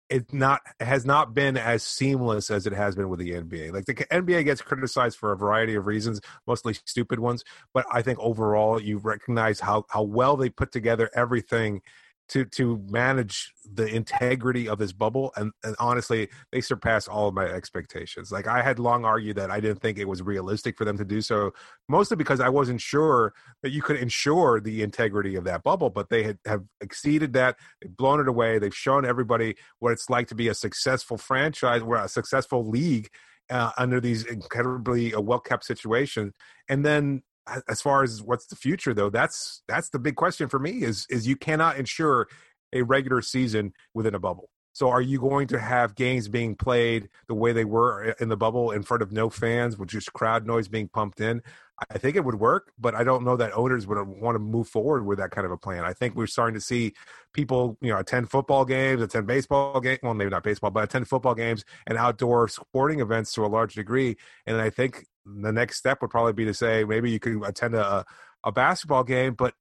it 0.09 0.33
not 0.33 0.61
has 0.79 1.05
not 1.05 1.33
been 1.33 1.57
as 1.57 1.83
seamless 1.83 2.51
as 2.51 2.67
it 2.67 2.73
has 2.73 2.95
been 2.95 3.09
with 3.09 3.19
the 3.19 3.31
NBA. 3.31 3.73
Like 3.73 3.85
the 3.85 3.93
NBA 3.93 4.45
gets 4.45 4.61
criticized 4.61 5.17
for 5.17 5.31
a 5.31 5.37
variety 5.37 5.75
of 5.75 5.85
reasons, 5.87 6.21
mostly 6.45 6.75
stupid 6.85 7.19
ones, 7.19 7.43
but 7.73 7.85
I 7.91 8.01
think 8.01 8.19
overall 8.19 8.81
you 8.81 8.97
recognize 8.97 9.59
how 9.59 9.85
how 9.89 10.03
well 10.03 10.37
they 10.37 10.49
put 10.49 10.71
together 10.71 11.09
everything 11.15 11.81
to 12.29 12.45
to 12.45 12.83
manage 12.89 13.53
the 13.73 13.85
integrity 13.87 14.67
of 14.67 14.77
this 14.77 14.91
bubble 14.91 15.31
and, 15.35 15.51
and 15.63 15.75
honestly 15.79 16.29
they 16.51 16.61
surpass 16.61 17.07
all 17.07 17.27
of 17.27 17.33
my 17.33 17.45
expectations. 17.45 18.31
Like 18.31 18.47
i 18.47 18.61
had 18.61 18.79
long 18.79 19.05
argued 19.05 19.37
that 19.37 19.51
i 19.51 19.59
didn't 19.59 19.81
think 19.81 19.97
it 19.97 20.07
was 20.07 20.21
realistic 20.21 20.77
for 20.77 20.85
them 20.85 20.97
to 20.97 21.05
do 21.05 21.21
so 21.21 21.51
mostly 21.87 22.17
because 22.17 22.39
i 22.39 22.49
wasn't 22.49 22.81
sure 22.81 23.33
that 23.63 23.71
you 23.71 23.81
could 23.81 23.97
ensure 23.97 24.59
the 24.59 24.81
integrity 24.81 25.35
of 25.35 25.43
that 25.43 25.63
bubble 25.63 25.89
but 25.89 26.09
they 26.09 26.23
had, 26.23 26.39
have 26.45 26.63
exceeded 26.81 27.33
that 27.33 27.55
they've 27.81 27.95
blown 27.95 28.19
it 28.19 28.27
away 28.27 28.59
they've 28.59 28.75
shown 28.75 29.05
everybody 29.05 29.55
what 29.79 29.91
it's 29.91 30.09
like 30.09 30.27
to 30.27 30.35
be 30.35 30.47
a 30.47 30.53
successful 30.53 31.17
franchise 31.17 31.81
or 31.81 31.95
a 31.95 32.07
successful 32.07 32.67
league 32.67 33.09
uh, 33.49 33.71
under 33.77 34.01
these 34.01 34.25
incredibly 34.25 35.13
uh, 35.13 35.21
well 35.21 35.39
kept 35.39 35.63
situations 35.63 36.33
and 36.69 36.85
then 36.85 37.21
as 37.67 37.81
far 37.81 38.03
as 38.03 38.21
what's 38.21 38.47
the 38.47 38.55
future 38.55 38.93
though 38.93 39.09
that's 39.09 39.61
that's 39.67 39.89
the 39.89 39.99
big 39.99 40.15
question 40.15 40.49
for 40.49 40.59
me 40.59 40.83
is 40.83 41.05
is 41.09 41.27
you 41.27 41.35
cannot 41.35 41.77
ensure 41.77 42.27
a 42.73 42.81
regular 42.81 43.21
season 43.21 43.73
within 43.93 44.15
a 44.15 44.19
bubble 44.19 44.49
so 44.75 44.89
are 44.89 45.01
you 45.01 45.21
going 45.21 45.47
to 45.47 45.57
have 45.57 45.95
games 45.95 46.27
being 46.27 46.53
played 46.53 47.07
the 47.29 47.33
way 47.33 47.53
they 47.53 47.63
were 47.63 48.13
in 48.19 48.27
the 48.27 48.35
bubble 48.35 48.71
in 48.71 48.83
front 48.83 49.01
of 49.01 49.09
no 49.09 49.29
fans 49.29 49.77
with 49.77 49.87
just 49.87 50.11
crowd 50.11 50.45
noise 50.45 50.67
being 50.67 50.89
pumped 50.89 51.21
in? 51.21 51.41
I 51.89 51.97
think 51.97 52.17
it 52.17 52.25
would 52.25 52.35
work 52.35 52.73
but 52.77 52.93
i 52.93 53.03
don't 53.03 53.23
know 53.23 53.37
that 53.37 53.51
owners 53.53 53.87
would 53.87 53.97
want 54.01 54.35
to 54.35 54.39
move 54.39 54.67
forward 54.67 55.05
with 55.05 55.17
that 55.19 55.31
kind 55.31 55.45
of 55.45 55.51
a 55.51 55.57
plan. 55.57 55.85
I 55.85 55.93
think 55.93 56.13
we're 56.15 56.27
starting 56.27 56.55
to 56.55 56.61
see 56.61 56.93
people 57.31 57.77
you 57.79 57.89
know 57.89 57.99
attend 57.99 58.29
football 58.29 58.65
games 58.65 59.01
attend 59.01 59.27
baseball 59.27 59.79
games 59.79 59.99
well 60.03 60.13
maybe 60.13 60.29
not 60.29 60.43
baseball 60.43 60.71
but 60.71 60.83
attend 60.83 61.07
football 61.07 61.35
games 61.35 61.63
and 61.87 61.97
outdoor 61.97 62.49
sporting 62.49 62.99
events 62.99 63.31
to 63.33 63.45
a 63.45 63.47
large 63.47 63.75
degree. 63.75 64.17
And 64.45 64.57
i 64.57 64.69
think 64.69 65.05
the 65.25 65.53
next 65.53 65.77
step 65.77 66.01
would 66.01 66.11
probably 66.11 66.33
be 66.33 66.45
to 66.45 66.53
say 66.53 66.83
maybe 66.83 67.09
you 67.11 67.19
could 67.19 67.41
attend 67.43 67.75
a, 67.75 68.05
a 68.43 68.51
basketball 68.51 69.03
game, 69.03 69.33
but 69.33 69.53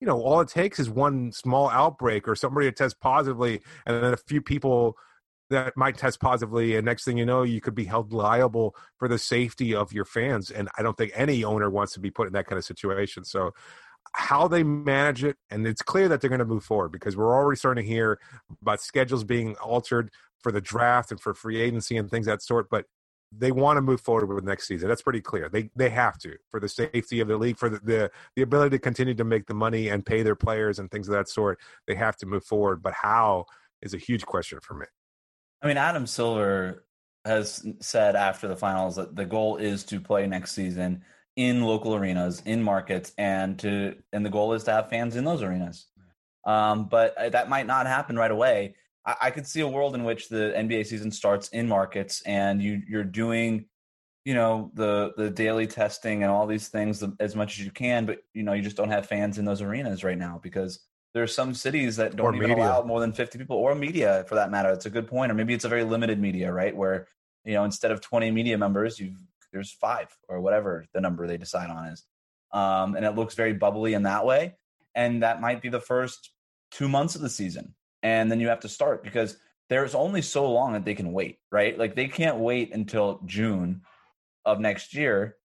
you 0.00 0.06
know, 0.06 0.20
all 0.20 0.40
it 0.40 0.48
takes 0.48 0.78
is 0.78 0.90
one 0.90 1.32
small 1.32 1.68
outbreak 1.70 2.28
or 2.28 2.34
somebody 2.34 2.66
to 2.66 2.72
test 2.72 3.00
positively, 3.00 3.60
and 3.86 4.02
then 4.02 4.12
a 4.12 4.16
few 4.16 4.42
people 4.42 4.96
that 5.50 5.76
might 5.76 5.96
test 5.96 6.20
positively, 6.20 6.76
and 6.76 6.84
next 6.84 7.04
thing 7.04 7.16
you 7.16 7.24
know, 7.24 7.42
you 7.42 7.60
could 7.60 7.74
be 7.74 7.84
held 7.84 8.12
liable 8.12 8.74
for 8.98 9.08
the 9.08 9.18
safety 9.18 9.74
of 9.74 9.92
your 9.92 10.04
fans. 10.04 10.50
And 10.50 10.68
I 10.76 10.82
don't 10.82 10.96
think 10.96 11.12
any 11.14 11.44
owner 11.44 11.70
wants 11.70 11.92
to 11.94 12.00
be 12.00 12.10
put 12.10 12.26
in 12.26 12.32
that 12.32 12.46
kind 12.46 12.58
of 12.58 12.64
situation. 12.64 13.24
So, 13.24 13.52
how 14.12 14.48
they 14.48 14.62
manage 14.62 15.24
it, 15.24 15.36
and 15.50 15.66
it's 15.66 15.82
clear 15.82 16.08
that 16.08 16.20
they're 16.20 16.30
going 16.30 16.38
to 16.38 16.44
move 16.44 16.64
forward 16.64 16.90
because 16.90 17.16
we're 17.16 17.34
already 17.34 17.58
starting 17.58 17.84
to 17.84 17.90
hear 17.90 18.18
about 18.62 18.80
schedules 18.80 19.24
being 19.24 19.56
altered 19.56 20.10
for 20.40 20.52
the 20.52 20.60
draft 20.60 21.10
and 21.10 21.20
for 21.20 21.34
free 21.34 21.60
agency 21.60 21.96
and 21.96 22.10
things 22.10 22.26
that 22.26 22.42
sort. 22.42 22.68
But 22.70 22.86
they 23.36 23.52
want 23.52 23.76
to 23.76 23.82
move 23.82 24.00
forward 24.00 24.28
with 24.28 24.44
next 24.44 24.66
season. 24.66 24.88
That's 24.88 25.02
pretty 25.02 25.20
clear. 25.20 25.48
They 25.48 25.70
they 25.76 25.90
have 25.90 26.18
to 26.20 26.36
for 26.50 26.60
the 26.60 26.68
safety 26.68 27.20
of 27.20 27.28
the 27.28 27.36
league, 27.36 27.58
for 27.58 27.68
the, 27.68 27.80
the 27.80 28.10
the 28.36 28.42
ability 28.42 28.76
to 28.76 28.78
continue 28.80 29.14
to 29.14 29.24
make 29.24 29.46
the 29.46 29.54
money 29.54 29.88
and 29.88 30.04
pay 30.04 30.22
their 30.22 30.36
players 30.36 30.78
and 30.78 30.90
things 30.90 31.08
of 31.08 31.14
that 31.14 31.28
sort. 31.28 31.58
They 31.86 31.94
have 31.94 32.16
to 32.18 32.26
move 32.26 32.44
forward. 32.44 32.82
But 32.82 32.94
how 32.94 33.46
is 33.82 33.94
a 33.94 33.98
huge 33.98 34.26
question 34.26 34.58
for 34.60 34.74
me. 34.74 34.86
I 35.62 35.66
mean, 35.66 35.76
Adam 35.76 36.06
Silver 36.06 36.84
has 37.24 37.66
said 37.80 38.14
after 38.14 38.46
the 38.46 38.56
finals 38.56 38.96
that 38.96 39.16
the 39.16 39.24
goal 39.24 39.56
is 39.56 39.84
to 39.84 40.00
play 40.00 40.26
next 40.26 40.52
season 40.52 41.02
in 41.34 41.62
local 41.62 41.94
arenas, 41.94 42.42
in 42.44 42.62
markets, 42.62 43.12
and 43.18 43.58
to 43.58 43.96
and 44.12 44.24
the 44.24 44.30
goal 44.30 44.52
is 44.52 44.64
to 44.64 44.72
have 44.72 44.90
fans 44.90 45.16
in 45.16 45.24
those 45.24 45.42
arenas. 45.42 45.86
Um, 46.44 46.86
but 46.86 47.16
uh, 47.18 47.28
that 47.30 47.48
might 47.48 47.66
not 47.66 47.86
happen 47.86 48.16
right 48.16 48.30
away. 48.30 48.76
I, 49.06 49.16
I 49.22 49.30
could 49.30 49.46
see 49.46 49.60
a 49.60 49.68
world 49.68 49.94
in 49.94 50.04
which 50.04 50.28
the 50.28 50.52
NBA 50.56 50.86
season 50.86 51.10
starts 51.10 51.48
in 51.48 51.68
markets 51.68 52.22
and 52.26 52.60
you 52.60 52.82
you're 52.88 53.04
doing 53.04 53.66
you 54.24 54.34
know 54.34 54.70
the 54.74 55.12
the 55.16 55.30
daily 55.30 55.66
testing 55.66 56.22
and 56.22 56.30
all 56.30 56.46
these 56.46 56.68
things 56.68 57.02
as 57.20 57.36
much 57.36 57.58
as 57.58 57.64
you 57.64 57.70
can 57.70 58.06
but 58.06 58.18
you 58.34 58.42
know 58.42 58.52
you 58.52 58.62
just 58.62 58.76
don't 58.76 58.90
have 58.90 59.06
fans 59.06 59.38
in 59.38 59.44
those 59.44 59.62
arenas 59.62 60.02
right 60.02 60.18
now 60.18 60.40
because 60.42 60.80
there's 61.14 61.34
some 61.34 61.54
cities 61.54 61.96
that 61.96 62.14
don't 62.14 62.26
or 62.26 62.36
even 62.36 62.50
media. 62.50 62.64
allow 62.64 62.82
more 62.82 63.00
than 63.00 63.10
50 63.10 63.38
people 63.38 63.56
or 63.56 63.74
media 63.74 64.26
for 64.28 64.34
that 64.34 64.50
matter. 64.50 64.68
It's 64.70 64.84
a 64.84 64.90
good 64.90 65.06
point. 65.06 65.32
Or 65.32 65.34
maybe 65.34 65.54
it's 65.54 65.64
a 65.64 65.68
very 65.68 65.84
limited 65.84 66.20
media 66.20 66.52
right? 66.52 66.76
Where 66.76 67.08
you 67.44 67.54
know 67.54 67.64
instead 67.64 67.90
of 67.90 68.00
20 68.00 68.30
media 68.32 68.58
members 68.58 68.98
you 68.98 69.14
there's 69.52 69.70
five 69.70 70.08
or 70.28 70.40
whatever 70.40 70.84
the 70.92 71.00
number 71.00 71.26
they 71.26 71.38
decide 71.38 71.70
on 71.70 71.86
is. 71.86 72.04
Um, 72.52 72.96
and 72.96 73.06
it 73.06 73.12
looks 73.12 73.34
very 73.34 73.54
bubbly 73.54 73.94
in 73.94 74.02
that 74.02 74.26
way. 74.26 74.56
And 74.94 75.22
that 75.22 75.40
might 75.40 75.62
be 75.62 75.68
the 75.68 75.80
first 75.80 76.32
two 76.70 76.88
months 76.88 77.14
of 77.14 77.22
the 77.22 77.30
season 77.30 77.74
and 78.06 78.30
then 78.30 78.40
you 78.40 78.48
have 78.48 78.60
to 78.60 78.68
start 78.68 79.02
because 79.02 79.36
there's 79.68 79.94
only 79.94 80.22
so 80.22 80.50
long 80.50 80.72
that 80.72 80.84
they 80.84 80.94
can 80.94 81.12
wait 81.12 81.38
right 81.50 81.78
like 81.78 81.94
they 81.94 82.08
can't 82.08 82.38
wait 82.38 82.72
until 82.72 83.20
june 83.26 83.82
of 84.44 84.60
next 84.60 84.94
year 84.94 85.36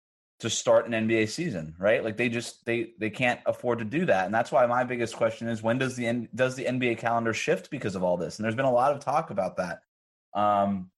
to 0.40 0.48
start 0.48 0.86
an 0.86 0.92
NBA 1.06 1.28
season, 1.28 1.74
right? 1.78 2.02
Like 2.02 2.16
they 2.16 2.30
just 2.30 2.64
they 2.64 2.92
they 2.98 3.10
can't 3.10 3.40
afford 3.44 3.78
to 3.80 3.84
do 3.84 4.06
that, 4.06 4.24
and 4.24 4.34
that's 4.34 4.50
why 4.50 4.64
my 4.66 4.84
biggest 4.84 5.14
question 5.14 5.48
is 5.48 5.62
when 5.62 5.76
does 5.78 5.96
the 5.96 6.28
does 6.34 6.56
the 6.56 6.64
NBA 6.64 6.96
calendar 6.98 7.34
shift 7.34 7.70
because 7.70 7.94
of 7.94 8.02
all 8.02 8.16
this? 8.16 8.38
And 8.38 8.44
there's 8.44 8.54
been 8.54 8.64
a 8.64 8.72
lot 8.72 8.92
of 8.92 9.00
talk 9.00 9.30
about 9.30 9.58
that, 9.58 9.80
um, 10.34 10.90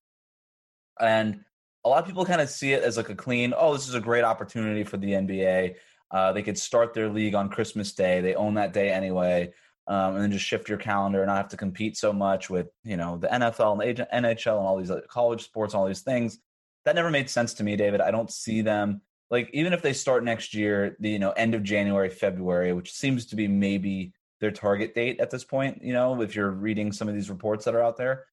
and 1.01 1.45
a 1.85 1.89
lot 1.89 2.01
of 2.01 2.07
people 2.07 2.25
kind 2.25 2.41
of 2.41 2.49
see 2.49 2.73
it 2.73 2.85
as 2.85 2.97
like 2.97 3.09
a 3.09 3.15
clean, 3.15 3.53
oh, 3.57 3.73
this 3.73 3.89
is 3.89 3.95
a 3.95 4.01
great 4.01 4.25
opportunity 4.25 4.85
for 4.85 4.97
the 4.97 5.11
NBA. 5.11 5.75
Uh, 6.11 6.33
they 6.33 6.43
could 6.43 6.59
start 6.59 6.95
their 6.95 7.09
league 7.09 7.35
on 7.35 7.49
Christmas 7.49 7.93
Day. 7.93 8.21
They 8.21 8.35
own 8.35 8.55
that 8.55 8.73
day 8.73 8.91
anyway, 8.91 9.53
um, 9.89 10.15
and 10.15 10.23
then 10.23 10.33
just 10.33 10.45
shift 10.45 10.69
your 10.69 10.79
calendar 10.79 11.21
and 11.21 11.29
not 11.29 11.37
have 11.37 11.49
to 11.49 11.57
compete 11.57 11.97
so 11.97 12.13
much 12.13 12.49
with 12.49 12.69
you 12.85 12.97
know 12.97 13.19
the 13.19 13.29
NFL 13.29 13.73
and 13.73 13.97
the 13.97 14.07
NHL 14.07 14.59
and 14.59 14.67
all 14.67 14.77
these 14.79 14.93
college 15.09 15.43
sports 15.43 15.75
all 15.75 15.87
these 15.87 16.03
things 16.03 16.39
that 16.85 16.95
never 16.95 17.11
made 17.11 17.31
sense 17.31 17.55
to 17.55 17.65
me, 17.65 17.77
David. 17.77 18.01
I 18.01 18.11
don't 18.11 18.31
see 18.31 18.61
them 18.61 19.01
like 19.31 19.49
even 19.53 19.73
if 19.73 19.83
they 19.83 19.95
start 19.95 20.25
next 20.25 20.53
year, 20.53 20.97
the 21.01 21.11
you 21.11 21.19
know 21.19 21.31
end 21.33 21.55
of 21.55 21.63
January, 21.63 22.11
February, 22.11 22.73
which 22.73 22.93
seems 22.93 23.27
to 23.27 23.37
be 23.37 23.49
maybe 23.49 24.13
their 24.41 24.51
target 24.51 24.95
date 24.95 25.21
at 25.21 25.31
this 25.31 25.43
point. 25.45 25.83
You 25.83 25.95
know, 25.95 26.21
if 26.21 26.37
you're 26.37 26.51
reading 26.51 26.93
some 26.93 27.09
of 27.09 27.15
these 27.15 27.31
reports 27.31 27.65
that 27.65 27.75
are 27.75 27.83
out 27.83 27.97
there, 27.97 28.27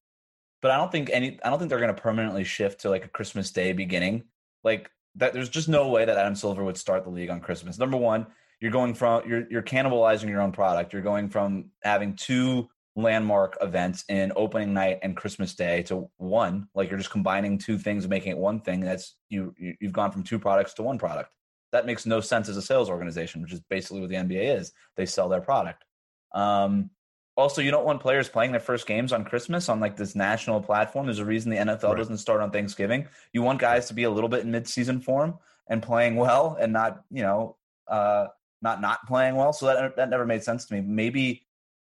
but 0.62 0.71
I 0.71 0.77
don't 0.77 0.91
think 0.91 1.09
any. 1.12 1.39
I 1.43 1.49
don't 1.49 1.57
think 1.57 1.69
they're 1.69 1.79
going 1.79 1.95
to 1.95 2.01
permanently 2.01 2.43
shift 2.43 2.81
to 2.81 2.89
like 2.89 3.05
a 3.05 3.09
Christmas 3.09 3.51
Day 3.51 3.71
beginning. 3.71 4.25
Like 4.63 4.91
that, 5.15 5.33
there's 5.33 5.49
just 5.49 5.69
no 5.69 5.88
way 5.88 6.03
that 6.03 6.17
Adam 6.17 6.35
Silver 6.35 6.63
would 6.63 6.77
start 6.77 7.05
the 7.05 7.09
league 7.09 7.29
on 7.29 7.39
Christmas. 7.39 7.79
Number 7.79 7.97
one, 7.97 8.27
you're 8.60 8.72
going 8.72 8.93
from 8.93 9.28
you're 9.28 9.45
you're 9.50 9.63
cannibalizing 9.63 10.30
your 10.30 10.41
own 10.41 10.52
product. 10.52 10.93
You're 10.93 11.02
going 11.02 11.30
from 11.30 11.72
having 11.84 12.15
two 12.15 12.69
landmark 12.95 13.58
events 13.62 14.04
in 14.10 14.34
opening 14.36 14.74
night 14.74 15.00
and 15.02 15.15
Christmas 15.15 15.54
Day 15.56 15.84
to 15.84 16.10
one. 16.17 16.67
Like 16.76 16.89
you're 16.89 16.98
just 16.98 17.12
combining 17.12 17.58
two 17.58 17.78
things 17.78 18.04
and 18.04 18.10
making 18.10 18.32
it 18.32 18.38
one 18.38 18.60
thing. 18.60 18.82
That's 18.82 19.15
you, 19.30 19.54
you 19.58 19.76
you've 19.80 19.93
gone 19.93 20.12
from 20.12 20.24
two 20.24 20.39
products 20.39 20.74
to 20.76 20.84
one 20.84 20.98
product. 20.98 21.32
That 21.72 21.86
makes 21.86 22.06
no 22.06 22.19
sense 22.19 22.50
as 22.50 22.58
a 22.58 22.62
sales 22.62 22.89
organization, 22.89 23.41
which 23.41 23.54
is 23.54 23.62
basically 23.69 24.02
what 24.02 24.10
the 24.10 24.15
NBA 24.15 24.60
is. 24.60 24.72
They 24.98 25.06
sell 25.06 25.30
their 25.30 25.41
product. 25.41 25.86
Um, 26.34 26.89
also, 27.38 27.62
you 27.62 27.72
don't 27.72 27.86
want 27.86 28.02
players 28.02 28.28
playing 28.28 28.52
their 28.52 28.60
first 28.60 28.86
games 28.86 29.13
on 29.13 29.24
Christmas 29.24 29.69
on 29.69 29.80
like 29.80 29.95
this 29.95 30.13
national 30.13 30.62
platform. 30.62 31.06
There's 31.06 31.19
a 31.19 31.26
reason 31.26 31.52
the 31.52 31.58
NFL 31.58 31.84
right. 31.84 31.98
doesn't 31.98 32.17
start 32.17 32.41
on 32.41 32.52
Thanksgiving. 32.52 33.08
You 33.32 33.43
want 33.43 33.60
guys 33.60 33.88
to 33.88 33.93
be 33.93 34.04
a 34.04 34.10
little 34.10 34.28
bit 34.28 34.41
in 34.41 34.52
mid-season 34.52 35.00
form 35.00 35.38
and 35.69 35.82
playing 35.82 36.17
well, 36.17 36.58
and 36.60 36.74
not 36.74 37.04
you 37.10 37.22
know 37.22 37.56
uh, 37.88 38.28
not 38.62 38.82
not 38.82 39.06
playing 39.08 39.36
well. 39.36 39.54
So 39.54 39.67
that 39.67 39.95
that 39.98 40.10
never 40.10 40.26
made 40.26 40.43
sense 40.43 40.65
to 40.65 40.76
me. 40.76 40.82
Maybe 40.82 41.45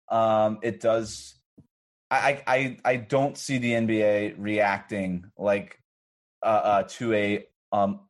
um, 0.10 0.60
it 0.62 0.80
does. 0.80 1.36
I, 2.10 2.41
I 2.47 2.77
I 2.86 2.95
don't 2.95 3.38
see 3.38 3.58
the 3.58 3.73
NBA 3.73 4.36
reacting 4.38 5.25
like 5.38 5.82
uh, 6.43 6.45
uh, 6.63 6.84
to 6.84 7.13
a 7.13 7.45
um, 7.71 8.01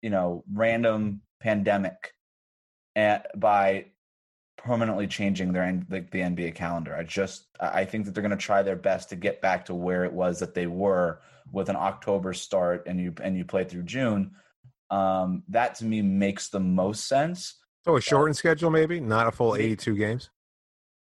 you 0.00 0.10
know 0.10 0.44
random 0.52 1.22
pandemic 1.40 2.14
and 2.94 3.22
by 3.36 3.86
permanently 4.56 5.06
changing 5.06 5.52
their 5.52 5.84
the, 5.88 6.00
the 6.00 6.20
NBA 6.20 6.54
calendar. 6.54 6.94
I 6.94 7.02
just 7.02 7.46
I 7.60 7.84
think 7.84 8.04
that 8.04 8.14
they're 8.14 8.22
going 8.22 8.30
to 8.30 8.36
try 8.36 8.62
their 8.62 8.76
best 8.76 9.10
to 9.10 9.16
get 9.16 9.42
back 9.42 9.66
to 9.66 9.74
where 9.74 10.04
it 10.04 10.12
was 10.12 10.38
that 10.40 10.54
they 10.54 10.66
were 10.66 11.20
with 11.50 11.68
an 11.68 11.76
October 11.76 12.32
start 12.32 12.84
and 12.86 13.00
you 13.00 13.14
and 13.22 13.36
you 13.36 13.44
play 13.44 13.64
through 13.64 13.82
June. 13.84 14.32
Um, 14.90 15.42
that 15.48 15.76
to 15.76 15.84
me 15.84 16.02
makes 16.02 16.48
the 16.48 16.60
most 16.60 17.08
sense. 17.08 17.58
So 17.84 17.96
a 17.96 18.00
shortened 18.00 18.36
schedule, 18.36 18.70
maybe 18.70 19.00
not 19.00 19.26
a 19.26 19.32
full 19.32 19.56
eighty-two 19.56 19.96
games 19.96 20.30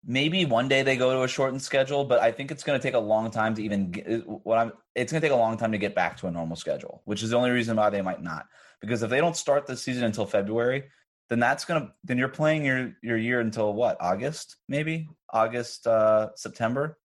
maybe 0.05 0.45
one 0.45 0.67
day 0.67 0.83
they 0.83 0.95
go 0.95 1.13
to 1.13 1.23
a 1.23 1.27
shortened 1.27 1.61
schedule, 1.61 2.05
but 2.05 2.19
I 2.19 2.31
think 2.31 2.51
it's 2.51 2.63
going 2.63 2.79
to 2.79 2.83
take 2.83 2.93
a 2.93 2.99
long 2.99 3.31
time 3.31 3.55
to 3.55 3.63
even 3.63 3.91
get 3.91 4.27
what 4.27 4.57
I'm. 4.57 4.71
It's 4.95 5.11
going 5.11 5.21
to 5.21 5.27
take 5.27 5.33
a 5.33 5.39
long 5.39 5.57
time 5.57 5.71
to 5.71 5.77
get 5.77 5.95
back 5.95 6.17
to 6.17 6.27
a 6.27 6.31
normal 6.31 6.55
schedule, 6.55 7.01
which 7.05 7.23
is 7.23 7.31
the 7.31 7.37
only 7.37 7.51
reason 7.51 7.77
why 7.77 7.89
they 7.89 8.01
might 8.01 8.21
not. 8.21 8.45
Because 8.81 9.03
if 9.03 9.09
they 9.09 9.19
don't 9.19 9.35
start 9.35 9.65
the 9.65 9.75
season 9.75 10.03
until 10.03 10.25
February, 10.25 10.85
then 11.29 11.39
that's 11.39 11.65
going 11.65 11.81
to 11.81 11.91
then 12.03 12.17
you're 12.17 12.29
playing 12.29 12.65
your 12.65 12.93
your 13.03 13.17
year 13.17 13.39
until 13.39 13.73
what 13.73 13.97
August 13.99 14.57
maybe 14.67 15.09
August 15.31 15.85
uh 15.87 16.29
September. 16.35 16.97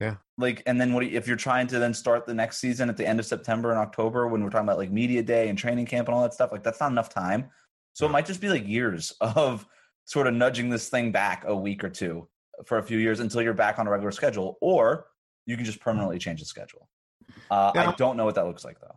Yeah. 0.00 0.16
Like 0.38 0.62
and 0.64 0.80
then 0.80 0.94
what 0.94 1.04
if 1.04 1.28
you're 1.28 1.36
trying 1.36 1.66
to 1.68 1.78
then 1.78 1.92
start 1.92 2.26
the 2.26 2.34
next 2.34 2.56
season 2.56 2.88
at 2.88 2.96
the 2.96 3.06
end 3.06 3.20
of 3.20 3.26
September 3.26 3.70
and 3.70 3.78
October 3.78 4.26
when 4.26 4.42
we're 4.42 4.48
talking 4.48 4.66
about 4.66 4.78
like 4.78 4.90
media 4.90 5.22
day 5.22 5.48
and 5.50 5.58
training 5.58 5.84
camp 5.84 6.08
and 6.08 6.14
all 6.14 6.22
that 6.22 6.32
stuff 6.32 6.52
like 6.52 6.62
that's 6.62 6.80
not 6.80 6.90
enough 6.90 7.10
time. 7.10 7.50
So 7.92 8.06
it 8.06 8.10
might 8.10 8.26
just 8.26 8.40
be 8.40 8.48
like 8.48 8.66
years 8.66 9.12
of 9.20 9.66
sort 10.04 10.26
of 10.26 10.34
nudging 10.34 10.70
this 10.70 10.88
thing 10.88 11.12
back 11.12 11.44
a 11.46 11.56
week 11.56 11.84
or 11.84 11.90
two 11.90 12.28
for 12.66 12.78
a 12.78 12.82
few 12.82 12.98
years 12.98 13.20
until 13.20 13.42
you're 13.42 13.54
back 13.54 13.78
on 13.78 13.86
a 13.86 13.90
regular 13.90 14.10
schedule, 14.10 14.58
or 14.60 15.06
you 15.46 15.56
can 15.56 15.64
just 15.64 15.80
permanently 15.80 16.18
change 16.18 16.40
the 16.40 16.46
schedule. 16.46 16.88
Uh, 17.50 17.72
I 17.74 17.92
don't 17.92 18.16
know 18.16 18.24
what 18.24 18.34
that 18.34 18.46
looks 18.46 18.64
like 18.64 18.80
though. 18.80 18.96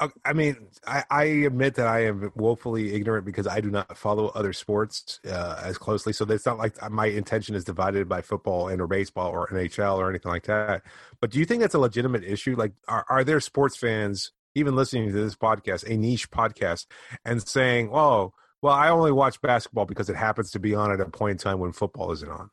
Uh, 0.00 0.08
I 0.24 0.32
mean, 0.32 0.56
I, 0.84 1.04
I, 1.10 1.24
admit 1.24 1.76
that 1.76 1.86
I 1.86 2.06
am 2.06 2.32
woefully 2.34 2.92
ignorant 2.92 3.24
because 3.24 3.46
I 3.46 3.60
do 3.60 3.70
not 3.70 3.96
follow 3.96 4.28
other 4.28 4.52
sports 4.52 5.20
uh, 5.28 5.60
as 5.62 5.78
closely. 5.78 6.12
So 6.12 6.24
it's 6.24 6.44
not 6.44 6.58
like 6.58 6.90
my 6.90 7.06
intention 7.06 7.54
is 7.54 7.62
divided 7.62 8.08
by 8.08 8.20
football 8.20 8.66
and 8.66 8.80
or 8.80 8.88
baseball 8.88 9.30
or 9.30 9.46
NHL 9.46 9.98
or 9.98 10.10
anything 10.10 10.32
like 10.32 10.44
that. 10.44 10.82
But 11.20 11.30
do 11.30 11.38
you 11.38 11.44
think 11.44 11.60
that's 11.60 11.74
a 11.74 11.78
legitimate 11.78 12.24
issue? 12.24 12.56
Like, 12.56 12.72
are, 12.88 13.06
are 13.08 13.22
there 13.22 13.38
sports 13.38 13.76
fans 13.76 14.32
even 14.54 14.76
listening 14.76 15.08
to 15.08 15.12
this 15.12 15.36
podcast, 15.36 15.88
a 15.88 15.96
niche 15.96 16.30
podcast, 16.30 16.86
and 17.24 17.46
saying, 17.46 17.90
"Oh, 17.92 18.32
well, 18.60 18.74
I 18.74 18.90
only 18.90 19.12
watch 19.12 19.40
basketball 19.40 19.86
because 19.86 20.08
it 20.08 20.16
happens 20.16 20.50
to 20.52 20.58
be 20.58 20.74
on 20.74 20.92
at 20.92 21.00
a 21.00 21.06
point 21.06 21.32
in 21.32 21.38
time 21.38 21.58
when 21.58 21.72
football 21.72 22.12
isn't 22.12 22.30
on." 22.30 22.50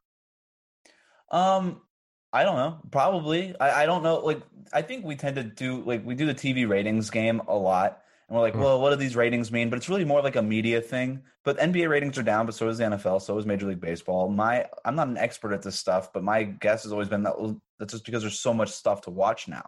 Um, 1.32 1.82
I 2.32 2.44
don't 2.44 2.56
know. 2.56 2.80
Probably. 2.92 3.56
I, 3.60 3.84
I 3.84 3.86
don't 3.86 4.04
know. 4.04 4.20
Like, 4.20 4.42
I 4.74 4.82
think 4.82 5.06
we 5.06 5.16
tend 5.16 5.36
to 5.38 5.44
do 5.44 5.82
like 5.84 6.06
we 6.06 6.16
do 6.16 6.26
the 6.26 6.36
TV 6.36 6.68
ratings 6.68 7.10
game 7.10 7.42
a 7.48 7.56
lot, 7.56 8.02
and 8.28 8.36
we're 8.36 8.42
like, 8.42 8.54
mm. 8.54 8.60
well, 8.60 8.80
what 8.80 8.92
do 8.92 8.96
these 8.96 9.16
ratings 9.16 9.52
mean? 9.52 9.70
But 9.70 9.78
it's 9.78 9.90
really 9.90 10.06
more 10.06 10.22
like 10.22 10.36
a 10.36 10.42
media 10.42 10.82
thing. 10.82 11.24
But 11.44 11.58
NBA 11.58 11.90
ratings 11.90 12.18
are 12.18 12.24
down, 12.24 12.46
but 12.46 12.54
so 12.54 12.70
is 12.70 12.78
the 12.78 12.84
NFL, 12.84 13.22
so 13.24 13.38
is 13.40 13.46
Major 13.46 13.66
League 13.66 13.82
Baseball. 13.82 14.30
My, 14.30 14.68
I'm 14.86 14.96
not 14.96 15.08
an 15.08 15.18
expert 15.18 15.54
at 15.54 15.64
this 15.64 15.76
stuff, 15.76 16.14
but 16.14 16.24
my 16.24 16.44
guess 16.44 16.84
has 16.84 16.92
always 16.92 17.08
been 17.08 17.24
that 17.24 17.60
that's 17.80 17.94
just 17.94 18.06
because 18.06 18.22
there's 18.22 18.40
so 18.40 18.54
much 18.54 18.70
stuff 18.70 19.02
to 19.02 19.10
watch 19.10 19.48
now. 19.48 19.68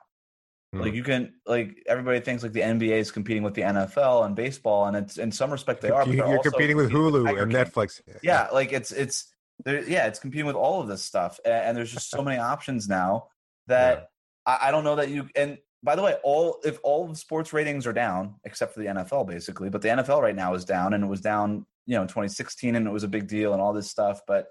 Mm. 0.73 0.81
Like 0.81 0.93
you 0.93 1.03
can, 1.03 1.33
like 1.45 1.83
everybody 1.87 2.21
thinks 2.21 2.43
like 2.43 2.53
the 2.53 2.61
NBA 2.61 2.97
is 2.97 3.11
competing 3.11 3.43
with 3.43 3.53
the 3.53 3.61
NFL 3.61 4.25
and 4.25 4.35
baseball, 4.35 4.85
and 4.85 4.95
it's 4.95 5.17
in 5.17 5.31
some 5.31 5.51
respect 5.51 5.81
they 5.81 5.89
are. 5.89 6.05
But 6.05 6.15
you're 6.15 6.41
competing 6.41 6.77
with 6.77 6.89
Hulu 6.91 7.41
and 7.41 7.51
Netflix. 7.51 8.01
Yeah, 8.23 8.47
like 8.53 8.71
it's 8.71 8.91
it's 8.91 9.33
there, 9.65 9.83
yeah, 9.83 10.07
it's 10.07 10.19
competing 10.19 10.45
with 10.45 10.55
all 10.55 10.81
of 10.81 10.87
this 10.87 11.03
stuff, 11.03 11.39
and, 11.43 11.53
and 11.53 11.77
there's 11.77 11.91
just 11.91 12.09
so 12.09 12.21
many 12.21 12.37
options 12.37 12.87
now 12.87 13.27
that 13.67 14.09
yeah. 14.47 14.53
I, 14.53 14.67
I, 14.67 14.71
don't 14.71 14.85
know 14.85 14.95
that 14.95 15.09
you. 15.09 15.27
And 15.35 15.57
by 15.83 15.95
the 15.95 16.03
way, 16.03 16.15
all 16.23 16.59
if 16.63 16.79
all 16.83 17.09
of 17.09 17.17
sports 17.17 17.51
ratings 17.51 17.85
are 17.85 17.93
down 17.93 18.35
except 18.45 18.73
for 18.73 18.79
the 18.79 18.85
NFL, 18.85 19.27
basically, 19.27 19.69
but 19.69 19.81
the 19.81 19.89
NFL 19.89 20.21
right 20.21 20.35
now 20.35 20.53
is 20.53 20.63
down, 20.63 20.93
and 20.93 21.03
it 21.03 21.07
was 21.07 21.19
down, 21.19 21.65
you 21.85 21.95
know, 21.95 22.03
in 22.03 22.07
2016, 22.07 22.75
and 22.75 22.87
it 22.87 22.91
was 22.91 23.03
a 23.03 23.09
big 23.09 23.27
deal, 23.27 23.51
and 23.51 23.61
all 23.61 23.73
this 23.73 23.89
stuff. 23.89 24.21
But 24.25 24.47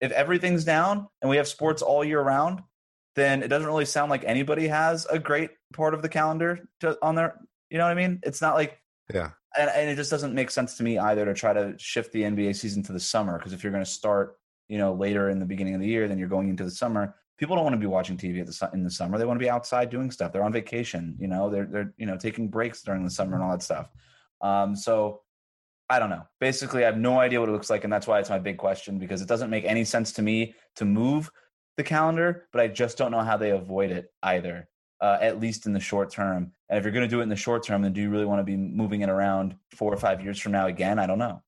if 0.00 0.12
everything's 0.12 0.64
down 0.64 1.08
and 1.22 1.30
we 1.30 1.38
have 1.38 1.48
sports 1.48 1.82
all 1.82 2.04
year 2.04 2.20
round, 2.20 2.60
then 3.16 3.42
it 3.42 3.48
doesn't 3.48 3.66
really 3.66 3.84
sound 3.84 4.10
like 4.10 4.24
anybody 4.24 4.68
has 4.68 5.06
a 5.06 5.18
great 5.18 5.50
part 5.72 5.94
of 5.94 6.02
the 6.02 6.08
calendar 6.08 6.68
to, 6.80 6.96
on 7.02 7.14
their. 7.14 7.38
You 7.70 7.78
know 7.78 7.84
what 7.84 7.98
I 7.98 8.00
mean? 8.00 8.20
It's 8.22 8.40
not 8.40 8.54
like 8.54 8.80
yeah. 9.12 9.30
And, 9.58 9.70
and, 9.70 9.90
it 9.90 9.96
just 9.96 10.10
doesn't 10.10 10.34
make 10.34 10.50
sense 10.50 10.76
to 10.76 10.82
me 10.82 10.98
either 10.98 11.24
to 11.24 11.32
try 11.32 11.52
to 11.52 11.74
shift 11.78 12.12
the 12.12 12.22
NBA 12.22 12.54
season 12.54 12.82
to 12.84 12.92
the 12.92 13.00
summer 13.00 13.38
because 13.38 13.52
if 13.52 13.64
you're 13.64 13.72
going 13.72 13.84
to 13.84 13.90
start 13.90 14.36
you 14.68 14.78
know 14.78 14.92
later 14.92 15.30
in 15.30 15.38
the 15.38 15.46
beginning 15.46 15.74
of 15.74 15.80
the 15.80 15.86
year 15.86 16.08
then 16.08 16.18
you're 16.18 16.28
going 16.28 16.48
into 16.48 16.64
the 16.64 16.70
summer 16.70 17.14
people 17.38 17.54
don't 17.54 17.64
want 17.64 17.74
to 17.74 17.80
be 17.80 17.86
watching 17.86 18.16
tv 18.16 18.40
at 18.40 18.46
the 18.46 18.70
in 18.72 18.82
the 18.82 18.90
summer 18.90 19.18
they 19.18 19.24
want 19.24 19.38
to 19.38 19.44
be 19.44 19.50
outside 19.50 19.90
doing 19.90 20.10
stuff 20.10 20.32
they're 20.32 20.44
on 20.44 20.52
vacation 20.52 21.16
you 21.18 21.28
know 21.28 21.50
they're 21.50 21.66
they're 21.66 21.94
you 21.96 22.06
know 22.06 22.16
taking 22.16 22.48
breaks 22.48 22.82
during 22.82 23.04
the 23.04 23.10
summer 23.10 23.34
and 23.34 23.42
all 23.42 23.50
that 23.50 23.62
stuff 23.62 23.90
um 24.40 24.74
so 24.74 25.22
i 25.88 25.98
don't 25.98 26.10
know 26.10 26.22
basically 26.40 26.82
i 26.82 26.86
have 26.86 26.98
no 26.98 27.18
idea 27.20 27.38
what 27.38 27.48
it 27.48 27.52
looks 27.52 27.70
like 27.70 27.84
and 27.84 27.92
that's 27.92 28.06
why 28.06 28.18
it's 28.18 28.30
my 28.30 28.38
big 28.38 28.58
question 28.58 28.98
because 28.98 29.22
it 29.22 29.28
doesn't 29.28 29.50
make 29.50 29.64
any 29.64 29.84
sense 29.84 30.12
to 30.12 30.22
me 30.22 30.54
to 30.74 30.84
move 30.84 31.30
the 31.76 31.84
calendar 31.84 32.46
but 32.52 32.60
i 32.60 32.68
just 32.68 32.98
don't 32.98 33.10
know 33.10 33.22
how 33.22 33.36
they 33.36 33.50
avoid 33.50 33.90
it 33.90 34.12
either 34.22 34.68
uh, 35.00 35.18
at 35.20 35.40
least 35.40 35.66
in 35.66 35.72
the 35.72 35.80
short 35.80 36.10
term 36.10 36.52
And 36.68 36.78
if 36.78 36.84
you're 36.84 36.92
going 36.92 37.04
to 37.04 37.10
do 37.10 37.20
it 37.20 37.24
in 37.24 37.28
the 37.28 37.36
short 37.36 37.64
term, 37.64 37.82
then 37.82 37.92
do 37.92 38.00
you 38.00 38.10
really 38.10 38.24
want 38.24 38.40
to 38.40 38.44
be 38.44 38.56
moving 38.56 39.02
it 39.02 39.08
around 39.08 39.56
four 39.74 39.92
or 39.92 39.96
five 39.96 40.22
years 40.22 40.38
from 40.38 40.52
now 40.52 40.66
again? 40.66 40.98
I 40.98 41.06
don't 41.06 41.18
know. 41.18 41.42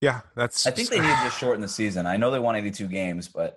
Yeah, 0.00 0.20
that's. 0.36 0.66
I 0.66 0.70
think 0.70 0.90
they 0.90 1.00
need 1.00 1.06
to 1.06 1.24
just 1.24 1.38
shorten 1.38 1.62
the 1.62 1.68
season. 1.68 2.06
I 2.06 2.16
know 2.18 2.30
they 2.30 2.38
want 2.38 2.58
82 2.58 2.88
games, 2.88 3.28
but 3.28 3.56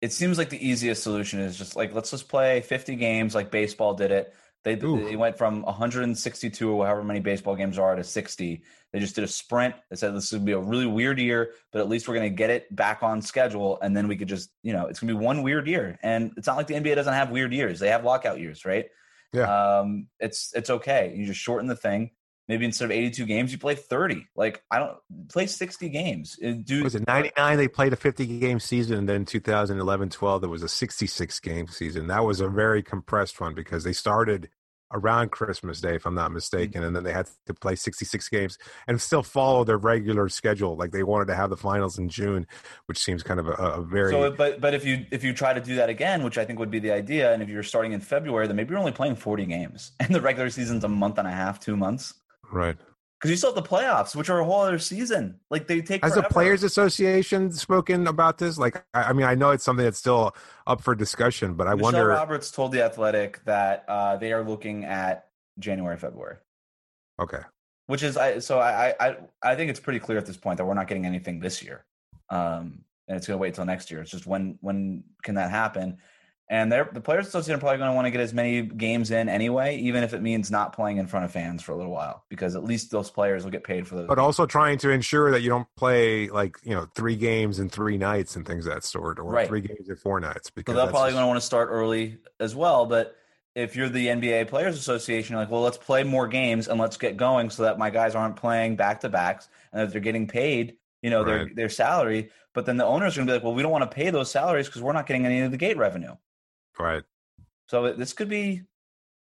it 0.00 0.12
seems 0.12 0.38
like 0.38 0.48
the 0.48 0.68
easiest 0.68 1.02
solution 1.02 1.40
is 1.40 1.58
just 1.58 1.74
like 1.74 1.92
let's 1.92 2.10
just 2.10 2.28
play 2.28 2.60
50 2.60 2.94
games 2.96 3.34
like 3.34 3.50
baseball 3.50 3.94
did 3.94 4.12
it. 4.12 4.32
They, 4.64 4.74
they 4.74 5.16
went 5.16 5.38
from 5.38 5.62
162 5.62 6.70
or 6.70 6.84
however 6.84 7.04
many 7.04 7.20
baseball 7.20 7.54
games 7.54 7.78
are 7.78 7.94
to 7.94 8.04
60. 8.04 8.62
They 8.92 8.98
just 8.98 9.14
did 9.14 9.24
a 9.24 9.28
sprint. 9.28 9.74
They 9.88 9.96
said 9.96 10.14
this 10.14 10.32
would 10.32 10.44
be 10.44 10.52
a 10.52 10.58
really 10.58 10.86
weird 10.86 11.18
year, 11.18 11.52
but 11.72 11.80
at 11.80 11.88
least 11.88 12.08
we're 12.08 12.14
going 12.14 12.30
to 12.30 12.36
get 12.36 12.50
it 12.50 12.74
back 12.74 13.02
on 13.02 13.22
schedule, 13.22 13.78
and 13.80 13.96
then 13.96 14.08
we 14.08 14.16
could 14.16 14.28
just 14.28 14.50
you 14.62 14.72
know 14.72 14.86
it's 14.86 15.00
going 15.00 15.08
to 15.08 15.18
be 15.18 15.24
one 15.24 15.42
weird 15.42 15.66
year. 15.66 15.98
And 16.02 16.32
it's 16.36 16.46
not 16.46 16.56
like 16.56 16.66
the 16.66 16.74
NBA 16.74 16.94
doesn't 16.94 17.12
have 17.12 17.30
weird 17.30 17.52
years; 17.52 17.80
they 17.80 17.90
have 17.90 18.04
lockout 18.04 18.40
years, 18.40 18.64
right? 18.64 18.86
Yeah. 19.32 19.78
Um, 19.78 20.08
it's 20.20 20.52
it's 20.54 20.70
okay. 20.70 21.14
You 21.14 21.26
just 21.26 21.40
shorten 21.40 21.68
the 21.68 21.76
thing. 21.76 22.10
Maybe 22.48 22.64
instead 22.64 22.86
of 22.86 22.90
82 22.92 23.26
games, 23.26 23.52
you 23.52 23.58
play 23.58 23.74
30. 23.74 24.26
Like 24.34 24.62
I 24.70 24.78
don't 24.78 24.96
play 25.28 25.46
60 25.46 25.88
games. 25.90 26.38
Do 26.64 26.82
was 26.82 26.94
it 26.94 27.06
99? 27.06 27.56
They 27.58 27.68
played 27.68 27.92
a 27.92 27.96
50 27.96 28.40
game 28.40 28.58
season, 28.58 28.96
and 28.96 29.08
then 29.08 29.24
2011 29.24 30.08
12 30.08 30.40
there 30.40 30.50
was 30.50 30.62
a 30.62 30.68
66 30.68 31.40
game 31.40 31.66
season. 31.66 32.06
That 32.06 32.24
was 32.24 32.40
a 32.40 32.48
very 32.48 32.82
compressed 32.82 33.40
one 33.40 33.54
because 33.54 33.84
they 33.84 33.92
started 33.92 34.48
around 34.92 35.30
Christmas 35.30 35.80
Day, 35.80 35.94
if 35.94 36.06
I'm 36.06 36.14
not 36.14 36.32
mistaken, 36.32 36.82
and 36.82 36.94
then 36.94 37.04
they 37.04 37.12
had 37.12 37.28
to 37.46 37.54
play 37.54 37.74
66 37.74 38.28
games 38.28 38.58
and 38.86 39.00
still 39.00 39.22
follow 39.22 39.64
their 39.64 39.78
regular 39.78 40.28
schedule. 40.28 40.76
Like 40.76 40.92
they 40.92 41.02
wanted 41.02 41.26
to 41.26 41.34
have 41.34 41.50
the 41.50 41.56
finals 41.56 41.98
in 41.98 42.08
June, 42.08 42.46
which 42.86 42.98
seems 42.98 43.22
kind 43.22 43.40
of 43.40 43.48
a, 43.48 43.52
a 43.52 43.82
very. 43.82 44.12
So, 44.12 44.30
but 44.30 44.60
but 44.60 44.74
if 44.74 44.84
you 44.84 45.06
if 45.10 45.24
you 45.24 45.32
try 45.32 45.52
to 45.52 45.60
do 45.60 45.76
that 45.76 45.88
again, 45.88 46.22
which 46.22 46.38
I 46.38 46.44
think 46.44 46.58
would 46.58 46.70
be 46.70 46.78
the 46.78 46.92
idea, 46.92 47.32
and 47.32 47.42
if 47.42 47.48
you're 47.48 47.62
starting 47.62 47.92
in 47.92 48.00
February, 48.00 48.46
then 48.46 48.56
maybe 48.56 48.70
you're 48.70 48.78
only 48.78 48.92
playing 48.92 49.16
40 49.16 49.46
games, 49.46 49.92
and 50.00 50.14
the 50.14 50.20
regular 50.20 50.50
season's 50.50 50.84
a 50.84 50.88
month 50.88 51.18
and 51.18 51.28
a 51.28 51.32
half, 51.32 51.60
two 51.60 51.76
months. 51.76 52.14
Right. 52.50 52.76
Because 53.18 53.30
you 53.32 53.36
still 53.36 53.52
have 53.52 53.62
the 53.62 53.68
playoffs, 53.68 54.14
which 54.14 54.30
are 54.30 54.38
a 54.38 54.44
whole 54.44 54.60
other 54.60 54.78
season. 54.78 55.40
Like 55.50 55.66
they 55.66 55.80
take. 55.80 56.04
Has 56.04 56.12
forever. 56.12 56.28
the 56.28 56.32
Players 56.32 56.62
Association 56.62 57.50
spoken 57.50 58.06
about 58.06 58.38
this? 58.38 58.58
Like, 58.58 58.84
I, 58.94 59.04
I 59.04 59.12
mean, 59.12 59.26
I 59.26 59.34
know 59.34 59.50
it's 59.50 59.64
something 59.64 59.84
that's 59.84 59.98
still 59.98 60.36
up 60.68 60.80
for 60.80 60.94
discussion, 60.94 61.54
but 61.54 61.66
I 61.66 61.74
Michele 61.74 61.82
wonder. 61.82 62.06
Roberts 62.06 62.52
told 62.52 62.70
the 62.70 62.84
Athletic 62.84 63.44
that 63.44 63.84
uh, 63.88 64.16
they 64.18 64.32
are 64.32 64.44
looking 64.44 64.84
at 64.84 65.28
January, 65.58 65.96
February. 65.96 66.36
Okay. 67.20 67.40
Which 67.86 68.04
is 68.04 68.16
I 68.16 68.38
so 68.38 68.60
I 68.60 68.94
I 69.00 69.16
I 69.42 69.56
think 69.56 69.70
it's 69.70 69.80
pretty 69.80 69.98
clear 69.98 70.18
at 70.18 70.26
this 70.26 70.36
point 70.36 70.58
that 70.58 70.64
we're 70.64 70.74
not 70.74 70.86
getting 70.86 71.06
anything 71.06 71.40
this 71.40 71.60
year, 71.60 71.86
um, 72.30 72.84
and 73.08 73.16
it's 73.16 73.26
going 73.26 73.36
to 73.36 73.40
wait 73.40 73.48
until 73.48 73.64
next 73.64 73.90
year. 73.90 74.00
It's 74.00 74.10
just 74.10 74.26
when 74.26 74.58
when 74.60 75.02
can 75.24 75.34
that 75.34 75.50
happen? 75.50 75.98
And 76.50 76.72
they're, 76.72 76.88
the 76.90 77.00
Players 77.02 77.26
Association 77.26 77.56
are 77.58 77.60
probably 77.60 77.76
going 77.76 77.90
to 77.90 77.94
want 77.94 78.06
to 78.06 78.10
get 78.10 78.20
as 78.20 78.32
many 78.32 78.62
games 78.62 79.10
in 79.10 79.28
anyway, 79.28 79.76
even 79.76 80.02
if 80.02 80.14
it 80.14 80.22
means 80.22 80.50
not 80.50 80.72
playing 80.72 80.96
in 80.96 81.06
front 81.06 81.26
of 81.26 81.30
fans 81.30 81.62
for 81.62 81.72
a 81.72 81.76
little 81.76 81.92
while, 81.92 82.24
because 82.30 82.56
at 82.56 82.64
least 82.64 82.90
those 82.90 83.10
players 83.10 83.44
will 83.44 83.50
get 83.50 83.64
paid 83.64 83.86
for 83.86 83.96
those. 83.96 84.06
But 84.08 84.18
also 84.18 84.46
trying 84.46 84.78
to 84.78 84.88
ensure 84.90 85.30
that 85.30 85.42
you 85.42 85.50
don't 85.50 85.68
play 85.76 86.28
like 86.28 86.56
you 86.62 86.74
know 86.74 86.88
three 86.94 87.16
games 87.16 87.58
in 87.58 87.68
three 87.68 87.98
nights 87.98 88.34
and 88.36 88.46
things 88.46 88.66
of 88.66 88.72
that 88.72 88.82
sort, 88.84 89.18
or 89.18 89.24
Right. 89.24 89.46
three 89.46 89.60
games 89.60 89.90
in 89.90 89.96
four 89.96 90.20
nights. 90.20 90.48
Because 90.48 90.72
So 90.74 90.76
they're 90.78 90.86
probably 90.90 91.08
just- 91.08 91.16
going 91.16 91.24
to 91.24 91.28
want 91.28 91.40
to 91.40 91.44
start 91.46 91.68
early 91.70 92.16
as 92.40 92.54
well. 92.56 92.86
But 92.86 93.14
if 93.54 93.76
you're 93.76 93.90
the 93.90 94.06
NBA 94.08 94.46
Players 94.48 94.78
Association, 94.78 95.34
you're 95.34 95.42
like, 95.42 95.50
well, 95.50 95.60
let's 95.62 95.76
play 95.76 96.02
more 96.02 96.28
games 96.28 96.68
and 96.68 96.80
let's 96.80 96.96
get 96.96 97.18
going 97.18 97.50
so 97.50 97.64
that 97.64 97.76
my 97.76 97.90
guys 97.90 98.14
aren't 98.14 98.36
playing 98.36 98.76
back 98.76 99.00
to 99.00 99.10
backs 99.10 99.48
and 99.72 99.82
that 99.82 99.92
they're 99.92 100.00
getting 100.00 100.26
paid, 100.26 100.76
you 101.02 101.10
know, 101.10 101.24
their 101.24 101.50
their 101.54 101.68
salary. 101.68 102.30
But 102.54 102.64
then 102.64 102.78
the 102.78 102.86
owners 102.86 103.16
are 103.16 103.20
going 103.20 103.26
to 103.26 103.32
be 103.32 103.36
like, 103.36 103.44
well, 103.44 103.52
we 103.54 103.62
don't 103.62 103.70
want 103.72 103.88
to 103.90 103.94
pay 103.94 104.08
those 104.08 104.30
salaries 104.30 104.66
because 104.66 104.80
we're 104.80 104.94
not 104.94 105.06
getting 105.06 105.26
any 105.26 105.40
of 105.42 105.50
the 105.50 105.58
gate 105.58 105.76
revenue. 105.76 106.14
Right. 106.86 107.02
So 107.66 107.84
it- 107.86 107.98
this 107.98 108.12
could 108.12 108.28
be, 108.28 108.62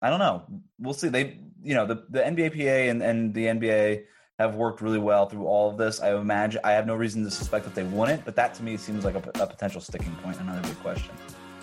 I 0.02 0.10
don't 0.10 0.18
know. 0.18 0.44
We'll 0.78 0.94
see. 0.94 1.08
They, 1.08 1.38
you 1.62 1.74
know, 1.74 1.86
the 1.86 2.04
the 2.10 2.20
NBAPA 2.20 2.90
and 2.90 3.02
and 3.02 3.32
the 3.34 3.46
NBA 3.46 4.04
have 4.38 4.56
worked 4.56 4.80
really 4.80 4.98
well 4.98 5.26
through 5.26 5.46
all 5.46 5.70
of 5.70 5.78
this. 5.78 6.00
I 6.00 6.14
imagine 6.14 6.60
I 6.64 6.72
have 6.72 6.86
no 6.86 6.94
reason 6.96 7.22
to 7.24 7.30
suspect 7.30 7.64
that 7.64 7.74
they 7.74 7.84
wouldn't, 7.84 8.24
but 8.24 8.34
that 8.36 8.52
to 8.54 8.62
me 8.62 8.76
seems 8.76 9.04
like 9.04 9.14
a, 9.14 9.22
a 9.40 9.46
potential 9.46 9.80
sticking 9.80 10.14
point. 10.16 10.38
Another 10.40 10.60
big 10.62 10.78
question. 10.80 11.14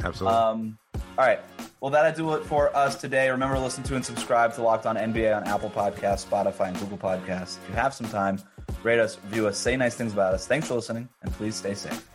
Absolutely. 0.03 0.37
Um, 0.37 0.77
all 1.17 1.25
right. 1.25 1.41
Well, 1.81 1.91
that'll 1.91 2.13
do 2.13 2.33
it 2.35 2.45
for 2.45 2.75
us 2.75 2.95
today. 2.95 3.29
Remember 3.29 3.55
to 3.55 3.61
listen 3.61 3.83
to 3.83 3.95
and 3.95 4.05
subscribe 4.05 4.53
to 4.55 4.61
Locked 4.61 4.85
On 4.85 4.95
NBA 4.95 5.35
on 5.35 5.43
Apple 5.43 5.69
Podcasts, 5.69 6.25
Spotify, 6.25 6.69
and 6.69 6.79
Google 6.79 6.97
Podcasts. 6.97 7.57
If 7.61 7.69
you 7.69 7.75
have 7.75 7.93
some 7.93 8.07
time, 8.07 8.41
rate 8.83 8.99
us, 8.99 9.17
review 9.25 9.47
us, 9.47 9.57
say 9.57 9.75
nice 9.75 9.95
things 9.95 10.13
about 10.13 10.33
us. 10.33 10.47
Thanks 10.47 10.67
for 10.67 10.75
listening, 10.75 11.09
and 11.21 11.31
please 11.33 11.55
stay 11.55 11.73
safe. 11.73 12.07